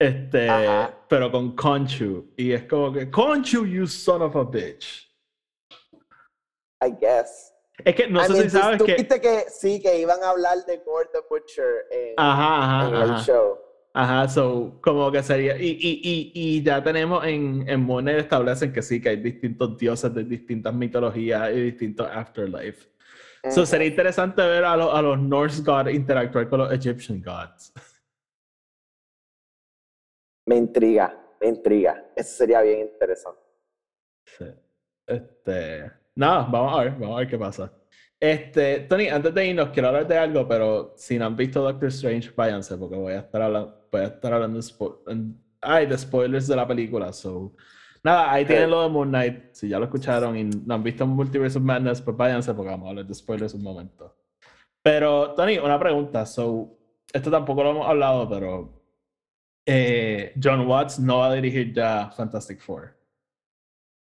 Este, 0.00 0.48
Ajá. 0.48 0.94
pero 1.08 1.30
con 1.30 1.54
Conchu. 1.54 2.32
Y 2.36 2.52
es 2.52 2.64
como 2.64 2.90
que, 2.90 3.10
Conchu, 3.10 3.66
you 3.66 3.86
son 3.86 4.22
of 4.22 4.34
a 4.34 4.44
bitch. 4.44 5.06
I 6.82 6.90
guess. 6.98 7.52
Es 7.84 7.94
que 7.94 8.08
no 8.08 8.20
I 8.22 8.26
sé 8.26 8.32
mean, 8.32 8.50
si 8.50 8.56
sabes 8.58 8.78
tú 8.78 8.86
que. 8.86 8.94
viste 8.94 9.20
que 9.20 9.44
sí, 9.50 9.80
que 9.80 10.00
iban 10.00 10.22
a 10.22 10.30
hablar 10.30 10.64
de 10.66 10.78
Gord 10.78 11.08
the 11.12 11.20
Butcher 11.28 11.86
en, 11.90 12.14
Ajá, 12.16 12.86
en 12.86 12.94
ajá, 12.94 13.04
el 13.04 13.10
ajá. 13.10 13.24
show. 13.24 13.58
Ajá, 13.92 14.28
so, 14.28 14.78
como 14.82 15.10
que 15.12 15.22
sería. 15.22 15.58
Y, 15.58 15.68
y, 15.68 16.00
y, 16.02 16.32
y 16.34 16.62
ya 16.62 16.82
tenemos 16.82 17.22
en, 17.26 17.68
en 17.68 17.80
Monet 17.82 18.20
establecen 18.20 18.72
que 18.72 18.80
sí, 18.82 19.00
que 19.02 19.10
hay 19.10 19.16
distintos 19.16 19.76
dioses 19.76 20.14
de 20.14 20.24
distintas 20.24 20.72
mitologías 20.72 21.50
y 21.52 21.60
distintos 21.60 22.08
afterlife. 22.10 22.88
So, 23.50 23.60
Ujú. 23.62 23.66
sería 23.66 23.88
interesante 23.88 24.40
ver 24.42 24.64
a, 24.64 24.76
los 24.76 24.94
a 24.94 25.02
los 25.02 25.18
Norse 25.18 25.62
gods 25.62 25.92
interactuar 25.92 26.48
con 26.48 26.60
los 26.60 26.72
Egyptian 26.72 27.20
gods. 27.22 27.72
Me 30.50 30.56
intriga, 30.56 31.16
me 31.40 31.46
intriga. 31.46 32.06
Eso 32.16 32.38
sería 32.38 32.60
bien 32.60 32.80
interesante. 32.80 33.38
Sí. 34.24 34.46
Este. 35.06 35.88
Nada, 36.16 36.42
vamos 36.50 36.76
a 36.76 36.82
ver, 36.82 36.92
vamos 36.98 37.14
a 37.14 37.18
ver 37.20 37.28
qué 37.28 37.38
pasa. 37.38 37.72
Este, 38.18 38.80
Tony, 38.80 39.06
antes 39.06 39.32
de 39.32 39.46
irnos, 39.46 39.68
quiero 39.68 39.86
hablar 39.88 40.08
de 40.08 40.18
algo, 40.18 40.48
pero 40.48 40.92
si 40.96 41.16
no 41.20 41.26
han 41.26 41.36
visto 41.36 41.62
Doctor 41.62 41.88
Strange, 41.90 42.32
váyanse, 42.34 42.76
porque 42.76 42.96
voy 42.96 43.12
a 43.12 43.20
estar 43.20 43.40
hablando, 43.42 43.86
voy 43.92 44.00
a 44.00 44.04
estar 44.06 44.32
hablando 44.32 44.56
de, 44.58 44.62
spo- 44.64 44.98
ay, 45.60 45.86
de 45.86 45.96
spoilers 45.96 46.48
de 46.48 46.56
la 46.56 46.66
película. 46.66 47.12
So, 47.12 47.54
nada, 48.02 48.32
ahí 48.32 48.44
tienen 48.44 48.70
lo 48.70 48.82
de 48.82 48.88
Moon 48.88 49.08
Knight. 49.08 49.52
Si 49.54 49.68
ya 49.68 49.78
lo 49.78 49.84
escucharon 49.84 50.36
y 50.36 50.42
no 50.44 50.74
han 50.74 50.82
visto 50.82 51.06
Multiverse 51.06 51.58
of 51.58 51.64
Madness, 51.64 52.02
pues 52.02 52.16
váyanse, 52.16 52.52
porque 52.54 52.70
vamos 52.72 52.86
a 52.86 52.90
hablar 52.90 53.06
de 53.06 53.14
spoilers 53.14 53.54
un 53.54 53.62
momento. 53.62 54.16
Pero, 54.82 55.32
Tony, 55.34 55.58
una 55.58 55.78
pregunta. 55.78 56.26
So, 56.26 56.76
esto 57.12 57.30
tampoco 57.30 57.62
lo 57.62 57.70
hemos 57.70 57.86
hablado, 57.88 58.28
pero 58.28 58.79
eh, 59.66 60.34
John 60.42 60.66
Watts 60.66 60.98
no 60.98 61.18
va 61.18 61.30
a 61.30 61.34
dirigir 61.34 61.72
ya 61.72 62.10
Fantastic 62.10 62.60
Four. 62.60 62.96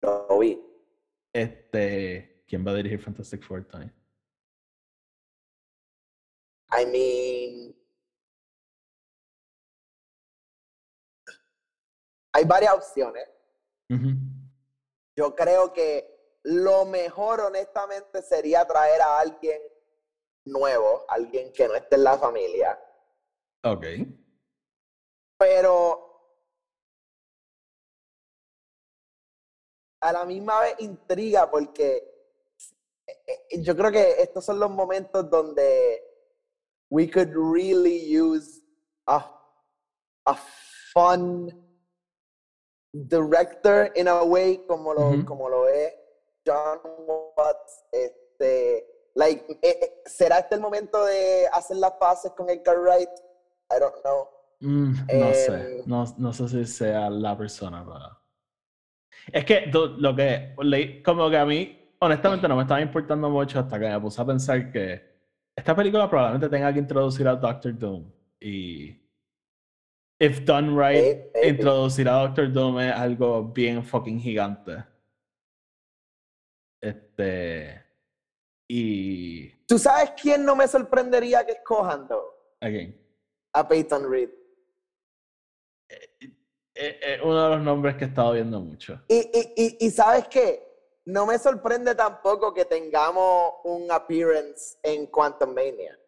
Lo 0.01 0.39
vi. 0.39 0.59
Este, 1.33 2.43
¿quién 2.47 2.65
va 2.65 2.71
a 2.71 2.75
dirigir 2.75 2.99
Fantastic 2.99 3.43
Four, 3.43 3.65
Tony? 3.65 3.91
I 6.71 6.85
mean. 6.85 7.75
Hay 12.33 12.45
varias 12.45 12.73
opciones. 12.73 13.27
Yo 15.15 15.35
creo 15.35 15.73
que 15.73 16.37
lo 16.43 16.85
mejor, 16.85 17.41
honestamente, 17.41 18.21
sería 18.21 18.65
traer 18.65 19.01
a 19.01 19.19
alguien 19.19 19.59
nuevo, 20.45 21.05
alguien 21.09 21.51
que 21.51 21.67
no 21.67 21.75
esté 21.75 21.95
en 21.95 22.03
la 22.03 22.17
familia. 22.17 22.79
Ok. 23.63 23.85
Pero 25.39 26.05
a 30.01 30.11
la 30.11 30.25
misma 30.25 30.59
vez 30.61 30.75
intriga 30.79 31.49
porque 31.49 31.97
eh, 33.07 33.45
eh, 33.49 33.61
yo 33.61 33.75
creo 33.75 33.91
que 33.91 34.21
estos 34.21 34.45
son 34.45 34.59
los 34.59 34.69
momentos 34.69 35.29
donde 35.29 36.03
we 36.89 37.09
could 37.09 37.31
really 37.33 38.19
use 38.19 38.61
a, 39.07 39.33
a 40.25 40.35
fun 40.93 41.49
director 42.91 43.91
in 43.95 44.07
a 44.07 44.23
way 44.23 44.57
como 44.67 44.93
lo, 44.93 45.25
como 45.25 45.49
lo 45.49 45.67
es 45.67 45.93
John 46.45 46.79
Watts. 47.35 47.85
Este, 47.91 49.09
like, 49.15 49.59
eh, 49.61 50.01
¿Será 50.05 50.39
este 50.39 50.55
el 50.55 50.61
momento 50.61 51.05
de 51.05 51.47
hacer 51.53 51.77
las 51.77 51.93
paces 51.93 52.31
con 52.33 52.49
Edgar 52.49 52.77
Wright? 52.79 53.09
I 53.71 53.79
don't 53.79 54.01
know. 54.01 54.38
Mm, 54.61 54.93
no 55.19 55.33
sé. 55.33 55.79
Em, 55.79 55.83
No, 55.85 56.03
no 56.17 56.33
sé 56.33 56.47
si 56.49 56.65
sea 56.65 57.09
la 57.09 57.37
persona 57.37 57.85
para. 57.85 58.17
Es 59.31 59.45
que 59.45 59.65
lo 59.71 60.15
que 60.15 60.55
leí, 60.61 61.01
como 61.03 61.29
que 61.29 61.37
a 61.37 61.45
mí, 61.45 61.77
honestamente, 61.99 62.47
no 62.47 62.55
me 62.55 62.63
estaba 62.63 62.81
importando 62.81 63.29
mucho 63.29 63.59
hasta 63.59 63.79
que 63.79 63.87
me 63.89 63.99
puse 63.99 64.21
a 64.21 64.25
pensar 64.25 64.71
que 64.71 65.09
esta 65.55 65.75
película 65.75 66.09
probablemente 66.09 66.49
tenga 66.49 66.71
que 66.73 66.79
introducir 66.79 67.27
a 67.27 67.35
Doctor 67.35 67.77
Doom. 67.77 68.11
Y. 68.41 68.95
If 70.21 70.43
done 70.45 70.69
right, 70.75 71.31
maybe. 71.33 71.49
introducir 71.49 72.09
a 72.09 72.13
Doctor 72.13 72.51
Doom 72.51 72.79
es 72.79 72.93
algo 72.93 73.43
bien 73.43 73.83
fucking 73.83 74.19
gigante. 74.19 74.83
Este. 76.81 77.83
Y. 78.69 79.49
¿Tú 79.65 79.77
sabes 79.77 80.11
quién 80.21 80.45
no 80.45 80.55
me 80.55 80.67
sorprendería 80.67 81.45
que 81.45 81.53
escojan, 81.53 82.07
though? 82.07 82.33
Again. 82.61 82.95
A 83.53 83.67
Peyton 83.67 84.09
Reed. 84.09 84.29
Es 85.89 86.95
es 87.01 87.21
uno 87.21 87.43
de 87.43 87.49
los 87.55 87.61
nombres 87.61 87.95
que 87.97 88.05
he 88.05 88.07
estado 88.07 88.33
viendo 88.33 88.59
mucho. 88.61 89.01
Y, 89.07 89.17
y, 89.17 89.53
y, 89.55 89.85
y 89.87 89.91
¿sabes 89.91 90.27
qué? 90.29 90.65
No 91.05 91.25
me 91.25 91.37
sorprende 91.37 91.95
tampoco 91.95 92.53
que 92.53 92.65
tengamos 92.65 93.53
un 93.63 93.91
appearance 93.91 94.77
en 94.83 95.07
Quantum 95.07 95.53
Mania. 95.53 95.99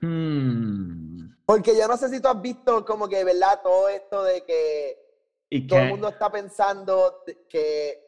Hmm. 0.00 1.34
Porque 1.44 1.76
yo 1.76 1.86
no 1.86 1.96
sé 1.96 2.08
si 2.08 2.20
tú 2.20 2.28
has 2.28 2.40
visto 2.40 2.84
como 2.84 3.08
que, 3.08 3.22
¿verdad? 3.22 3.60
Todo 3.62 3.88
esto 3.88 4.22
de 4.24 4.42
que 4.44 4.98
Y 5.50 5.66
todo 5.66 5.80
el 5.80 5.88
mundo 5.90 6.08
está 6.08 6.30
pensando 6.32 7.22
que 7.48 8.02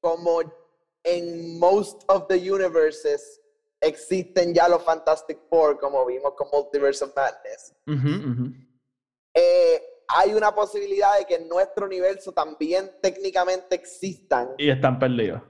como 0.00 0.40
en 1.02 1.58
most 1.58 2.02
of 2.08 2.26
the 2.28 2.36
universes 2.36 3.40
existen 3.80 4.52
ya 4.54 4.68
los 4.68 4.82
Fantastic 4.82 5.38
Four, 5.48 5.78
como 5.78 6.04
vimos 6.04 6.34
con 6.34 6.48
Multiverse 6.52 7.04
of 7.04 7.16
Madness. 7.16 7.74
Ujú, 7.86 8.30
ujú. 8.32 8.69
Eh, 9.34 9.82
hay 10.08 10.34
una 10.34 10.54
posibilidad 10.54 11.18
de 11.18 11.24
que 11.24 11.36
en 11.36 11.48
nuestro 11.48 11.86
universo 11.86 12.32
también 12.32 12.90
técnicamente 13.00 13.74
existan, 13.76 14.54
Y 14.58 14.70
están 14.70 14.98
perdidos. 14.98 15.40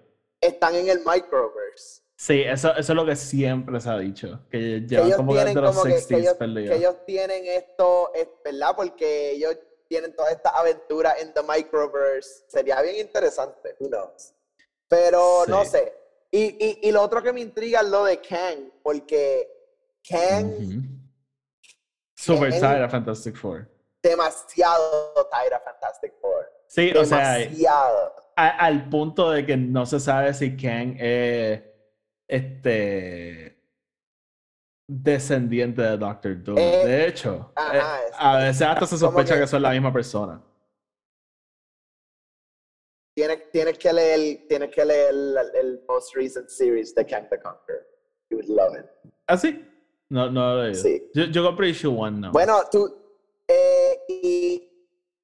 están 0.40 0.74
en 0.74 0.88
el 0.88 0.98
microverse. 0.98 2.02
Sí, 2.16 2.42
eso, 2.42 2.70
eso 2.72 2.92
es 2.92 2.96
lo 2.96 3.06
que 3.06 3.16
siempre 3.16 3.80
se 3.80 3.88
ha 3.88 3.96
dicho. 3.98 4.40
Que 4.50 4.58
Que 4.58 4.80
llevan 4.86 5.06
ellos 5.06 5.16
como 5.16 5.32
tienen 5.32 5.54
como 5.54 5.82
que, 5.84 5.88
que 5.88 5.96
60s 5.96 6.18
ellos, 6.18 6.36
que 6.68 6.76
ellos 6.76 6.96
tienen 7.06 7.46
esto, 7.46 8.12
es, 8.14 8.28
¿verdad? 8.44 8.74
Porque 8.76 9.30
ellos 9.30 9.56
tienen 9.88 10.14
toda 10.14 10.30
esta 10.30 10.50
aventura 10.50 11.14
en 11.18 11.32
the 11.32 11.40
microverse. 11.42 12.44
Sería 12.48 12.82
bien 12.82 12.96
interesante, 12.96 13.74
who 13.80 13.88
knows. 13.88 14.34
Pero 14.88 15.44
no 15.48 15.64
Sí. 15.64 15.70
sé. 15.70 15.94
Y, 16.30 16.42
y, 16.64 16.78
y 16.88 16.92
lo 16.92 17.00
otro 17.02 17.22
que 17.22 17.32
me 17.32 17.40
intriga 17.40 17.80
es 17.80 17.88
lo 17.88 18.04
de 18.04 18.20
Kang, 18.20 18.70
porque 18.82 19.50
Kang 20.06 20.46
Ujú. 20.46 20.82
Super 22.20 22.50
tired 22.50 22.84
of 22.84 22.90
Fantastic 22.90 23.36
Four. 23.36 23.68
demasiado 24.02 25.14
tired 25.30 25.52
of 25.54 25.62
Fantastic 25.64 26.12
Four. 26.20 26.50
Sí, 26.66 26.92
o 26.96 27.04
sea, 27.04 27.34
Demasiado. 27.38 28.14
a- 28.36 28.48
al 28.66 28.88
punto 28.88 29.30
de 29.30 29.44
que 29.44 29.56
no 29.56 29.84
se 29.86 29.98
sabe 30.00 30.32
si 30.34 30.56
Kang 30.56 30.96
es 30.98 31.62
este 32.28 33.56
descendiente 34.88 35.82
de 35.82 35.96
Doctor 35.96 36.42
Doom. 36.42 36.58
Eh, 36.58 36.82
de 36.86 37.06
hecho, 37.08 37.52
ajá, 37.56 38.00
eh, 38.06 38.10
a 38.18 38.36
veces 38.38 38.62
hasta 38.62 38.86
se 38.86 38.98
sospecha 38.98 39.34
que, 39.34 39.40
que- 39.40 39.46
son 39.46 39.62
la 39.62 39.70
misma 39.70 39.92
persona. 39.92 40.42
Tienes, 43.16 43.50
tienes 43.50 43.78
que 43.78 43.92
leer, 43.92 44.46
tienes 44.48 44.70
que 44.74 44.84
leer 44.84 45.10
el, 45.10 45.36
el 45.54 45.84
most 45.88 46.14
recent 46.14 46.48
series 46.48 46.94
de 46.94 47.04
Kang 47.04 47.28
the 47.28 47.38
Conqueror. 47.40 47.86
You 48.30 48.38
would 48.38 48.48
love 48.48 48.76
it. 48.78 48.86
¿Ah, 49.26 49.36
sí? 49.36 49.66
No, 50.10 50.28
no 50.30 50.54
lo 50.56 50.66
he. 50.66 50.74
Sí. 50.74 51.10
Yo, 51.14 51.24
yo 51.24 51.42
compré 51.44 51.68
issue 51.70 51.88
one, 51.96 52.18
no. 52.20 52.32
Bueno, 52.32 52.60
tú. 52.70 52.96
eh, 53.48 53.98
y, 54.08 54.70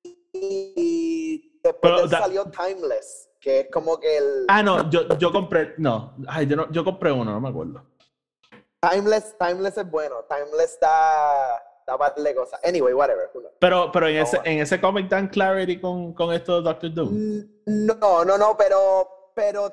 y- 0.05 0.73
y 0.77 1.61
después 1.63 1.93
Pero 1.95 2.09
salió 2.09 2.45
Timeless, 2.51 3.29
que 3.41 3.61
es 3.61 3.69
como 3.71 3.99
que 3.99 4.17
el. 4.17 4.45
Ah, 4.49 4.63
no, 4.63 4.89
yo, 4.91 5.09
yo 5.19 5.33
compré. 5.33 5.75
No, 5.79 6.15
ay, 6.29 6.47
yo, 6.47 6.57
no, 6.57 6.71
yo 6.71 6.85
compré 6.85 7.11
uno, 7.13 7.33
no 7.33 7.41
me 7.41 7.49
acuerdo. 7.49 7.83
Timeless, 8.81 9.37
Timeless 9.39 9.77
es 9.79 9.91
bueno. 9.91 10.25
Timeless 10.29 10.79
da. 10.81 11.63
da 11.87 12.11
de 12.17 12.35
cosas. 12.35 12.61
Anyway, 12.65 12.93
whatever. 12.95 13.29
Pero, 13.59 13.91
pero 13.93 14.07
en, 14.09 14.17
ese, 14.19 14.37
No. 14.39 14.43
en 14.45 14.59
ese 14.61 14.81
cómic 14.81 15.09
dan 15.09 15.29
clarity 15.29 15.81
con, 15.81 16.13
con 16.15 16.33
esto 16.33 16.57
de 16.57 16.63
Doctor 16.63 16.93
Doom. 16.95 17.45
No, 17.67 18.25
no, 18.25 18.39
no, 18.39 18.57
pero. 18.57 19.31
pero 19.35 19.73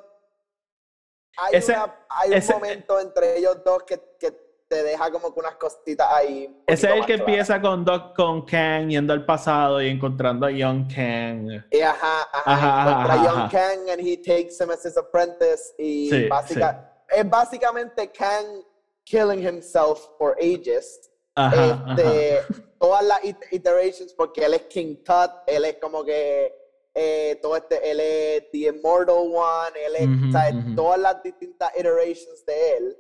hay, 1.38 1.56
Ese- 1.56 1.74
una- 1.74 2.06
hay 2.10 2.34
ese- 2.34 2.54
un 2.54 2.60
momento 2.62 3.00
entre 3.00 3.38
ellos 3.38 3.64
dos 3.64 3.84
que, 3.84 4.00
que 4.20 4.43
te 4.74 4.82
deja 4.84 5.12
como 5.12 5.32
que 5.34 5.40
unas 5.40 5.56
cositas 5.56 6.08
ahí. 6.12 6.50
Ese 6.66 6.88
es 6.88 6.94
el 6.94 7.00
que 7.02 7.14
claras. 7.16 7.20
empieza 7.30 7.62
con, 7.62 7.86
Doc, 7.86 8.16
con 8.16 8.44
Kang 8.46 8.90
yendo 8.90 9.14
al 9.14 9.24
pasado 9.24 9.80
y 9.82 9.88
encontrando 9.90 10.48
a 10.48 10.52
Young 10.52 10.88
Kang. 10.94 11.64
Y 11.70 11.80
ajá, 11.82 12.22
ajá, 12.34 12.42
Ajá, 12.46 12.82
ajá, 12.82 12.92
encuentra 12.92 13.14
a 13.14 13.16
ajá, 13.16 13.26
Young. 13.26 13.52
Kang 13.52 13.90
and 13.92 14.02
he 14.02 14.18
takes 14.18 14.60
him 14.60 14.72
as 14.72 14.84
his 14.84 14.98
apprentice 14.98 15.74
y 15.78 16.10
Sí, 16.10 16.28
básica, 16.28 16.92
es 17.10 17.30
básicamente 17.30 18.12
Kang 18.12 18.64
killing 19.06 19.40
himself 19.46 20.00
for 20.18 20.36
ages. 20.40 21.12
Ajá, 21.36 21.86
este. 21.90 22.42
Todas 22.80 23.06
las 23.06 23.24
it- 23.24 23.38
iterations, 23.52 24.14
porque 24.14 24.44
él 24.44 24.56
es 24.56 24.64
King 24.64 24.98
Tut, 25.06 25.32
él 25.48 25.64
es 25.66 25.78
como 25.80 26.04
que 26.04 26.54
eh, 26.96 27.40
todo 27.42 27.56
este, 27.56 27.90
él 27.90 28.00
es 28.02 28.52
The 28.52 28.58
Immortal 28.68 29.16
One, 29.16 29.80
él 29.86 29.96
es, 29.96 30.08
o 30.28 30.32
sea, 30.34 30.52
todas 30.76 31.00
las 31.00 31.24
distintas 31.24 31.72
iterations 31.78 32.46
de 32.46 32.78
él. 32.78 32.98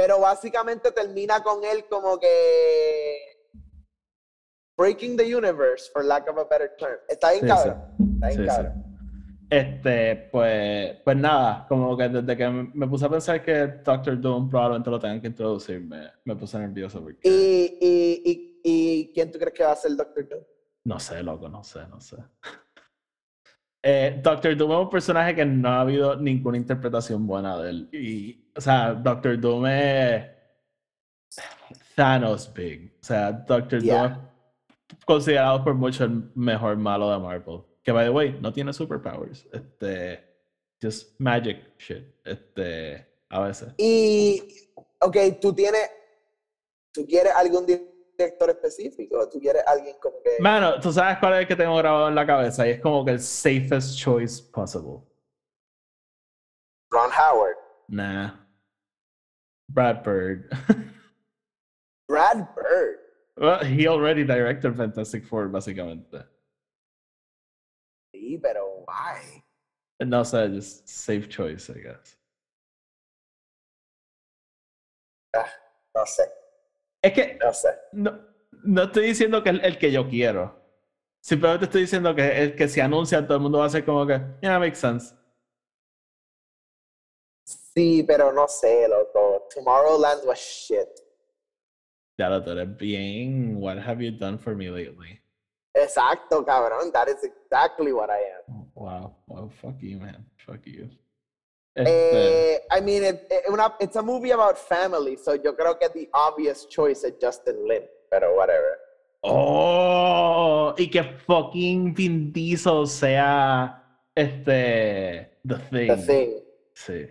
Pero 0.00 0.20
básicamente 0.20 0.92
termina 0.92 1.42
con 1.42 1.64
él 1.64 1.84
como 1.90 2.20
que 2.20 3.16
breaking 4.76 5.16
the 5.16 5.24
universe, 5.34 5.90
for 5.92 6.04
lack 6.04 6.30
of 6.30 6.38
a 6.38 6.44
better 6.44 6.70
term. 6.78 6.98
Está 7.08 7.32
bien 7.32 7.42
Sí, 7.42 7.48
cabrón. 7.48 7.82
Está 8.14 8.28
bien 8.28 8.38
Sí, 8.38 8.42
sí. 8.42 8.46
cabrón. 8.46 8.84
Este, 9.50 10.28
pues, 10.30 11.00
pues 11.04 11.16
nada, 11.16 11.66
como 11.68 11.96
que 11.96 12.08
desde 12.10 12.36
que 12.36 12.48
me 12.48 12.86
puse 12.86 13.06
a 13.06 13.08
pensar 13.08 13.42
que 13.42 13.66
Doctor 13.82 14.20
Doom 14.20 14.48
probablemente 14.48 14.88
lo 14.90 15.00
tengan 15.00 15.20
que 15.20 15.26
introducir, 15.28 15.80
me, 15.80 16.12
me 16.24 16.36
puse 16.36 16.58
nervioso 16.58 17.02
porque 17.02 17.18
¿Y, 17.28 17.78
y, 17.80 18.22
y, 18.30 18.60
y 18.62 19.12
quién 19.12 19.32
tú 19.32 19.38
crees 19.38 19.54
que 19.54 19.64
va 19.64 19.72
a 19.72 19.76
ser 19.76 19.90
el 19.90 19.96
Doctor 19.96 20.28
Doom? 20.28 20.42
no 20.84 21.00
sé, 21.00 21.22
loco, 21.24 21.48
no 21.48 21.64
sé, 21.64 21.80
no 21.88 22.00
sé. 22.00 22.16
Eh, 23.82 24.20
Doctor 24.22 24.56
Doom 24.56 24.72
es 24.72 24.78
un 24.78 24.90
personaje 24.90 25.34
que 25.34 25.44
no 25.46 25.68
ha 25.68 25.80
habido 25.80 26.16
ninguna 26.16 26.56
interpretación 26.56 27.26
buena 27.26 27.56
de 27.62 27.70
él. 27.70 27.88
Y, 27.92 28.47
o 28.58 28.60
sea, 28.60 28.92
Doctor 28.92 29.38
Doom 29.38 29.66
es 29.66 30.24
Thanos 31.94 32.52
Big. 32.52 32.92
O 33.00 33.04
sea, 33.04 33.30
Doctor 33.30 33.80
Yeah. 33.80 34.08
Doom 34.08 34.18
es 34.98 35.04
considerado 35.04 35.62
por 35.62 35.74
mucho 35.74 36.04
el 36.04 36.28
mejor 36.34 36.76
malo 36.76 37.08
de 37.12 37.18
Marvel. 37.20 37.62
Que, 37.84 37.92
by 37.92 38.06
the 38.06 38.10
way, 38.10 38.36
no 38.40 38.52
tiene 38.52 38.72
superpowers. 38.72 39.46
Este, 39.52 40.24
just 40.82 41.20
magic 41.20 41.78
shit. 41.78 42.04
Este, 42.24 43.06
a 43.30 43.40
veces. 43.42 43.72
Y, 43.76 44.42
ok, 45.02 45.16
tú 45.40 45.54
tienes, 45.54 45.88
tú 46.92 47.06
quieres 47.06 47.32
algún 47.36 47.64
director 47.64 48.50
específico, 48.50 49.28
tú 49.28 49.38
quieres 49.38 49.62
alguien 49.68 49.94
como 50.02 50.20
que... 50.20 50.42
Mano, 50.42 50.80
tú 50.80 50.92
sabes 50.92 51.18
cuál 51.18 51.34
es 51.34 51.40
el 51.42 51.46
que 51.46 51.54
tengo 51.54 51.76
grabado 51.76 52.08
en 52.08 52.16
la 52.16 52.26
cabeza 52.26 52.66
y 52.66 52.70
es 52.70 52.80
como 52.80 53.04
que 53.04 53.12
el 53.12 53.20
safest 53.20 53.96
choice 53.96 54.42
possible. 54.52 55.00
Ron 56.90 57.10
Howard. 57.12 57.56
Nah. 57.86 58.47
Brad 59.70 60.02
Bird. 60.02 60.50
Brad 62.08 62.48
Bird. 62.54 62.96
well, 63.36 63.62
he 63.64 63.86
already 63.86 64.24
directed 64.24 64.76
Fantastic 64.76 65.24
Four, 65.26 65.48
básicamente. 65.48 66.24
Sí, 68.14 68.38
pero 68.42 68.84
why? 68.86 69.42
No 70.00 70.22
sé, 70.24 70.48
just 70.54 70.88
safe 70.88 71.28
choice, 71.28 71.68
I 71.70 71.80
guess. 71.80 72.16
No 75.94 76.06
sé, 76.06 76.22
Es 77.02 77.12
que 77.12 77.38
no 77.42 77.52
sé. 77.52 77.68
no, 77.92 78.18
no 78.64 78.82
estoy 78.84 79.06
diciendo 79.08 79.42
que 79.42 79.50
es 79.50 79.60
el 79.62 79.78
que 79.78 79.90
yo 79.92 80.08
quiero. 80.08 80.56
Simplemente 81.22 81.64
estoy 81.66 81.82
diciendo 81.82 82.14
que 82.14 82.42
el 82.42 82.54
que 82.56 82.68
se 82.68 82.80
anuncia, 82.80 83.24
todo 83.26 83.36
el 83.36 83.42
mundo 83.42 83.58
va 83.58 83.66
a 83.66 83.70
ser 83.70 83.84
como 83.84 84.06
que, 84.06 84.20
yeah, 84.40 84.58
makes 84.58 84.76
sense. 84.78 85.14
Sí, 87.46 88.04
pero 88.06 88.32
no 88.32 88.46
sé, 88.48 88.86
loco. 88.88 89.07
Tomorrowland 89.54 90.24
was 90.26 90.38
shit. 90.38 90.88
Ya 92.18 92.28
lo 92.28 92.42
tú 92.42 92.50
eres 92.50 92.76
bien. 92.76 93.56
What 93.60 93.78
have 93.78 94.02
you 94.02 94.10
done 94.10 94.38
for 94.38 94.54
me 94.54 94.70
lately? 94.70 95.20
Exacto, 95.74 96.44
cabrón. 96.44 96.92
That 96.92 97.08
is 97.08 97.22
exactly 97.22 97.92
what 97.92 98.10
I 98.10 98.18
am. 98.48 98.66
Wow. 98.74 99.14
Wow, 99.26 99.48
fuck 99.60 99.76
you, 99.80 99.98
man. 99.98 100.24
Fuck 100.44 100.66
you. 100.66 100.88
Este, 101.76 101.88
Eh, 101.88 102.58
I 102.72 102.80
mean, 102.80 103.04
it, 103.04 103.26
it- 103.30 103.44
una, 103.48 103.72
it's 103.78 103.94
a 103.96 104.02
movie 104.02 104.32
about 104.32 104.58
family, 104.58 105.16
so 105.16 105.34
yo 105.34 105.52
creo 105.54 105.78
que 105.78 105.88
the 105.94 106.08
obvious 106.12 106.66
choice 106.66 107.04
es 107.04 107.12
Justin 107.22 107.68
Lin, 107.68 107.82
pero 108.10 108.34
whatever. 108.36 108.78
Oh, 109.22 110.74
y 110.76 110.88
que 110.88 111.02
fucking 111.04 111.94
Vin 111.94 112.32
Diesel 112.32 112.86
sea 112.88 113.82
este 114.16 115.38
The 115.44 115.56
Thing. 115.70 115.88
The 115.88 115.96
Thing. 116.06 116.40
Sí. 116.74 117.06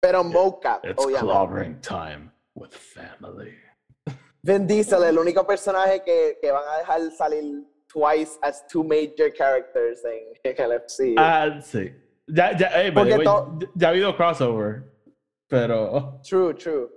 Pero 0.00 0.22
mocap, 0.24 0.84
It's 0.84 1.02
obviamente. 1.04 1.26
clobbering 1.26 1.80
time 1.80 2.30
with 2.54 2.70
family. 2.72 3.54
Vin 4.42 4.66
Diesel, 4.66 5.02
el 5.04 5.18
único 5.18 5.44
personaje 5.46 6.02
que, 6.04 6.38
que 6.40 6.50
van 6.52 6.62
a 6.68 6.78
dejar 6.78 7.10
salir 7.10 7.64
twice 7.92 8.38
as 8.42 8.64
two 8.68 8.84
major 8.84 9.32
characters 9.36 10.04
en, 10.04 10.32
en 10.44 10.80
FCU. 10.80 11.14
Ah, 11.18 11.60
sí. 11.60 11.92
Ya, 12.28 12.56
ya, 12.56 12.66
eh, 12.82 12.90
the 12.90 12.92
Porque 12.92 13.16
way, 13.16 13.24
ya- 13.76 13.86
ha 13.86 13.90
habido 13.90 14.16
crossover. 14.16 14.84
Pero. 15.48 16.20
True, 16.22 16.54
true. 16.54 16.88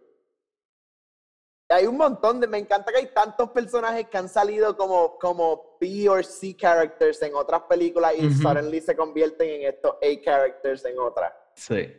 Hay 1.70 1.88
un 1.88 1.95
montón 1.97 2.39
de. 2.41 2.47
Me 2.47 2.58
encanta 2.60 2.91
que 2.91 2.97
hay 2.99 3.08
tantos 3.14 3.49
personajes 3.52 4.08
que 4.10 4.18
han 4.18 4.28
salido 4.30 4.76
como, 4.76 5.18
como 5.18 5.78
B 5.80 6.08
or 6.10 6.24
C 6.24 6.54
characters 6.56 7.22
en 7.22 7.34
otras 7.34 7.62
películas 7.64 8.14
y 8.18 8.28
Ujú. 8.28 8.41
suddenly 8.41 8.82
se 8.82 8.95
convierten 8.95 9.49
en 9.49 9.70
estos 9.70 9.93
A 9.95 10.22
characters 10.24 10.84
en 10.86 10.99
otras. 10.99 11.32
Sí. 11.56 11.91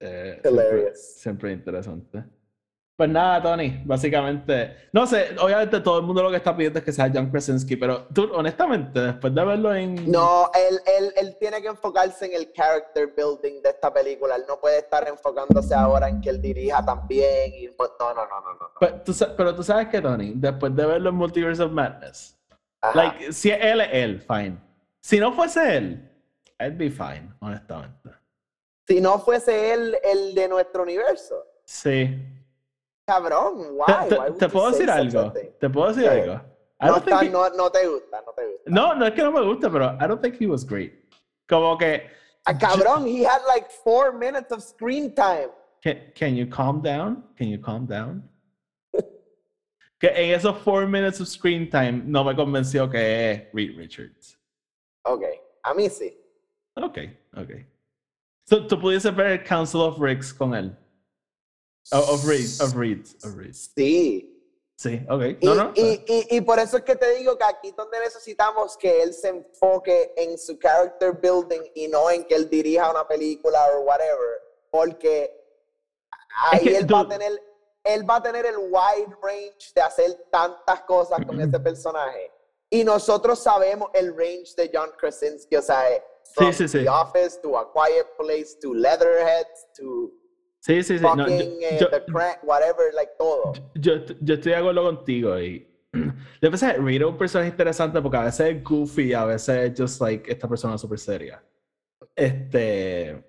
Eh, 0.00 0.40
Hilarious. 0.44 0.98
Siempre, 1.18 1.50
siempre 1.50 1.52
interesante. 1.52 2.24
Pues 2.98 3.10
nada, 3.10 3.42
Tony, 3.42 3.82
básicamente, 3.84 4.88
no 4.90 5.06
sé, 5.06 5.36
obviamente 5.38 5.80
todo 5.80 5.98
el 6.00 6.06
mundo 6.06 6.22
lo 6.22 6.30
que 6.30 6.38
está 6.38 6.56
pidiendo 6.56 6.78
es 6.78 6.84
que 6.86 6.92
sea 6.92 7.10
John 7.12 7.30
Krasinski, 7.30 7.76
pero 7.76 8.06
tú, 8.06 8.30
honestamente, 8.32 8.98
después 9.00 9.34
de 9.34 9.44
verlo 9.44 9.74
en... 9.74 10.10
No, 10.10 10.50
él, 10.54 10.78
él, 10.98 11.12
él 11.14 11.36
tiene 11.38 11.60
que 11.60 11.68
enfocarse 11.68 12.24
en 12.24 12.32
el 12.32 12.52
character 12.54 13.12
building 13.14 13.60
de 13.60 13.68
esta 13.68 13.92
película. 13.92 14.36
Él 14.36 14.44
no 14.48 14.58
puede 14.58 14.78
estar 14.78 15.06
enfocándose 15.06 15.74
ahora 15.74 16.08
en 16.08 16.22
que 16.22 16.30
él 16.30 16.40
dirija 16.40 16.82
también. 16.82 17.52
Y, 17.54 17.66
no, 17.66 17.74
no, 18.00 18.14
no, 18.14 18.26
no, 18.26 18.40
no. 18.40 18.54
no. 18.60 18.70
Pero 18.80 19.02
tú, 19.02 19.12
sa- 19.12 19.36
pero 19.36 19.54
tú 19.54 19.62
sabes 19.62 19.88
que, 19.88 20.00
Tony, 20.00 20.32
después 20.34 20.74
de 20.74 20.86
verlo 20.86 21.10
en 21.10 21.16
Multiverse 21.16 21.62
of 21.62 21.72
Madness, 21.72 22.34
Ajá. 22.80 22.96
like, 22.96 23.30
si 23.30 23.50
él 23.50 23.82
es 23.82 23.88
él, 23.92 24.20
fine. 24.22 24.58
Si 25.02 25.20
no 25.20 25.32
fuese 25.34 25.76
él, 25.76 26.10
I'd 26.60 26.78
be 26.78 26.88
fine, 26.88 27.30
honestamente. 27.40 28.08
Si 28.86 29.00
no 29.00 29.18
fuese 29.18 29.72
él 29.72 29.96
el 30.04 30.34
de 30.34 30.48
nuestro 30.48 30.82
universo. 30.82 31.44
Sí. 31.64 32.16
Cabrón, 33.06 33.68
why? 33.72 34.08
Te, 34.08 34.18
Why 34.18 34.48
puedo 34.48 34.70
decir 34.70 34.90
a 34.90 34.94
algo. 34.96 35.32
Te 35.32 35.70
puedo 35.70 35.88
decir 35.92 36.08
algo. 36.08 36.40
No, 36.80 36.96
está- 36.96 37.22
he- 37.24 37.30
no, 37.30 37.48
no 37.50 37.70
te 37.70 37.86
gusta, 37.86 38.22
no 38.24 38.32
te 38.32 38.46
gusta. 38.46 38.70
no, 38.70 38.94
no 38.94 39.06
es 39.06 39.12
que 39.14 39.22
no 39.22 39.32
me 39.32 39.42
guste, 39.42 39.70
pero 39.70 39.96
I 40.00 40.06
don't 40.06 40.20
think 40.20 40.40
he 40.40 40.46
was 40.46 40.64
great. 40.64 40.92
Como 41.48 41.76
que. 41.78 42.02
Ah, 42.44 42.56
cabrón, 42.56 43.06
he 43.06 43.24
had 43.24 43.40
like 43.48 43.70
four 43.70 44.12
minutes 44.12 44.52
of 44.52 44.62
screen 44.62 45.12
time. 45.14 45.48
Can, 45.82 46.12
can 46.14 46.36
you 46.36 46.46
calm 46.48 46.80
down? 46.82 47.24
Can 47.36 47.48
you 47.48 47.60
calm 47.60 47.86
down? 47.86 48.22
que 49.98 50.08
en 50.08 50.30
esos 50.38 50.56
four 50.62 50.86
minutes 50.86 51.20
of 51.20 51.26
screen 51.28 51.68
time 51.70 52.02
no 52.06 52.22
me 52.24 52.34
convenció 52.34 52.88
que 52.90 53.30
es 53.32 53.42
Reed 53.52 53.76
Richards. 53.76 54.38
Ok, 55.04 55.24
a 55.62 55.74
mí 55.74 55.88
sí. 55.88 56.16
Ok, 56.74 56.98
ok. 57.36 57.50
So, 58.48 58.66
tú 58.66 58.80
pudieses 58.80 59.14
ver 59.14 59.26
el 59.26 59.44
Council 59.44 59.80
of 59.80 59.98
Ricks 59.98 60.32
con 60.32 60.54
él. 60.54 60.76
Oh, 61.92 62.14
of 62.14 62.24
Reeds, 62.24 62.60
of 62.60 62.74
Reeds, 62.74 63.16
of 63.24 63.36
Reeds. 63.36 63.70
Sí. 63.76 64.32
Sí, 64.76 65.00
ok. 65.08 65.22
Y, 65.40 65.46
No, 65.46 65.54
no. 65.54 65.72
y, 65.74 66.04
y, 66.06 66.36
y 66.36 66.40
por 66.42 66.58
eso 66.58 66.76
es 66.76 66.82
que 66.82 66.96
te 66.96 67.14
digo 67.14 67.38
que 67.38 67.44
aquí 67.44 67.68
es 67.68 67.76
donde 67.76 67.98
necesitamos 67.98 68.76
que 68.76 69.02
él 69.02 69.14
se 69.14 69.28
enfoque 69.28 70.12
en 70.16 70.36
su 70.36 70.58
character 70.58 71.12
building 71.12 71.62
y 71.74 71.88
no 71.88 72.10
en 72.10 72.24
que 72.24 72.34
él 72.34 72.48
dirija 72.50 72.90
una 72.90 73.08
película 73.08 73.58
o 73.74 73.80
whatever. 73.80 74.42
Porque 74.70 75.32
ahí 76.50 76.60
que, 76.60 76.76
él 76.76 76.92
va 76.92 77.00
a 77.00 77.08
tener, 77.08 77.42
él 77.84 78.10
va 78.10 78.16
a 78.16 78.22
tener 78.22 78.44
el 78.44 78.58
wide 78.58 79.16
range 79.22 79.72
de 79.74 79.80
hacer 79.80 80.26
tantas 80.30 80.82
cosas 80.82 81.24
con 81.24 81.40
ese 81.40 81.58
personaje. 81.58 82.30
Y 82.68 82.84
nosotros 82.84 83.38
sabemos 83.38 83.90
el 83.94 84.14
range 84.16 84.54
de 84.56 84.70
John 84.72 84.90
Krasinski, 84.98 85.56
o 85.56 85.62
sea, 85.62 85.90
eh, 85.90 86.04
from 86.36 86.52
sí, 86.52 86.68
sí. 86.68 86.78
The 86.84 86.88
Office 86.88 87.40
to 87.42 87.58
A 87.58 87.72
Quiet 87.72 88.06
Place 88.18 88.56
to 88.62 88.74
Leatherheads 88.74 89.66
to 89.78 90.12
Sí, 90.60 90.82
sí, 90.82 90.98
sí. 90.98 91.02
no, 91.04 91.16
yo- 91.16 91.22
fucking 91.24 91.62
eh, 91.62 91.78
yo- 91.80 91.88
The 91.90 92.04
Crank, 92.06 92.38
whatever, 92.42 92.92
like 92.94 93.12
todo. 93.18 93.52
yo, 93.76 93.92
yo 94.20 94.34
estoy 94.34 94.52
de 94.52 94.56
acuerdo 94.56 94.82
contigo 94.84 95.38
y 95.38 95.66
de 96.42 96.48
veces 96.50 96.76
Reed 96.78 97.00
es 97.02 97.06
un 97.06 97.16
personaje 97.16 97.50
interesante 97.50 98.02
porque 98.02 98.16
a 98.18 98.24
veces 98.24 98.54
es 98.56 98.62
goofy, 98.64 99.12
a 99.14 99.24
veces 99.24 99.70
es 99.72 99.80
just 99.80 100.00
like 100.00 100.30
esta 100.30 100.46
persona 100.48 100.76
súper 100.76 100.98
seria. 100.98 101.42
Este, 102.14 103.24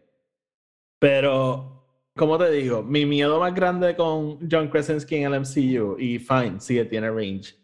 pero 0.99 1.73
como 2.15 2.37
te 2.37 2.49
digo, 2.51 2.81
mi 2.81 3.05
miedo 3.05 3.39
más 3.39 3.53
grande 3.53 3.95
con 3.95 4.39
John 4.49 4.69
Krasinski 4.69 5.17
en 5.17 5.31
el 5.33 5.39
MCU 5.41 5.97
y 5.99 6.17
fine, 6.19 6.59
sí 6.59 6.83
tiene 6.85 7.11
range. 7.11 7.55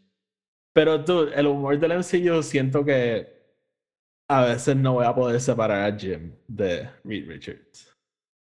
Pero 0.74 1.04
tú, 1.04 1.24
el 1.34 1.48
humor 1.48 1.80
del 1.80 1.94
MCU 1.98 2.44
siento 2.44 2.86
que 2.86 3.43
a 4.34 4.46
veces 4.46 4.76
no 4.76 4.94
voy 4.94 5.06
a 5.06 5.14
poder 5.14 5.40
separar 5.40 5.86
a 5.86 5.98
Jim 5.98 6.36
de 6.48 6.90
Reed 7.04 7.28
Richards. 7.28 7.94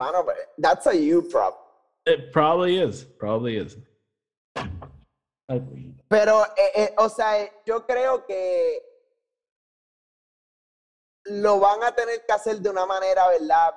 Mano, 0.01 0.23
but 0.25 0.37
that's 0.59 0.87
a 0.87 0.95
you 0.95 1.23
problem. 1.23 1.61
It 2.07 2.33
probably 2.33 2.79
is, 2.79 3.05
probably 3.19 3.57
is. 3.57 3.77
Pero, 6.09 6.45
eh, 6.57 6.73
eh, 6.75 6.95
o 6.99 7.09
sea, 7.09 7.51
yo 7.67 7.87
creo 7.87 8.27
que 8.27 8.83
lo 11.27 11.61
van 11.61 11.83
a 11.83 11.95
tener 11.95 12.25
que 12.27 12.33
hacer 12.33 12.61
de 12.61 12.71
una 12.71 12.87
manera, 12.87 13.29
¿verdad? 13.29 13.75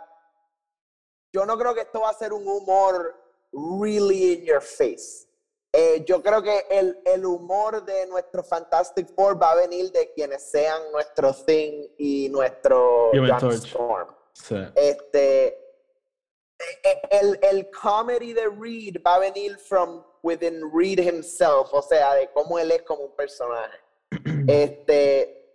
Yo 1.33 1.45
no 1.45 1.57
creo 1.57 1.73
que 1.73 1.81
esto 1.81 2.01
va 2.01 2.09
a 2.09 2.13
ser 2.13 2.33
un 2.33 2.47
humor 2.47 3.15
really 3.51 4.33
in 4.33 4.45
your 4.45 4.61
face. 4.61 5.26
Eh, 5.73 6.03
yo 6.07 6.23
creo 6.23 6.41
que 6.41 6.65
el, 6.69 6.99
el 7.05 7.25
humor 7.25 7.83
de 7.85 8.07
nuestro 8.07 8.43
Fantastic 8.43 9.13
Four 9.13 9.41
va 9.41 9.51
a 9.51 9.55
venir 9.55 9.91
de 9.91 10.11
quienes 10.13 10.49
sean 10.49 10.91
nuestro 10.91 11.33
Thing 11.33 11.87
y 11.97 12.29
nuestro. 12.29 13.11
Storm. 13.51 14.15
Sí. 14.33 14.55
Este, 14.75 15.47
e- 16.83 17.01
el, 17.11 17.39
el 17.41 17.69
comedy 17.71 18.33
de 18.33 18.47
Reed 18.47 18.97
va 19.05 19.15
a 19.15 19.19
venir 19.19 19.57
from 19.57 20.03
within 20.23 20.71
Reed 20.73 20.99
himself, 20.99 21.73
o 21.73 21.81
sea, 21.81 22.13
de 22.15 22.29
cómo 22.31 22.57
él 22.59 22.71
es 22.71 22.81
como 22.83 23.03
un 23.03 23.15
personaje. 23.15 23.79
Este, 24.47 25.45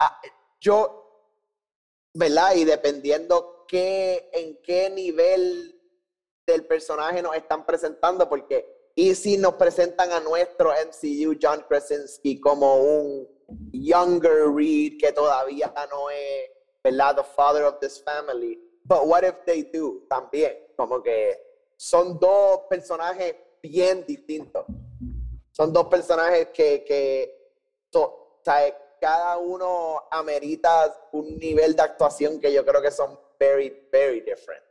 ah, 0.00 0.20
yo, 0.60 1.30
¿verdad? 2.12 2.54
Y 2.56 2.64
dependiendo 2.64 3.64
qué, 3.68 4.28
en 4.32 4.60
qué 4.62 4.90
nivel 4.90 5.73
del 6.46 6.66
personaje 6.66 7.22
nos 7.22 7.34
están 7.36 7.64
presentando, 7.64 8.28
porque, 8.28 8.90
y 8.94 9.14
si 9.14 9.36
nos 9.36 9.54
presentan 9.54 10.12
a 10.12 10.20
nuestro 10.20 10.70
MCU 10.70 11.36
John 11.40 11.64
Krasinski 11.68 12.40
como 12.40 12.76
un 12.76 13.28
younger 13.72 14.52
Reed 14.54 14.98
que 14.98 15.12
todavía 15.12 15.72
no 15.90 16.10
es, 16.10 16.50
¿verdad? 16.82 17.16
The 17.16 17.24
father 17.24 17.64
of 17.64 17.78
this 17.80 18.02
family. 18.02 18.60
But 18.84 19.06
what 19.06 19.24
if 19.24 19.44
they 19.46 19.62
do? 19.62 20.02
También, 20.08 20.56
como 20.76 21.02
que 21.02 21.40
son 21.76 22.18
dos 22.18 22.60
personajes 22.68 23.34
bien 23.62 24.04
distintos. 24.06 24.64
Son 25.52 25.72
dos 25.72 25.86
personajes 25.86 26.48
que, 26.48 26.84
que 26.84 27.44
cada 29.00 29.36
uno 29.38 30.02
amerita 30.10 30.94
un 31.12 31.38
nivel 31.38 31.76
de 31.76 31.82
actuación 31.82 32.40
que 32.40 32.52
yo 32.52 32.64
creo 32.64 32.82
que 32.82 32.90
son 32.90 33.18
very, 33.38 33.88
very 33.92 34.20
different. 34.20 34.62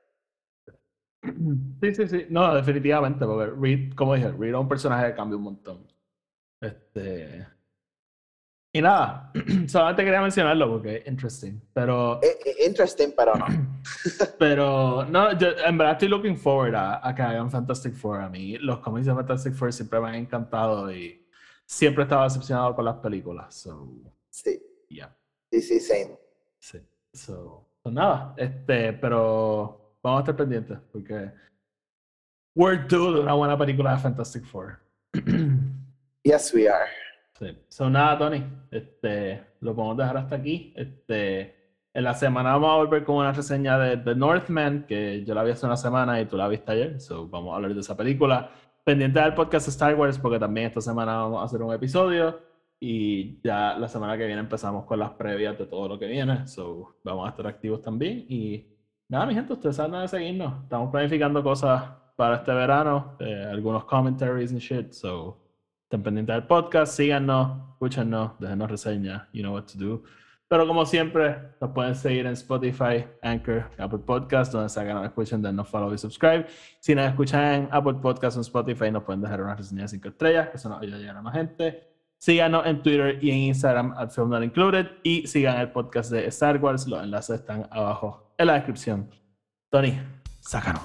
Sí, 1.82 1.96
sí, 1.96 2.08
sí. 2.08 2.26
No, 2.30 2.54
definitivamente, 2.56 3.26
porque 3.26 3.52
Reed, 3.60 3.94
como 3.96 4.16
dije, 4.16 4.32
Reed 4.32 4.54
es 4.54 4.60
un 4.60 4.68
personaje 4.68 5.08
que 5.08 5.16
cambia 5.16 5.38
un 5.38 5.44
montón. 5.44 5.88
Este. 6.62 7.48
Y 8.76 8.82
nada, 8.82 9.32
solamente 9.68 10.04
quería 10.04 10.22
mencionarlo 10.22 10.68
porque 10.70 10.98
es 10.98 11.08
interesting. 11.08 11.60
Pero, 11.74 12.20
Eh, 12.24 12.40
eh, 12.46 12.66
Interesting, 12.68 13.10
pero 13.16 13.36
no. 13.36 13.46
pero 14.40 15.06
no, 15.06 15.38
yo 15.38 15.50
en 15.66 15.78
verdad 15.78 15.94
estoy 15.94 16.08
looking 16.08 16.36
forward 16.38 16.74
a, 16.76 17.08
a 17.08 17.14
que 17.14 17.22
hagan 17.22 17.52
Fantastic 17.52 17.94
Four. 17.94 18.22
A 18.22 18.30
mí, 18.30 18.58
los 18.58 18.80
cómics 18.80 19.06
de 19.06 19.14
Fantastic 19.14 19.54
Four 19.54 19.72
siempre 19.74 20.00
me 20.00 20.08
han 20.10 20.16
encantado 20.16 20.92
y 20.92 21.24
siempre 21.66 22.04
estaba 22.04 22.24
decepcionado 22.24 22.76
con 22.76 22.86
las 22.86 22.96
películas. 22.96 23.54
So, 23.54 23.90
Sí, 24.30 24.60
yeah. 24.90 25.16
sí, 25.52 25.62
sí, 25.62 25.80
same. 25.80 26.18
Sí. 26.60 26.80
So, 27.14 27.70
so 27.84 27.92
nada, 27.92 28.34
este, 28.38 28.94
pero 28.94 29.83
vamos 30.04 30.20
a 30.20 30.22
estar 30.22 30.36
pendientes 30.36 30.78
porque 30.92 31.32
we're 32.56 32.86
due 32.88 33.14
de 33.14 33.20
una 33.22 33.34
buena 33.34 33.58
película 33.58 33.94
de 33.94 34.00
Fantastic 34.00 34.46
Four. 34.46 34.80
Yes, 36.26 36.54
we 36.54 36.70
are. 36.70 36.86
sí. 37.38 37.48
So 37.68 37.90
nada, 37.90 38.18
Tony, 38.18 38.46
este, 38.72 39.44
lo 39.60 39.76
podemos 39.76 39.98
dejar 39.98 40.16
hasta 40.16 40.38
aquí. 40.38 40.74
Este, 40.74 41.54
en 41.94 42.04
la 42.06 42.14
semana 42.14 42.54
vamos 42.54 42.70
a 42.70 42.76
volver 42.78 43.04
con 43.04 43.18
una 43.18 43.34
reseña 43.34 43.78
de 43.78 43.98
The 43.98 44.16
Northman, 44.16 44.86
que 44.88 45.26
yo 45.26 45.36
la 45.36 45.44
vi 45.44 45.52
hace 45.52 45.66
una 45.66 45.76
semana 45.76 46.22
y 46.22 46.26
tú 46.26 46.38
la 46.38 46.48
viste 46.48 46.72
ayer. 46.72 47.02
So 47.02 47.28
vamos 47.28 47.52
a 47.52 47.56
hablar 47.58 47.74
de 47.74 47.82
esa 47.82 47.98
película. 47.98 48.52
Pendiente 48.86 49.20
del 49.20 49.34
podcast 49.34 49.68
Star 49.68 49.96
Wars, 49.96 50.18
porque 50.18 50.40
también 50.40 50.68
esta 50.68 50.80
semana 50.80 51.18
vamos 51.18 51.42
a 51.42 51.44
hacer 51.44 51.62
un 51.62 51.74
episodio. 51.74 52.40
Y 52.80 53.42
ya 53.42 53.78
la 53.78 53.90
semana 53.90 54.18
que 54.18 54.26
viene 54.26 54.40
empezamos 54.40 54.86
con 54.86 54.98
las 55.00 55.12
previas 55.12 55.58
de 55.58 55.66
todo 55.66 55.90
lo 55.90 56.00
que 56.00 56.08
viene. 56.08 56.48
So, 56.48 56.96
vamos 57.04 57.28
a 57.28 57.32
estar 57.32 57.48
activos 57.48 57.82
también. 57.82 58.26
Y 58.30 58.73
nada, 59.10 59.26
mi 59.26 59.34
gente, 59.34 59.54
ustedes 59.54 59.76
saben 59.76 59.92
dónde 59.92 60.08
seguirnos. 60.08 60.64
Estamos 60.64 60.92
planificando 60.92 61.44
cosas 61.44 61.84
para 62.16 62.38
este 62.38 62.54
verano, 62.54 63.16
eh, 63.20 63.48
algunos 63.50 63.86
commentaries 63.86 64.52
and 64.52 64.60
shit. 64.60 64.92
So, 64.92 65.40
estén 65.84 66.04
pendientes 66.04 66.36
del 66.36 66.48
podcast, 66.48 66.96
síganos, 66.96 67.74
escúchenos, 67.74 68.40
déjenos 68.40 68.70
reseñas, 68.70 69.24
you 69.34 69.42
know 69.42 69.54
what 69.54 69.66
to 69.66 69.78
do. 69.78 70.04
Pero 70.48 70.68
como 70.68 70.86
siempre, 70.86 71.36
nos 71.60 71.72
pueden 71.72 71.96
seguir 71.96 72.28
en 72.28 72.34
Spotify, 72.34 73.06
Anchor, 73.24 73.72
Apple 73.78 74.00
Podcast, 74.00 74.54
donde 74.54 74.70
sea 74.70 74.86
que 74.86 74.94
nos 74.94 75.06
escuchen, 75.06 75.42
denos 75.42 75.68
follow 75.68 75.92
y 75.94 75.98
subscribe. 75.98 76.46
Si 76.80 76.94
nos 76.94 77.08
escuchan 77.08 77.54
en 77.54 77.70
Apple 77.72 77.96
Podcast 77.96 78.38
o 78.38 78.40
en 78.40 78.42
Spotify, 78.42 78.92
nos 78.92 79.04
pueden 79.04 79.22
dejar 79.22 79.42
una 79.42 79.56
reseña 79.56 79.84
de 79.84 79.88
5 79.88 80.10
estrellas, 80.10 80.50
que 80.50 80.58
eso 80.58 80.70
nos 80.70 80.82
ayuda 80.82 80.98
a 80.98 81.00
llegar 81.00 81.18
a 81.18 81.22
más 81.24 81.34
gente. 81.34 81.93
Síganos 82.24 82.66
en 82.66 82.82
Twitter 82.82 83.20
y 83.22 83.32
en 83.32 83.38
Instagram 83.38 83.94
at 83.98 84.10
Film 84.12 84.30
Not 84.30 84.44
Included 84.44 84.88
y 85.04 85.28
sigan 85.28 85.60
el 85.60 85.74
podcast 85.74 86.10
de 86.10 86.26
Star 86.28 86.58
Wars. 86.58 86.88
Los 86.88 87.04
enlaces 87.04 87.42
están 87.42 87.68
abajo 87.70 88.34
en 88.38 88.48
la 88.48 88.54
descripción. 88.54 89.10
Tony, 89.70 90.00
sácanos. 90.40 90.84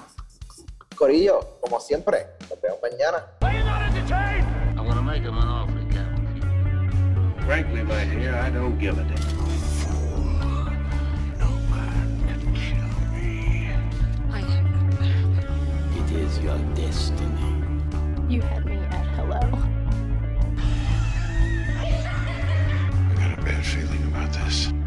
Corillo, 0.97 1.39
como 1.61 1.79
siempre, 1.79 2.25
nos 2.49 2.59
vemos 2.59 2.79
mañana. 2.81 3.25
I'm 4.75 4.85
gonna 4.85 5.01
make 5.01 5.23
him 5.23 5.37
an 5.37 5.47
offer 5.47 5.79
again. 5.79 6.43
Frankly, 7.45 7.83
my 7.83 8.03
dear, 8.03 8.35
I 8.35 8.49
don't 8.51 8.77
give 8.77 8.99
a 8.99 9.03
damn. 9.05 9.15
No 11.39 11.47
man 11.71 12.19
can 12.27 12.53
kill 12.53 12.83
me. 13.13 13.71
It 15.95 16.11
is 16.11 16.37
your 16.39 16.57
destiny. 16.75 17.63
You 18.27 18.41
had 18.41 18.65
me 18.65 18.75
at 18.75 19.05
hello. 19.15 19.68
bad 23.59 23.65
feeling 23.65 24.03
about 24.07 24.31
this. 24.33 24.78